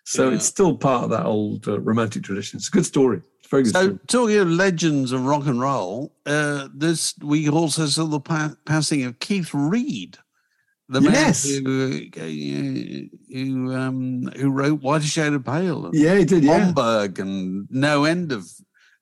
So 0.04 0.28
Yeah. 0.28 0.36
it's 0.36 0.46
still 0.46 0.76
part 0.76 1.04
of 1.04 1.10
that 1.10 1.26
old 1.26 1.68
uh, 1.68 1.78
romantic 1.80 2.22
tradition. 2.24 2.56
It's 2.58 2.68
a 2.68 2.72
good 2.72 2.86
story. 2.86 3.18
It's 3.38 3.46
a 3.46 3.48
very 3.50 3.62
good 3.64 3.72
So, 3.72 3.82
story. 3.82 3.98
talking 4.08 4.36
of 4.38 4.48
legends 4.48 5.12
of 5.12 5.24
rock 5.24 5.46
and 5.46 5.60
roll, 5.60 6.14
uh, 6.26 6.68
this 6.74 7.14
we 7.22 7.48
also 7.48 7.86
saw 7.86 8.06
the 8.06 8.18
pa- 8.20 8.56
passing 8.64 9.04
of 9.04 9.18
Keith 9.20 9.50
Reid, 9.54 10.18
the 10.88 11.00
man 11.00 11.12
Yes. 11.12 11.44
who 11.48 12.00
uh, 12.16 12.22
who 13.32 13.74
um, 13.74 14.22
who 14.36 14.50
wrote 14.50 14.82
White 14.82 15.02
Shade 15.04 15.32
of 15.34 15.44
Pale, 15.44 15.86
and 15.86 15.94
Yeah, 15.94 16.16
he 16.16 16.24
did. 16.24 16.42
Yeah. 16.44 16.58
Homburg, 16.64 17.18
and 17.20 17.68
no 17.70 18.04
end 18.04 18.32
of 18.32 18.46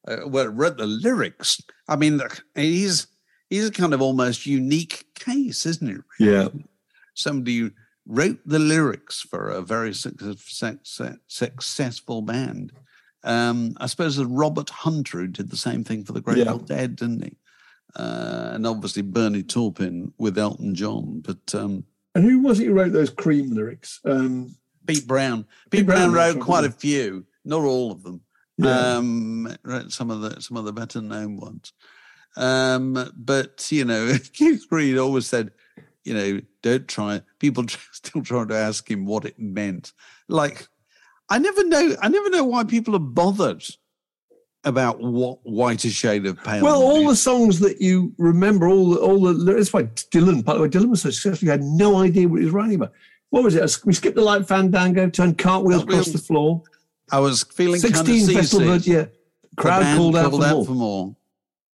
uh, 0.06 0.18
well, 0.26 0.48
wrote 0.48 0.76
the 0.76 0.86
lyrics. 0.86 1.60
I 1.88 1.96
mean, 1.96 2.18
the- 2.18 2.40
he's 2.54 3.06
he's 3.50 3.68
a 3.68 3.72
kind 3.72 3.92
of 3.92 4.00
almost 4.00 4.46
unique 4.46 5.04
case, 5.14 5.66
isn't 5.66 6.04
he? 6.18 6.24
Yeah. 6.24 6.48
Somebody 7.14 7.58
who 7.58 7.70
wrote 8.06 8.38
the 8.46 8.58
lyrics 8.58 9.20
for 9.20 9.48
a 9.50 9.60
very 9.60 9.92
success, 9.92 10.42
success, 10.46 11.16
successful 11.26 12.22
band. 12.22 12.72
Um, 13.22 13.74
I 13.78 13.86
suppose 13.86 14.16
that 14.16 14.26
Robert 14.26 14.70
Hunter 14.70 15.18
who 15.18 15.26
did 15.26 15.50
the 15.50 15.56
same 15.56 15.84
thing 15.84 16.04
for 16.04 16.12
the 16.12 16.22
Grateful 16.22 16.58
Dead, 16.58 16.96
didn't 16.96 17.24
he? 17.24 17.36
Uh, 17.94 18.52
and 18.54 18.66
obviously 18.66 19.02
Bernie 19.02 19.42
Taupin 19.42 20.14
with 20.16 20.38
Elton 20.38 20.74
John, 20.74 21.20
but 21.20 21.54
um, 21.54 21.84
And 22.14 22.24
who 22.24 22.40
was 22.40 22.60
it 22.60 22.66
who 22.66 22.72
wrote 22.72 22.92
those 22.92 23.10
Cream 23.10 23.50
lyrics? 23.50 24.00
Um, 24.04 24.54
Pete 24.86 25.06
Brown. 25.06 25.42
Pete, 25.70 25.80
Pete 25.80 25.86
Brown, 25.86 26.12
Brown, 26.12 26.34
wrote 26.36 26.40
quite 26.40 26.64
a 26.64 26.70
few, 26.70 27.26
not 27.44 27.62
all 27.62 27.92
of 27.92 28.02
them. 28.02 28.22
Yeah. 28.56 28.96
Um, 28.96 29.56
wrote 29.64 29.90
some 29.90 30.10
of 30.10 30.20
the 30.20 30.40
some 30.40 30.56
of 30.56 30.64
the 30.64 30.72
better 30.72 31.00
known 31.00 31.36
ones. 31.36 31.72
Um, 32.36 33.10
but 33.16 33.70
you 33.70 33.84
know, 33.84 34.14
Keith 34.32 34.66
Reid 34.70 34.98
always 34.98 35.26
said, 35.26 35.50
you 36.04 36.14
know, 36.14 36.40
don't 36.62 36.88
try. 36.88 37.22
People 37.38 37.64
still 37.92 38.22
trying 38.22 38.48
to 38.48 38.56
ask 38.56 38.90
him 38.90 39.06
what 39.06 39.24
it 39.24 39.38
meant. 39.38 39.92
Like, 40.28 40.66
I 41.28 41.38
never 41.38 41.64
know. 41.64 41.96
I 42.00 42.08
never 42.08 42.30
know 42.30 42.44
why 42.44 42.64
people 42.64 42.96
are 42.96 43.00
bothered 43.00 43.64
about 44.64 45.00
what 45.00 45.38
whiter 45.42 45.88
shade 45.88 46.26
of 46.26 46.42
pale. 46.44 46.62
well, 46.62 46.82
all 46.82 47.08
the 47.08 47.16
songs 47.16 47.60
that 47.60 47.80
you 47.80 48.12
remember, 48.18 48.68
all 48.68 48.90
the, 48.90 49.00
all 49.00 49.20
the 49.20 49.32
lyrics. 49.32 49.70
That's 49.70 49.72
why 49.72 49.82
Dylan, 49.84 50.44
by 50.44 50.54
the 50.54 50.60
way, 50.60 50.68
Dylan 50.68 50.90
was 50.90 51.02
so 51.02 51.10
successful. 51.10 51.46
He 51.46 51.50
had 51.50 51.62
no 51.62 51.96
idea 51.96 52.28
what 52.28 52.40
he 52.40 52.44
was 52.44 52.52
writing 52.52 52.74
about. 52.74 52.92
What 53.30 53.44
was 53.44 53.54
it? 53.54 53.86
We 53.86 53.92
skipped 53.94 54.16
the 54.16 54.22
light 54.22 54.46
fandango, 54.46 55.08
turned 55.08 55.38
cartwheels 55.38 55.84
across 55.84 56.08
the 56.08 56.18
floor. 56.18 56.62
I 57.12 57.20
was 57.20 57.44
feeling 57.44 57.80
kind 57.80 57.94
of 57.94 58.06
16 58.06 58.34
vestal, 58.34 58.60
seasick. 58.60 58.86
Yeah. 58.86 59.06
Crowd 59.56 59.96
called 59.96 60.16
out, 60.16 60.30
called 60.30 60.42
for, 60.42 60.48
out 60.48 60.66
for 60.66 60.72
more. 60.72 61.16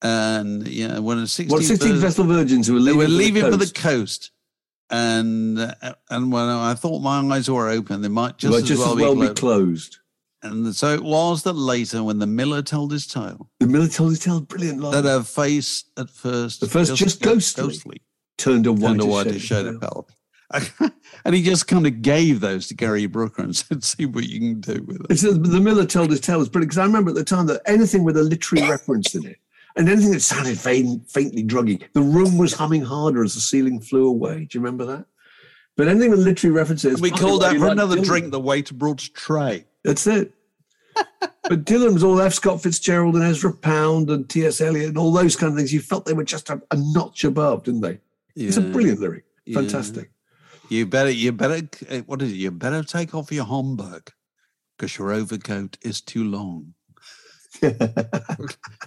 And 0.03 0.67
yeah, 0.67 0.99
when 0.99 1.19
a 1.19 1.27
16, 1.27 1.55
What 1.55 1.65
16 1.65 1.93
Vir- 1.95 1.99
vestal 1.99 2.25
Virgins 2.25 2.67
who 2.67 2.75
were 2.75 2.81
leaving, 2.81 3.43
were 3.43 3.51
for 3.51 3.57
the 3.57 3.67
for 3.67 3.73
the 3.73 3.79
coast. 3.79 4.31
And 4.91 5.59
uh, 5.59 5.95
and 6.09 6.33
when 6.33 6.45
I 6.45 6.75
thought 6.75 7.01
my 7.01 7.21
eyes 7.37 7.51
were 7.51 7.69
open, 7.69 8.01
they 8.01 8.09
might 8.09 8.39
just, 8.39 8.51
Might 8.53 8.63
as, 8.63 8.69
just 8.69 8.81
well, 8.81 8.93
as 8.93 9.01
well 9.01 9.15
be 9.15 9.21
be 9.21 9.27
closed. 9.27 9.39
closed. 9.41 9.97
And 10.43 10.75
so 10.75 10.95
it 10.95 11.03
was 11.03 11.43
that 11.43 11.53
later, 11.53 12.03
when 12.03 12.19
the 12.19 12.27
miller 12.27 12.63
told 12.63 12.93
his 12.93 13.07
tale, 13.07 13.51
The 13.61 13.67
military 13.67 14.17
tale, 14.17 14.41
brilliant 14.41 14.81
line. 14.81 14.93
that 14.93 15.05
her 15.05 15.23
face 15.23 15.85
at 15.99 16.09
first, 16.09 16.63
At 16.63 16.71
first 16.71 16.97
just 16.97 17.21
ghostly, 17.21 18.01
turned 18.39 18.67
a 18.67 18.75
turned 18.75 19.01
a 19.03 19.07
white 19.07 19.27
white 19.27 19.41
shade 19.41 19.67
of 19.67 19.81
pale. 19.81 20.09
and 21.25 21.35
he 21.35 21.43
just 21.43 21.69
kind 21.69 21.87
of 21.87 22.03
gave 22.03 22.41
those 22.41 22.67
to 22.69 22.75
Gary 22.75 23.07
Brooker 23.07 23.43
and 23.43 23.55
said, 23.57 23.85
"See 23.85 24.07
what 24.07 24.25
you 24.25 24.41
can 24.41 24.61
do 24.61 24.83
with 24.83 25.03
it." 25.03 25.07
It's 25.11 25.23
the, 25.23 25.33
the 25.33 25.61
Miller 25.61 25.87
told 25.87 26.11
his 26.11 26.21
tale 26.21 26.39
was 26.39 26.49
brilliant 26.49 26.71
because 26.71 26.79
I 26.79 26.87
remember 26.87 27.11
at 27.11 27.17
the 27.17 27.25
time 27.25 27.47
that 27.47 27.61
anything 27.67 28.03
with 28.03 28.17
a 28.17 28.23
literary 28.23 28.69
reference 28.69 29.15
in 29.15 29.27
it 29.27 29.39
and 29.77 29.89
anything 29.89 30.13
that 30.13 30.21
sounded 30.21 30.59
faint, 30.59 31.09
faintly 31.11 31.45
druggy, 31.45 31.83
the 31.93 32.01
room 32.01 32.39
was 32.39 32.53
humming 32.53 32.83
harder 32.83 33.23
as 33.23 33.35
the 33.35 33.41
ceiling 33.41 33.81
flew 33.81 34.09
away. 34.09 34.45
Do 34.45 34.59
you 34.59 34.65
remember 34.65 34.85
that? 34.87 35.07
But 35.77 35.89
anything 35.89 36.11
with 36.11 36.21
literary 36.21 36.55
references, 36.55 37.01
we 37.01 37.11
partly 37.11 37.27
called 37.29 37.43
why 37.43 37.49
out 37.49 37.55
for 37.55 37.61
like 37.61 37.73
another 37.73 37.97
Dylan. 37.97 38.05
drink. 38.05 38.31
The 38.33 38.41
waiter 38.41 38.75
brought 38.75 39.03
a 39.03 39.13
tray. 39.13 39.65
That's 39.85 40.07
it. 40.07 40.33
but 40.95 41.65
Dylan 41.65 41.95
was 41.95 42.05
all 42.05 42.21
F. 42.21 42.35
Scott 42.35 42.63
Fitzgerald 42.63 43.15
and 43.15 43.25
Ezra 43.25 43.53
Pound 43.53 44.11
and 44.11 44.29
T.S. 44.29 44.61
Eliot 44.61 44.89
and 44.89 44.99
all 44.99 45.13
those 45.13 45.37
kind 45.37 45.53
of 45.53 45.57
things. 45.57 45.73
You 45.73 45.81
felt 45.81 46.05
they 46.05 46.13
were 46.13 46.25
just 46.25 46.51
a, 46.51 46.61
a 46.71 46.77
notch 46.77 47.25
above, 47.25 47.65
didn't 47.65 47.81
they? 47.81 48.01
It's 48.37 48.57
a 48.57 48.61
brilliant 48.61 49.01
lyric. 49.01 49.25
Yeah. 49.47 49.57
Fantastic. 49.57 50.11
You 50.69 50.87
better, 50.87 51.11
you 51.11 51.33
better, 51.33 51.69
uh, 51.91 51.99
what 52.01 52.23
is 52.23 52.33
it? 52.33 52.37
You 52.37 52.51
better 52.51 52.83
take 52.83 53.15
off 53.15 53.33
your 53.33 53.45
Homburg 53.45 54.13
because 54.77 54.97
your 54.97 55.13
overcoat 55.13 55.77
is 55.83 56.01
too 56.01 56.25
long, 56.25 56.75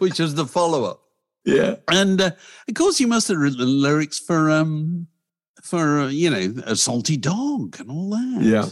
which 0.04 0.20
is 0.20 0.36
the 0.36 0.45
follow 0.45 0.84
up. 0.84 1.01
Yeah. 1.45 1.76
And 1.89 2.20
uh, 2.22 2.32
of 2.68 2.76
course, 2.76 2.99
you 2.99 3.08
must 3.08 3.30
have 3.30 3.38
written 3.38 3.60
the 3.60 3.66
lyrics 3.66 4.20
for, 4.20 4.49
um, 4.51 5.08
for 5.62 6.01
uh, 6.01 6.08
you 6.10 6.30
know, 6.30 6.62
a 6.66 6.76
salty 6.76 7.18
dog 7.18 7.78
and 7.80 7.89
all 7.89 8.10
that. 8.12 8.41
Yeah. 8.41 8.68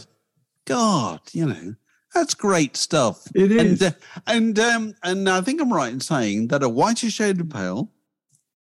God, 0.66 1.20
you 1.32 1.46
know, 1.46 1.74
That's 2.14 2.34
great 2.34 2.76
stuff. 2.76 3.26
It 3.34 3.50
is. 3.50 3.80
And, 3.80 3.94
uh, 3.94 3.96
and, 4.26 4.58
um, 4.58 4.94
and 5.02 5.28
I 5.28 5.40
think 5.40 5.60
I'm 5.60 5.72
right 5.72 5.92
in 5.92 6.00
saying 6.00 6.48
that 6.48 6.62
A 6.62 6.68
Whiter 6.68 7.10
Shade 7.10 7.40
of 7.40 7.50
Pale 7.50 7.90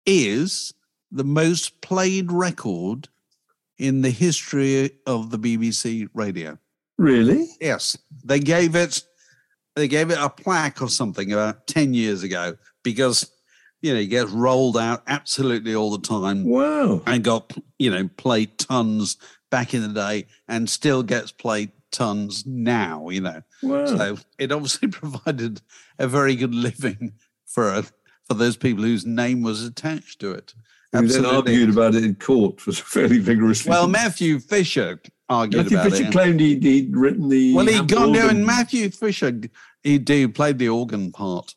is 0.05 0.75
the 1.13 1.25
most 1.25 1.81
played 1.81 2.33
record 2.33 3.09
in 3.79 4.03
the 4.03 4.11
history 4.11 4.91
of 5.07 5.31
the 5.31 5.39
BBC 5.39 6.09
radio. 6.13 6.59
Really? 6.99 7.49
Yes. 7.61 7.97
They 8.25 8.41
gave 8.41 8.75
it 8.75 9.03
they 9.79 9.89
gave 9.89 10.11
it 10.11 10.19
a 10.19 10.29
plaque 10.29 10.83
or 10.83 10.89
something 10.89 11.33
about 11.33 11.67
10 11.67 11.95
years 11.95 12.23
ago 12.23 12.57
because 12.83 13.31
you 13.81 13.95
know, 13.95 14.01
it 14.01 14.07
gets 14.07 14.31
rolled 14.31 14.77
out 14.77 15.03
absolutely 15.07 15.75
all 15.75 15.91
the 15.91 16.07
time 16.07 16.45
Wow. 16.45 17.01
and 17.07 17.23
got, 17.23 17.53
you 17.79 17.91
know, 17.91 18.09
played 18.17 18.59
tons 18.59 19.17
back 19.51 19.73
in 19.73 19.83
the 19.83 19.89
day 19.89 20.27
and 20.49 20.69
still 20.69 21.03
gets 21.03 21.31
played 21.31 21.71
tons 21.93 22.45
now, 22.45 23.09
you 23.09 23.21
know. 23.21 23.41
Wow. 23.63 23.87
So 23.87 24.19
it 24.39 24.51
obviously 24.53 24.89
provided 24.89 25.61
a 25.99 26.09
very 26.09 26.35
good 26.35 26.55
living 26.55 27.13
for 27.47 27.73
a, 27.73 27.85
for 28.25 28.35
those 28.35 28.57
people 28.57 28.83
whose 28.85 29.07
name 29.07 29.43
was 29.43 29.65
attached 29.65 30.21
to 30.21 30.33
it. 30.33 30.55
We 30.93 31.07
then 31.07 31.27
argued 31.27 31.71
about 31.71 31.95
it 31.95 32.05
in 32.05 32.15
court 32.15 32.61
for 32.61 32.73
fairly 32.73 33.19
vigorously. 33.19 33.71
Well, 33.71 33.87
Matthew 33.89 34.41
Fisher 34.41 35.01
argued 35.29 35.63
Matthew 35.65 35.79
about 35.79 35.91
Fisher 35.91 36.05
it. 36.05 36.13
claimed 36.13 36.41
he'd, 36.41 36.63
he'd 36.63 36.97
written 36.97 37.29
the. 37.29 37.55
Well, 37.55 37.67
he 37.67 37.75
Hampton 37.75 37.99
got 37.99 38.13
there, 38.13 38.31
and 38.31 38.47
Matthew 38.47 38.91
Fisher, 38.91 39.41
he 39.83 39.99
did 39.99 40.35
played 40.35 40.59
the 40.59 40.69
organ 40.69 41.13
part. 41.13 41.55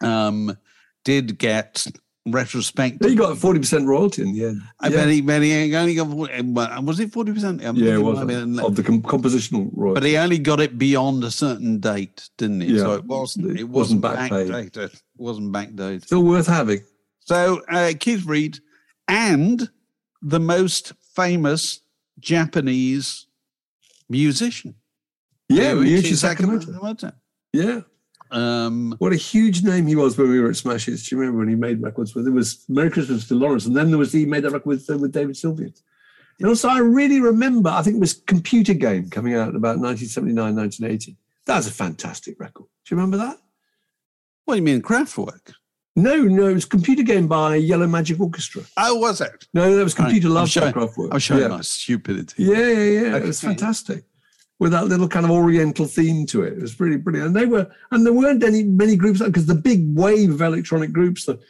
Um, 0.00 0.56
did 1.04 1.38
get 1.38 1.86
retrospective. 2.26 3.08
He 3.10 3.16
got 3.16 3.38
forty 3.38 3.60
percent 3.60 3.86
royalty 3.86 4.22
in 4.22 4.32
the 4.32 4.44
end. 4.46 4.62
I 4.80 4.88
bet 4.88 5.08
he, 5.08 5.20
bet 5.20 5.42
he 5.42 5.74
only 5.74 5.94
got 5.94 6.08
was 6.08 7.00
it 7.00 7.12
forty 7.12 7.32
percent? 7.32 7.60
Yeah, 7.62 7.94
it 7.94 7.98
was 7.98 8.18
of 8.18 8.76
the 8.76 8.82
com- 8.82 9.02
compositional 9.02 9.70
royalty. 9.72 10.00
But 10.00 10.06
he 10.06 10.16
only 10.16 10.38
got 10.38 10.60
it 10.60 10.78
beyond 10.78 11.24
a 11.24 11.30
certain 11.30 11.80
date, 11.80 12.28
didn't 12.38 12.62
he? 12.62 12.74
Yeah. 12.74 12.80
So 12.80 12.94
it 12.94 13.04
wasn't. 13.04 13.46
It 13.50 13.60
It 13.60 13.68
wasn't 13.68 14.02
wasn't 14.02 14.30
backdated. 14.30 14.94
It 14.94 15.02
wasn't 15.16 15.52
backdated. 15.52 16.04
Still 16.04 16.24
worth 16.24 16.46
having. 16.46 16.80
So 17.20 17.62
uh, 17.68 17.92
Keith 17.98 18.24
Reid 18.24 18.58
and 19.08 19.68
the 20.22 20.40
most 20.40 20.92
famous 21.14 21.79
Japanese 22.20 23.26
musician. 24.08 24.74
Yeah, 25.48 25.72
Ryuichi 25.72 26.12
Sakamoto. 26.12 26.66
Sakamoto. 26.66 27.12
Yeah. 27.52 27.80
Um, 28.30 28.94
What 28.98 29.12
a 29.12 29.16
huge 29.16 29.62
name 29.64 29.86
he 29.86 29.96
was 29.96 30.16
when 30.16 30.30
we 30.30 30.40
were 30.40 30.50
at 30.50 30.56
Smashes. 30.56 31.08
Do 31.08 31.14
you 31.14 31.20
remember 31.20 31.40
when 31.40 31.48
he 31.48 31.56
made 31.56 31.82
records 31.82 32.14
with? 32.14 32.26
It 32.28 32.30
was 32.30 32.64
Merry 32.68 32.90
Christmas 32.90 33.26
to 33.28 33.34
Lawrence, 33.34 33.66
and 33.66 33.76
then 33.76 33.90
there 33.90 33.98
was 33.98 34.12
he 34.12 34.24
made 34.24 34.44
that 34.44 34.52
record 34.52 34.66
with 34.66 34.88
uh, 34.90 34.98
with 34.98 35.12
David 35.12 35.34
Sylvian. 35.34 35.74
And 36.38 36.48
also, 36.48 36.68
I 36.68 36.78
really 36.78 37.20
remember. 37.20 37.68
I 37.70 37.82
think 37.82 37.96
it 37.96 38.00
was 38.00 38.14
Computer 38.14 38.72
Game 38.72 39.10
coming 39.10 39.34
out 39.34 39.48
in 39.48 39.56
about 39.56 39.78
1979, 39.78 40.56
1980. 40.56 41.16
That 41.46 41.56
was 41.56 41.66
a 41.66 41.72
fantastic 41.72 42.38
record. 42.40 42.66
Do 42.84 42.94
you 42.94 42.96
remember 42.96 43.16
that? 43.18 43.36
what 44.44 44.54
do 44.54 44.58
you 44.58 44.64
mean, 44.64 44.82
Kraftwerk? 44.82 45.52
No, 46.02 46.16
no, 46.22 46.48
it 46.48 46.54
was 46.54 46.64
Computer 46.64 47.02
Game 47.02 47.28
by 47.28 47.56
Yellow 47.56 47.86
Magic 47.86 48.20
Orchestra. 48.20 48.62
Oh, 48.76 48.96
was 48.96 49.20
it? 49.20 49.46
No, 49.54 49.74
that 49.76 49.84
was 49.84 49.94
Computer 49.94 50.28
I'm 50.28 50.34
Love 50.34 50.48
showing, 50.48 50.72
by 50.72 50.80
Kraftwerk. 50.80 51.08
I'm 51.12 51.18
showing 51.18 51.42
yeah. 51.42 51.48
my 51.48 51.60
stupidity. 51.60 52.42
Yeah, 52.42 52.56
yeah, 52.56 53.00
yeah. 53.00 53.16
It 53.16 53.24
was 53.24 53.40
fantastic. 53.40 54.04
With 54.58 54.72
that 54.72 54.86
little 54.86 55.08
kind 55.08 55.24
of 55.24 55.30
Oriental 55.30 55.86
theme 55.86 56.26
to 56.26 56.42
it. 56.42 56.52
It 56.54 56.60
was 56.60 56.78
really 56.78 56.98
brilliant. 56.98 57.28
And 57.28 57.36
they 57.36 57.46
were, 57.46 57.70
and 57.90 58.04
there 58.04 58.12
weren't 58.12 58.44
any 58.44 58.62
many 58.62 58.94
groups 58.94 59.20
because 59.20 59.46
the 59.46 59.54
big 59.54 59.96
wave 59.96 60.30
of 60.30 60.42
electronic 60.42 60.92
groups, 60.92 61.24
the 61.24 61.40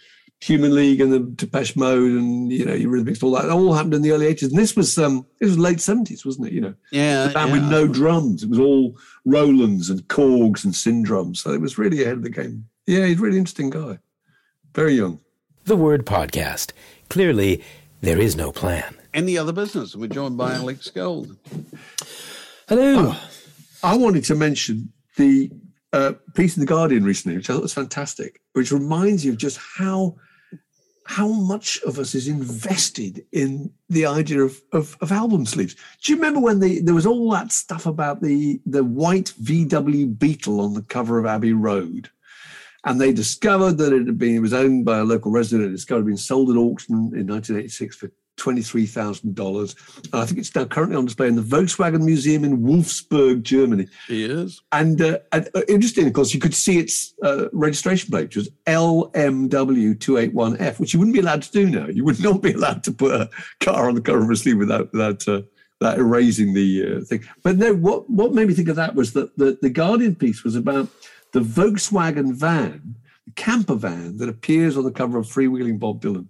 Human 0.42 0.74
League 0.74 1.00
and 1.00 1.12
the 1.12 1.18
Depeche 1.18 1.76
Mode 1.76 2.12
and 2.12 2.50
you 2.50 2.64
know 2.64 2.74
Eurythmics, 2.74 3.22
all 3.22 3.32
that, 3.32 3.50
all 3.50 3.74
happened 3.74 3.94
in 3.94 4.02
the 4.02 4.12
early 4.12 4.32
80s. 4.32 4.50
And 4.50 4.58
this 4.58 4.74
was 4.74 4.96
um 4.96 5.26
this 5.38 5.48
was 5.48 5.58
late 5.58 5.78
70s, 5.78 6.24
wasn't 6.24 6.46
it? 6.46 6.52
You 6.52 6.62
know, 6.62 6.74
Yeah, 6.92 7.26
the 7.26 7.34
band 7.34 7.50
yeah. 7.50 7.54
with 7.56 7.70
no 7.70 7.86
drums. 7.86 8.42
It 8.42 8.48
was 8.48 8.58
all 8.58 8.96
Rolands 9.26 9.90
and 9.90 10.00
Korgs 10.08 10.64
and 10.64 10.74
Syndrums. 10.74 11.40
So 11.42 11.52
it 11.52 11.60
was 11.60 11.78
really 11.78 12.02
ahead 12.02 12.14
of 12.14 12.22
the 12.22 12.30
game. 12.30 12.66
Yeah, 12.86 13.06
he's 13.06 13.18
a 13.18 13.22
really 13.22 13.38
interesting 13.38 13.70
guy. 13.70 13.98
Very 14.74 14.94
young. 14.94 15.20
The 15.64 15.76
word 15.76 16.06
podcast. 16.06 16.72
Clearly, 17.08 17.62
there 18.00 18.18
is 18.18 18.36
no 18.36 18.52
plan. 18.52 18.96
Any 19.12 19.36
other 19.36 19.52
business? 19.52 19.96
We're 19.96 20.08
joined 20.08 20.36
by 20.36 20.54
Alex 20.54 20.88
Gold. 20.90 21.36
Hello. 22.68 23.16
I 23.82 23.96
wanted 23.96 24.24
to 24.24 24.36
mention 24.36 24.92
the 25.16 25.50
uh, 25.92 26.12
piece 26.34 26.56
in 26.56 26.60
the 26.60 26.66
Guardian 26.66 27.02
recently, 27.02 27.36
which 27.36 27.50
I 27.50 27.54
thought 27.54 27.62
was 27.62 27.74
fantastic, 27.74 28.40
which 28.52 28.70
reminds 28.70 29.24
you 29.24 29.32
of 29.32 29.38
just 29.38 29.58
how 29.58 30.16
how 31.04 31.26
much 31.26 31.80
of 31.84 31.98
us 31.98 32.14
is 32.14 32.28
invested 32.28 33.26
in 33.32 33.72
the 33.88 34.06
idea 34.06 34.42
of, 34.42 34.60
of, 34.72 34.96
of 35.00 35.10
album 35.10 35.44
sleeves. 35.44 35.74
Do 36.00 36.12
you 36.12 36.16
remember 36.16 36.38
when 36.38 36.60
the, 36.60 36.80
there 36.82 36.94
was 36.94 37.06
all 37.06 37.28
that 37.32 37.50
stuff 37.50 37.86
about 37.86 38.22
the 38.22 38.60
the 38.64 38.84
white 38.84 39.32
VW 39.42 40.16
Beetle 40.16 40.60
on 40.60 40.74
the 40.74 40.82
cover 40.82 41.18
of 41.18 41.26
Abbey 41.26 41.52
Road? 41.52 42.10
And 42.84 43.00
they 43.00 43.12
discovered 43.12 43.78
that 43.78 43.92
it 43.92 44.06
had 44.06 44.18
been, 44.18 44.36
it 44.36 44.40
was 44.40 44.54
owned 44.54 44.84
by 44.84 44.98
a 44.98 45.04
local 45.04 45.30
resident, 45.30 45.68
it 45.68 45.72
discovered 45.72 46.00
it 46.00 46.02
had 46.02 46.08
been 46.08 46.16
sold 46.16 46.50
at 46.50 46.56
auction 46.56 46.94
in 46.94 47.26
1986 47.26 47.96
for 47.96 48.10
$23,000. 48.40 50.04
And 50.12 50.14
I 50.14 50.24
think 50.24 50.38
it's 50.38 50.54
now 50.54 50.64
currently 50.64 50.96
on 50.96 51.04
display 51.04 51.28
in 51.28 51.36
the 51.36 51.42
Volkswagen 51.42 52.02
Museum 52.02 52.42
in 52.44 52.62
Wolfsburg, 52.62 53.42
Germany. 53.42 53.86
He 54.08 54.24
is. 54.24 54.62
And, 54.72 55.02
uh, 55.02 55.18
and 55.32 55.48
uh, 55.54 55.60
interesting, 55.68 56.06
of 56.06 56.14
course, 56.14 56.32
you 56.32 56.40
could 56.40 56.54
see 56.54 56.78
its 56.78 57.12
uh, 57.22 57.48
registration 57.52 58.10
plate, 58.10 58.24
which 58.24 58.36
was 58.36 58.48
LMW281F, 58.66 60.80
which 60.80 60.94
you 60.94 60.98
wouldn't 60.98 61.14
be 61.14 61.20
allowed 61.20 61.42
to 61.42 61.52
do 61.52 61.68
now. 61.68 61.86
You 61.86 62.04
would 62.04 62.22
not 62.22 62.40
be 62.42 62.52
allowed 62.52 62.82
to 62.84 62.92
put 62.92 63.12
a 63.12 63.28
car 63.60 63.88
on 63.88 63.94
the 63.94 64.00
cover 64.00 64.22
of 64.22 64.30
a 64.30 64.36
sleeve 64.36 64.56
without 64.58 64.90
without 64.92 65.28
uh, 65.28 65.42
without 65.80 65.98
erasing 65.98 66.54
the 66.54 66.96
uh, 66.96 67.00
thing. 67.04 67.24
But 67.42 67.56
no, 67.56 67.74
what 67.74 68.08
what 68.08 68.32
made 68.32 68.48
me 68.48 68.54
think 68.54 68.68
of 68.68 68.76
that 68.76 68.94
was 68.94 69.12
that 69.12 69.36
the, 69.36 69.58
the 69.60 69.70
Guardian 69.70 70.14
piece 70.14 70.44
was 70.44 70.56
about 70.56 70.88
the 71.32 71.40
Volkswagen 71.40 72.34
van, 72.34 72.96
the 73.26 73.32
camper 73.32 73.74
van 73.74 74.16
that 74.18 74.28
appears 74.28 74.76
on 74.76 74.84
the 74.84 74.92
cover 74.92 75.18
of 75.18 75.26
Freewheelin' 75.26 75.78
Bob 75.78 76.00
Dylan. 76.00 76.26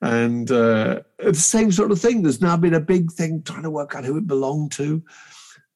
And 0.00 0.50
uh, 0.50 1.00
it's 1.18 1.38
the 1.38 1.58
same 1.58 1.72
sort 1.72 1.90
of 1.90 2.00
thing. 2.00 2.22
There's 2.22 2.40
now 2.40 2.56
been 2.56 2.74
a 2.74 2.80
big 2.80 3.10
thing 3.12 3.42
trying 3.42 3.62
to 3.62 3.70
work 3.70 3.94
out 3.94 4.04
who 4.04 4.18
it 4.18 4.26
belonged 4.26 4.72
to 4.72 5.02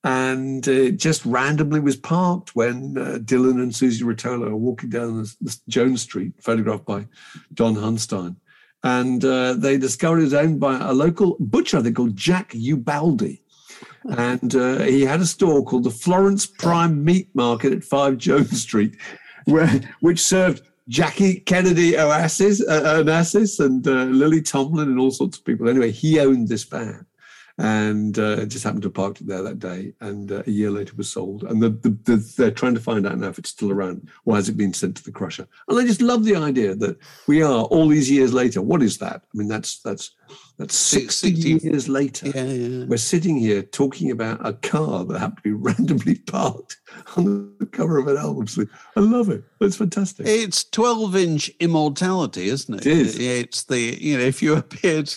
and 0.04 0.66
it 0.68 0.92
just 0.92 1.24
randomly 1.26 1.80
was 1.80 1.96
parked 1.96 2.54
when 2.54 2.96
uh, 2.96 3.18
Dylan 3.18 3.60
and 3.60 3.74
Suze 3.74 4.02
Rotolo 4.02 4.48
are 4.48 4.56
walking 4.56 4.90
down 4.90 5.18
this, 5.18 5.34
this 5.40 5.60
Jones 5.68 6.02
Street, 6.02 6.32
photographed 6.40 6.86
by 6.86 7.06
Don 7.52 7.74
Hunstein. 7.74 8.36
And 8.84 9.24
uh, 9.24 9.54
they 9.54 9.76
discovered 9.76 10.20
it 10.20 10.24
was 10.24 10.34
owned 10.34 10.60
by 10.60 10.78
a 10.78 10.92
local 10.92 11.36
butcher, 11.40 11.78
I 11.78 11.82
think, 11.82 11.96
called 11.96 12.16
Jack 12.16 12.54
Ubaldi. 12.54 13.42
And 14.04 14.54
uh, 14.54 14.80
he 14.80 15.02
had 15.02 15.20
a 15.20 15.26
store 15.26 15.64
called 15.64 15.84
the 15.84 15.90
Florence 15.90 16.46
Prime 16.46 17.04
Meat 17.04 17.28
Market 17.34 17.72
at 17.72 17.84
5 17.84 18.16
Jones 18.16 18.62
Street, 18.62 18.96
where 19.44 19.68
which 20.00 20.20
served 20.20 20.62
Jackie 20.88 21.40
Kennedy 21.40 21.98
Oasis, 21.98 22.66
uh, 22.66 23.02
Onassis 23.02 23.64
and 23.64 23.86
uh, 23.86 24.04
Lily 24.04 24.40
Tomlin 24.40 24.88
and 24.88 24.98
all 24.98 25.10
sorts 25.10 25.38
of 25.38 25.44
people. 25.44 25.68
Anyway, 25.68 25.90
he 25.90 26.18
owned 26.18 26.48
this 26.48 26.64
van 26.64 27.04
and 27.58 28.16
uh, 28.20 28.46
just 28.46 28.62
happened 28.62 28.82
to 28.82 28.86
have 28.86 28.94
parked 28.94 29.20
it 29.20 29.26
there 29.26 29.42
that 29.42 29.58
day. 29.58 29.92
And 30.00 30.30
uh, 30.30 30.44
a 30.46 30.50
year 30.50 30.70
later 30.70 30.94
was 30.96 31.10
sold. 31.10 31.42
And 31.42 31.60
the, 31.60 31.70
the, 31.70 31.90
the, 32.04 32.34
they're 32.36 32.50
trying 32.52 32.74
to 32.74 32.80
find 32.80 33.04
out 33.04 33.18
now 33.18 33.28
if 33.28 33.38
it's 33.38 33.50
still 33.50 33.72
around. 33.72 34.08
Why 34.22 34.36
has 34.36 34.48
it 34.48 34.56
been 34.56 34.72
sent 34.72 34.96
to 34.98 35.04
the 35.04 35.10
crusher? 35.10 35.48
And 35.66 35.78
I 35.78 35.84
just 35.84 36.00
love 36.00 36.24
the 36.24 36.36
idea 36.36 36.76
that 36.76 36.96
we 37.26 37.42
are 37.42 37.64
all 37.64 37.88
these 37.88 38.10
years 38.10 38.32
later. 38.32 38.62
What 38.62 38.82
is 38.82 38.98
that? 38.98 39.22
I 39.22 39.36
mean, 39.36 39.48
that's 39.48 39.80
that's 39.80 40.12
that's 40.56 40.76
60 40.76 41.34
60 41.34 41.66
years 41.66 41.88
later. 41.88 42.28
Yeah, 42.28 42.44
yeah. 42.44 42.84
We're 42.86 42.96
sitting 42.96 43.36
here 43.36 43.62
talking 43.62 44.10
about 44.12 44.46
a 44.46 44.52
car 44.52 45.04
that 45.04 45.18
happened 45.18 45.38
to 45.38 45.42
be 45.42 45.52
randomly 45.52 46.16
parked 46.16 46.78
on 47.16 47.56
the 47.58 47.66
cover 47.66 47.98
of 47.98 48.06
an 48.06 48.18
album 48.18 48.46
sleeve. 48.46 48.70
I 48.96 49.00
love 49.00 49.30
it. 49.30 49.42
It's 49.60 49.76
fantastic. 49.76 50.26
It's 50.26 50.64
12 50.64 51.16
inch 51.16 51.50
immortality, 51.60 52.48
isn't 52.48 52.74
it? 52.74 52.86
It 52.86 52.98
is. 52.98 53.18
It's 53.18 53.64
the, 53.64 53.78
you 54.00 54.18
know, 54.18 54.24
if 54.24 54.42
you 54.42 54.54
appeared, 54.56 55.12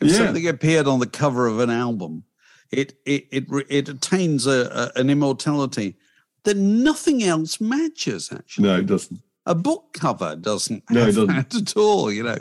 if 0.00 0.08
Yeah. 0.08 0.16
something 0.26 0.46
appeared 0.48 0.86
on 0.86 0.98
the 1.00 1.06
cover 1.06 1.46
of 1.46 1.58
an 1.60 1.70
album, 1.70 2.24
it 2.70 2.98
it 3.06 3.26
it, 3.30 3.44
it 3.68 3.88
attains 3.88 4.46
a, 4.46 4.90
a, 4.96 5.00
an 5.00 5.10
immortality 5.10 5.96
that 6.44 6.56
nothing 6.56 7.22
else 7.22 7.60
matches, 7.60 8.30
actually. 8.32 8.68
no, 8.68 8.78
it 8.78 8.86
doesn't. 8.86 9.20
A 9.46 9.54
book 9.54 9.92
cover 9.92 10.36
doesn't 10.36 10.82
No, 10.90 11.02
it 11.02 11.06
doesn't. 11.06 11.26
that 11.28 11.54
at 11.54 11.76
all, 11.76 12.10
you 12.12 12.22
know. 12.24 12.38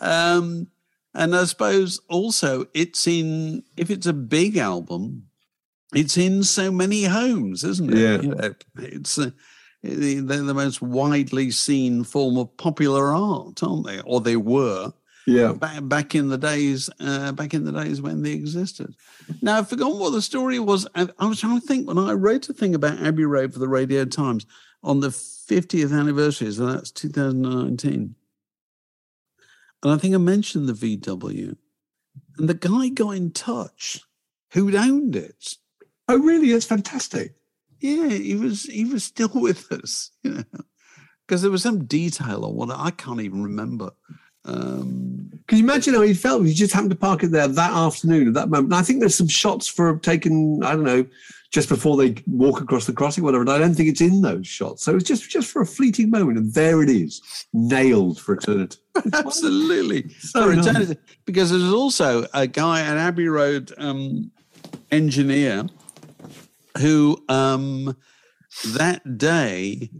Um, 0.00 0.68
and 1.14 1.34
I 1.34 1.44
suppose 1.44 2.00
also 2.08 2.66
it's 2.74 3.06
in, 3.06 3.62
if 3.76 3.90
it's 3.90 4.06
a 4.06 4.12
big 4.12 4.56
album, 4.56 5.26
it's 5.94 6.16
in 6.16 6.42
so 6.44 6.70
many 6.70 7.04
homes, 7.04 7.64
isn't 7.64 7.92
it? 7.92 7.98
Yeah. 7.98 8.20
You 8.22 8.34
know, 8.34 8.54
it's 8.78 9.18
uh, 9.18 9.30
they're 9.82 10.22
the 10.22 10.54
most 10.54 10.80
widely 10.82 11.50
seen 11.50 12.04
form 12.04 12.38
of 12.38 12.54
popular 12.56 13.12
art, 13.14 13.62
aren't 13.62 13.86
they? 13.86 14.00
Or 14.02 14.20
they 14.20 14.36
were 14.36 14.92
Yeah. 15.30 15.52
back, 15.52 15.78
back 15.82 16.14
in 16.14 16.28
the 16.28 16.38
days, 16.38 16.90
uh, 17.00 17.32
back 17.32 17.54
in 17.54 17.64
the 17.64 17.72
days 17.72 18.02
when 18.02 18.22
they 18.22 18.32
existed. 18.32 18.94
Now 19.42 19.58
I've 19.58 19.68
forgotten 19.68 19.98
what 19.98 20.10
the 20.10 20.22
story 20.22 20.58
was. 20.58 20.86
I, 20.94 21.08
I 21.18 21.26
was 21.26 21.40
trying 21.40 21.60
to 21.60 21.66
think 21.66 21.86
when 21.86 21.98
I 21.98 22.12
wrote 22.12 22.48
a 22.48 22.52
thing 22.52 22.74
about 22.74 23.00
Abbey 23.00 23.24
Road 23.24 23.52
for 23.52 23.58
the 23.58 23.68
Radio 23.68 24.04
Times 24.04 24.46
on 24.82 25.00
the 25.00 25.08
50th 25.08 25.92
anniversary, 25.92 26.50
so 26.52 26.66
that's 26.66 26.90
2019. 26.90 28.14
And 29.82 29.92
I 29.92 29.96
think 29.96 30.14
I 30.14 30.18
mentioned 30.18 30.68
the 30.68 30.72
VW, 30.72 31.56
and 32.38 32.48
the 32.48 32.54
guy 32.54 32.88
got 32.88 33.10
in 33.10 33.30
touch 33.32 34.00
who'd 34.52 34.74
owned 34.74 35.16
it. 35.16 35.56
Oh, 36.08 36.18
really? 36.18 36.52
That's 36.52 36.66
fantastic. 36.66 37.34
Yeah, 37.80 38.08
he 38.08 38.34
was 38.34 38.64
he 38.64 38.84
was 38.84 39.04
still 39.04 39.30
with 39.34 39.70
us, 39.72 40.10
you 40.22 40.32
know, 40.32 40.44
because 41.26 41.42
there 41.42 41.50
was 41.50 41.62
some 41.62 41.84
detail 41.84 42.44
on 42.44 42.54
what 42.54 42.70
I 42.70 42.90
can't 42.90 43.20
even 43.20 43.42
remember. 43.42 43.92
Um, 44.44 45.30
Can 45.48 45.58
you 45.58 45.64
imagine 45.64 45.94
how 45.94 46.02
he 46.02 46.14
felt? 46.14 46.44
He 46.46 46.54
just 46.54 46.72
happened 46.72 46.90
to 46.90 46.96
park 46.96 47.22
it 47.22 47.28
there 47.30 47.46
that 47.48 47.72
afternoon 47.72 48.28
at 48.28 48.34
that 48.34 48.48
moment. 48.48 48.72
And 48.72 48.74
I 48.76 48.82
think 48.82 49.00
there's 49.00 49.14
some 49.14 49.28
shots 49.28 49.66
for 49.68 49.98
taken, 49.98 50.62
I 50.64 50.72
don't 50.72 50.84
know, 50.84 51.04
just 51.50 51.68
before 51.68 51.96
they 51.96 52.14
walk 52.26 52.60
across 52.60 52.86
the 52.86 52.92
crossing, 52.92 53.24
whatever. 53.24 53.42
And 53.42 53.50
I 53.50 53.58
don't 53.58 53.74
think 53.74 53.88
it's 53.88 54.00
in 54.00 54.22
those 54.22 54.46
shots. 54.46 54.84
So 54.84 54.94
it's 54.94 55.04
just 55.04 55.28
just 55.28 55.50
for 55.50 55.62
a 55.62 55.66
fleeting 55.66 56.08
moment, 56.10 56.38
and 56.38 56.54
there 56.54 56.82
it 56.82 56.88
is, 56.88 57.20
nailed 57.52 58.20
for 58.20 58.34
eternity. 58.34 58.78
absolutely, 59.12 60.08
So 60.20 60.42
For 60.48 60.54
nice. 60.56 60.66
eternity. 60.66 61.00
because 61.26 61.50
there's 61.50 61.72
also 61.72 62.26
a 62.34 62.46
guy, 62.46 62.80
an 62.82 62.96
Abbey 62.98 63.26
Road 63.28 63.72
um, 63.78 64.30
engineer, 64.92 65.66
who 66.78 67.22
um, 67.28 67.96
that 68.74 69.18
day 69.18 69.90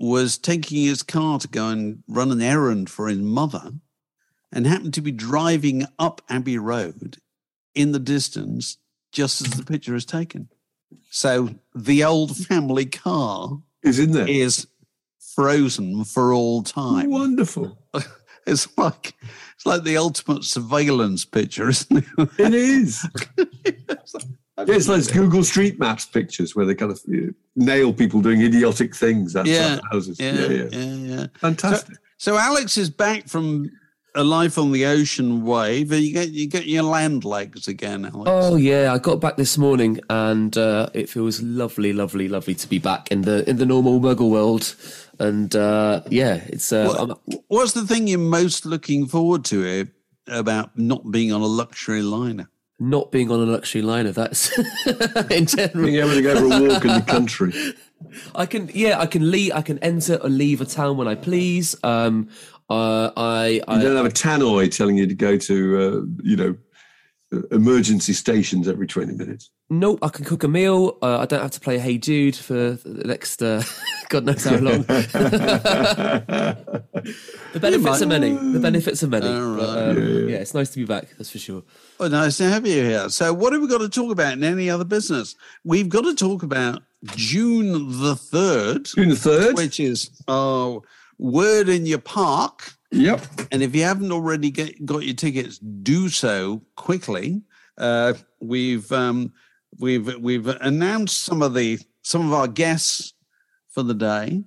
was 0.00 0.38
taking 0.38 0.82
his 0.82 1.02
car 1.02 1.38
to 1.38 1.46
go 1.46 1.68
and 1.68 2.02
run 2.08 2.32
an 2.32 2.40
errand 2.40 2.88
for 2.88 3.06
his 3.08 3.18
mother 3.18 3.70
and 4.50 4.66
happened 4.66 4.94
to 4.94 5.02
be 5.02 5.12
driving 5.12 5.84
up 5.98 6.22
Abbey 6.28 6.56
Road 6.58 7.18
in 7.74 7.92
the 7.92 7.98
distance 7.98 8.78
just 9.12 9.42
as 9.42 9.52
the 9.52 9.62
picture 9.64 9.94
is 9.94 10.06
taken. 10.06 10.48
So 11.10 11.50
the 11.74 12.02
old 12.02 12.34
family 12.36 12.86
car 12.86 13.60
Is 13.82 13.98
in 13.98 14.12
there. 14.12 14.26
is 14.26 14.66
frozen 15.34 16.04
for 16.04 16.32
all 16.32 16.62
time. 16.62 17.10
Wonderful. 17.10 17.78
It's 18.46 18.66
like 18.78 19.14
it's 19.54 19.66
like 19.66 19.84
the 19.84 19.98
ultimate 19.98 20.44
surveillance 20.44 21.26
picture, 21.26 21.68
isn't 21.68 21.98
it? 21.98 22.28
It 22.38 22.54
is. 22.54 23.06
Yeah, 24.68 24.74
it's 24.74 24.88
like 24.88 25.12
Google 25.12 25.44
Street 25.44 25.78
Maps 25.78 26.06
pictures 26.06 26.54
where 26.56 26.66
they 26.66 26.74
kind 26.74 26.92
of 26.92 27.00
you 27.06 27.34
know, 27.56 27.64
nail 27.66 27.92
people 27.92 28.20
doing 28.20 28.40
idiotic 28.42 28.94
things 28.94 29.36
outside 29.36 29.52
Yeah, 29.52 29.78
houses. 29.90 30.18
yeah, 30.20 30.46
yeah, 30.46 30.64
yeah. 30.72 31.26
Fantastic. 31.38 31.96
So 32.18 32.36
Alex 32.36 32.76
is 32.76 32.90
back 32.90 33.28
from 33.28 33.70
a 34.16 34.24
life 34.24 34.58
on 34.58 34.72
the 34.72 34.84
ocean 34.86 35.44
wave. 35.44 35.92
You 35.92 36.12
get 36.12 36.30
you 36.30 36.46
get 36.48 36.66
your 36.66 36.82
land 36.82 37.24
legs 37.24 37.68
again, 37.68 38.04
Alex. 38.04 38.24
Oh 38.26 38.56
yeah, 38.56 38.92
I 38.92 38.98
got 38.98 39.20
back 39.20 39.36
this 39.36 39.56
morning, 39.56 40.00
and 40.10 40.56
uh, 40.58 40.88
it 40.94 41.08
feels 41.08 41.40
lovely, 41.42 41.92
lovely, 41.92 42.28
lovely 42.28 42.54
to 42.56 42.68
be 42.68 42.78
back 42.78 43.10
in 43.12 43.22
the 43.22 43.48
in 43.48 43.56
the 43.56 43.66
normal 43.66 44.00
Muggle 44.00 44.30
world. 44.30 44.74
And 45.18 45.54
uh, 45.54 46.02
yeah, 46.10 46.42
it's 46.48 46.72
uh, 46.72 46.86
What- 47.26 47.42
What's 47.48 47.72
the 47.72 47.86
thing 47.86 48.06
you're 48.08 48.18
most 48.18 48.66
looking 48.66 49.06
forward 49.06 49.44
to 49.46 49.62
here 49.62 49.88
about 50.26 50.76
not 50.78 51.10
being 51.10 51.32
on 51.32 51.40
a 51.40 51.46
luxury 51.46 52.02
liner? 52.02 52.48
Not 52.80 53.12
being 53.12 53.30
on 53.30 53.40
a 53.40 53.44
luxury 53.44 53.82
liner. 53.82 54.10
That's 54.10 54.56
in 55.30 55.46
general. 55.46 55.84
Being 55.84 55.96
able 55.96 56.14
to 56.14 56.22
go 56.22 56.36
for 56.36 56.44
a 56.46 56.68
walk 56.68 56.84
in 56.84 56.94
the 56.94 57.04
country. 57.06 57.52
I 58.34 58.46
can, 58.46 58.70
yeah, 58.72 58.98
I 58.98 59.06
can 59.06 59.30
leave. 59.30 59.52
I 59.52 59.62
can 59.62 59.78
enter 59.80 60.16
or 60.16 60.30
leave 60.30 60.60
a 60.60 60.64
town 60.64 60.96
when 60.96 61.06
I 61.06 61.14
please. 61.14 61.76
Um, 61.84 62.30
uh, 62.70 63.10
I, 63.16 63.60
I 63.68 63.76
You 63.76 63.82
don't 63.82 63.96
have 63.96 64.06
a 64.06 64.10
tannoy 64.10 64.74
telling 64.74 64.96
you 64.96 65.06
to 65.06 65.14
go 65.14 65.36
to, 65.36 65.76
uh, 65.76 66.22
you 66.22 66.36
know, 66.36 66.56
emergency 67.50 68.12
stations 68.12 68.66
every 68.68 68.86
20 68.86 69.14
minutes. 69.14 69.50
Nope, 69.68 70.00
I 70.02 70.08
can 70.08 70.24
cook 70.24 70.42
a 70.42 70.48
meal. 70.48 70.98
Uh, 71.00 71.18
I 71.18 71.26
don't 71.26 71.40
have 71.40 71.52
to 71.52 71.60
play 71.60 71.78
Hey 71.78 71.96
Jude 71.96 72.34
for 72.34 72.72
the 72.72 73.04
next 73.04 73.40
uh, 73.40 73.62
God 74.08 74.24
knows 74.24 74.44
how 74.44 74.56
long. 74.56 74.82
the 74.82 76.74
benefits 77.60 78.02
are 78.02 78.06
many. 78.06 78.32
The 78.32 78.58
benefits 78.58 79.04
are 79.04 79.08
many. 79.08 79.28
All 79.28 79.56
But, 79.56 79.90
um, 79.90 80.28
yeah, 80.28 80.38
it's 80.38 80.54
nice 80.54 80.70
to 80.70 80.78
be 80.78 80.84
back. 80.84 81.08
That's 81.16 81.30
for 81.30 81.38
sure. 81.38 81.62
Well, 81.98 82.10
nice 82.10 82.36
to 82.38 82.44
have 82.48 82.66
you 82.66 82.82
here. 82.82 83.08
So, 83.10 83.32
what 83.32 83.52
have 83.52 83.62
we 83.62 83.68
got 83.68 83.78
to 83.78 83.88
talk 83.88 84.10
about 84.10 84.32
in 84.32 84.42
any 84.42 84.68
other 84.68 84.84
business? 84.84 85.36
We've 85.64 85.88
got 85.88 86.02
to 86.02 86.16
talk 86.16 86.42
about 86.42 86.82
June 87.14 87.72
the 88.00 88.14
3rd, 88.14 88.92
June 88.94 89.10
the 89.10 89.14
3rd. 89.14 89.54
which 89.54 89.78
is 89.78 90.10
uh, 90.26 90.78
Word 91.18 91.68
in 91.68 91.86
Your 91.86 92.00
Park. 92.00 92.74
Yep. 92.92 93.22
And 93.52 93.62
if 93.62 93.74
you 93.74 93.82
haven't 93.82 94.10
already 94.12 94.50
get, 94.50 94.84
got 94.84 95.04
your 95.04 95.14
tickets, 95.14 95.58
do 95.58 96.08
so 96.08 96.62
quickly. 96.76 97.42
Uh, 97.78 98.14
we've 98.40 98.90
um, 98.92 99.32
we've 99.78 100.16
we've 100.18 100.46
announced 100.48 101.22
some 101.22 101.40
of 101.42 101.54
the 101.54 101.78
some 102.02 102.26
of 102.26 102.32
our 102.32 102.48
guests 102.48 103.14
for 103.68 103.82
the 103.82 103.94
day. 103.94 104.42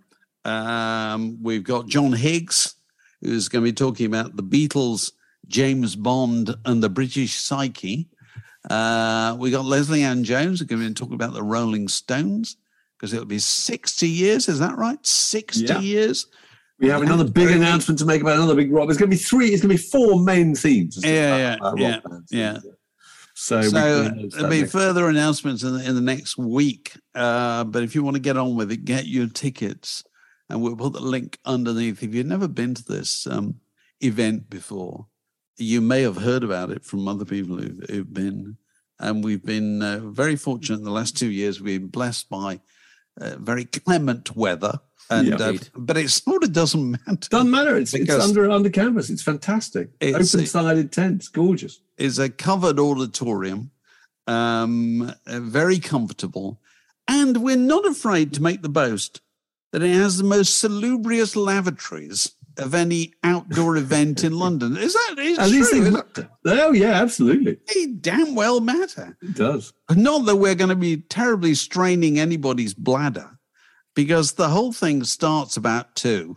Um, 0.45 1.41
we've 1.41 1.63
got 1.63 1.87
John 1.87 2.11
Higgs, 2.11 2.75
who's 3.21 3.47
going 3.47 3.63
to 3.63 3.71
be 3.71 3.73
talking 3.75 4.05
about 4.05 4.35
the 4.35 4.43
Beatles, 4.43 5.11
James 5.47 5.95
Bond, 5.95 6.53
and 6.65 6.83
the 6.83 6.89
British 6.89 7.35
Psyche. 7.35 8.09
Uh, 8.69 9.35
we 9.39 9.51
got 9.51 9.65
Lesley-Ann 9.65 10.23
Jones, 10.23 10.59
who's 10.59 10.67
going 10.67 10.81
to 10.81 10.87
be 10.89 10.93
talking 10.93 11.15
about 11.15 11.33
the 11.33 11.43
Rolling 11.43 11.87
Stones, 11.87 12.57
because 12.97 13.13
it'll 13.13 13.25
be 13.25 13.39
60 13.39 14.07
years. 14.07 14.47
Is 14.49 14.59
that 14.59 14.77
right? 14.77 15.03
60 15.05 15.63
Yeah. 15.65 15.79
years. 15.79 16.27
We 16.79 16.89
have 16.89 17.01
another 17.01 17.23
big 17.23 17.49
announcement 17.49 17.99
to 17.99 18.05
make 18.05 18.21
about 18.21 18.35
another 18.37 18.55
big 18.55 18.71
rock. 18.71 18.87
There's 18.87 18.97
going 18.97 19.09
to 19.09 19.15
be 19.15 19.21
three, 19.21 19.49
it's 19.49 19.61
going 19.61 19.77
to 19.77 19.81
be 19.81 19.89
four 19.89 20.19
main 20.21 20.53
themes. 20.55 20.99
Yeah, 21.01 21.37
yeah, 21.37 21.53
about 21.55 21.77
yeah, 21.79 21.99
bands. 22.07 22.31
yeah. 22.31 22.57
So, 23.35 23.61
So 23.61 23.77
announce 23.77 24.33
there'll 24.35 24.49
be 24.49 24.59
next- 24.61 24.71
further 24.71 25.07
announcements 25.07 25.63
in 25.63 25.73
the, 25.77 25.87
in 25.87 25.95
the 25.95 26.01
next 26.01 26.37
week. 26.37 26.93
Uh, 27.15 27.63
but 27.63 27.83
if 27.83 27.95
you 27.95 28.03
want 28.03 28.15
to 28.15 28.21
get 28.21 28.37
on 28.37 28.55
with 28.55 28.71
it, 28.71 28.85
get 28.85 29.05
your 29.07 29.27
tickets, 29.27 30.03
and 30.49 30.61
we'll 30.61 30.75
put 30.75 30.93
the 30.93 30.99
link 30.99 31.39
underneath. 31.45 32.03
If 32.03 32.13
you've 32.13 32.25
never 32.25 32.47
been 32.47 32.73
to 32.75 32.83
this 32.83 33.25
um, 33.27 33.55
event 34.01 34.49
before, 34.49 35.07
you 35.57 35.79
may 35.79 36.01
have 36.01 36.17
heard 36.17 36.43
about 36.43 36.69
it 36.71 36.83
from 36.83 37.07
other 37.07 37.25
people 37.25 37.57
who've, 37.57 37.83
who've 37.89 38.13
been. 38.13 38.57
And 38.99 39.23
we've 39.23 39.43
been 39.43 39.81
uh, 39.81 39.99
very 39.99 40.35
fortunate 40.35 40.77
in 40.79 40.83
the 40.83 40.91
last 40.91 41.17
two 41.17 41.29
years. 41.31 41.61
We've 41.61 41.79
been 41.79 41.89
blessed 41.89 42.29
by 42.29 42.59
uh, 43.19 43.35
very 43.37 43.65
clement 43.65 44.35
weather, 44.35 44.79
and 45.19 45.27
Yeah. 45.27 45.35
uh, 45.35 45.57
but 45.75 45.97
it 45.97 46.09
sort 46.09 46.43
of 46.43 46.51
doesn't 46.53 46.91
matter. 46.91 47.27
Doesn't 47.29 47.51
matter. 47.51 47.77
It's, 47.77 47.93
it's 47.93 48.11
under 48.11 48.49
under 48.49 48.69
canvas. 48.69 49.09
It's 49.09 49.23
fantastic. 49.23 49.89
It's- 49.99 50.33
Open 50.35 50.45
sided 50.45 50.91
tents, 50.91 51.27
gorgeous. 51.27 51.79
It's 51.97 52.17
a 52.17 52.29
covered 52.29 52.79
auditorium, 52.79 53.71
um, 54.27 55.13
uh, 55.27 55.39
very 55.39 55.79
comfortable, 55.79 56.59
and 57.07 57.37
we're 57.37 57.55
not 57.57 57.85
afraid 57.85 58.33
to 58.33 58.41
make 58.41 58.61
the 58.61 58.69
boast 58.69 59.21
that 59.71 59.83
it 59.83 59.93
has 59.93 60.17
the 60.17 60.23
most 60.23 60.57
salubrious 60.57 61.35
lavatories 61.35 62.31
of 62.59 62.75
any 62.75 63.11
outdoor 63.23 63.77
event 63.77 64.23
in 64.23 64.31
London. 64.33 64.77
Is 64.77 64.93
that 64.93 65.15
is 65.19 65.37
And 65.39 65.51
these 65.51 65.69
true? 65.69 65.81
things 65.83 65.87
Is 65.87 65.93
matter. 65.93 66.29
Oh 66.45 66.71
yeah, 66.71 66.91
absolutely. 67.01 67.57
They 67.73 67.87
damn 67.87 68.35
well 68.35 68.59
matter. 68.61 69.17
It 69.21 69.33
does. 69.35 69.73
Not 69.89 70.25
that 70.27 70.35
we're 70.35 70.53
going 70.55 70.69
to 70.69 70.75
be 70.75 70.97
terribly 70.97 71.55
straining 71.55 72.19
anybody's 72.19 72.73
bladder, 72.75 73.39
because 73.95 74.33
the 74.33 74.49
whole 74.49 74.71
thing 74.73 75.03
starts 75.03 75.57
about 75.57 75.95
two 75.95 76.35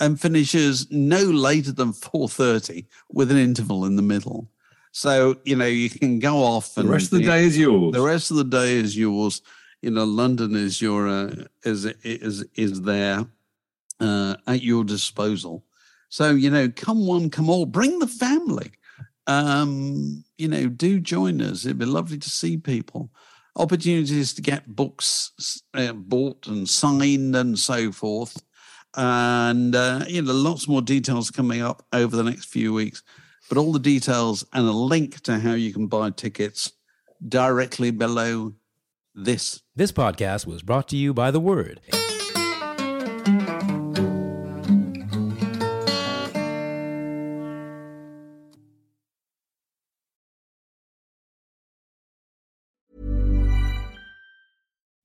and 0.00 0.20
finishes 0.20 0.86
no 0.90 1.20
later 1.22 1.72
than 1.72 1.92
four 1.92 2.28
thirty, 2.28 2.86
with 3.10 3.30
an 3.30 3.38
interval 3.38 3.84
in 3.84 3.96
the 3.96 4.02
middle. 4.02 4.48
So 4.92 5.36
you 5.44 5.56
know 5.56 5.66
you 5.66 5.90
can 5.90 6.18
go 6.18 6.36
off, 6.38 6.74
The 6.74 6.84
rest 6.84 7.12
of 7.12 7.18
the 7.20 7.24
day 7.26 7.44
is 7.44 7.58
yours. 7.58 7.92
the 7.94 8.00
rest 8.02 8.30
of 8.30 8.36
the 8.38 8.44
day 8.44 8.74
is 8.76 8.96
yours. 8.96 9.42
You 9.82 9.90
know, 9.90 10.04
London 10.04 10.54
is 10.56 10.80
your 10.80 11.06
uh, 11.08 11.34
is 11.64 11.84
is 12.02 12.44
is 12.54 12.82
there 12.82 13.26
uh, 14.00 14.36
at 14.46 14.62
your 14.62 14.84
disposal. 14.84 15.64
So 16.08 16.30
you 16.30 16.50
know, 16.50 16.68
come 16.70 17.06
one, 17.06 17.30
come 17.30 17.50
all. 17.50 17.66
Bring 17.66 17.98
the 17.98 18.06
family. 18.06 18.72
Um, 19.26 20.24
you 20.38 20.48
know, 20.48 20.68
do 20.68 21.00
join 21.00 21.40
us. 21.42 21.64
It'd 21.64 21.78
be 21.78 21.84
lovely 21.84 22.18
to 22.18 22.30
see 22.30 22.56
people. 22.56 23.10
Opportunities 23.56 24.34
to 24.34 24.42
get 24.42 24.66
books 24.76 25.62
uh, 25.74 25.92
bought 25.92 26.46
and 26.46 26.68
signed 26.68 27.34
and 27.34 27.58
so 27.58 27.90
forth. 27.90 28.42
And 28.94 29.74
uh, 29.74 30.04
you 30.06 30.22
know, 30.22 30.32
lots 30.32 30.68
more 30.68 30.82
details 30.82 31.30
coming 31.30 31.62
up 31.62 31.86
over 31.92 32.16
the 32.16 32.24
next 32.24 32.46
few 32.46 32.72
weeks. 32.72 33.02
But 33.48 33.58
all 33.58 33.72
the 33.72 33.78
details 33.78 34.44
and 34.52 34.66
a 34.66 34.72
link 34.72 35.20
to 35.22 35.38
how 35.38 35.52
you 35.52 35.72
can 35.72 35.86
buy 35.86 36.10
tickets 36.10 36.72
directly 37.26 37.90
below 37.90 38.54
this. 39.14 39.62
This 39.74 39.92
podcast 39.92 40.46
was 40.46 40.62
brought 40.62 40.88
to 40.88 40.96
you 40.96 41.14
by 41.14 41.30
The 41.30 41.40
Word. 41.40 41.80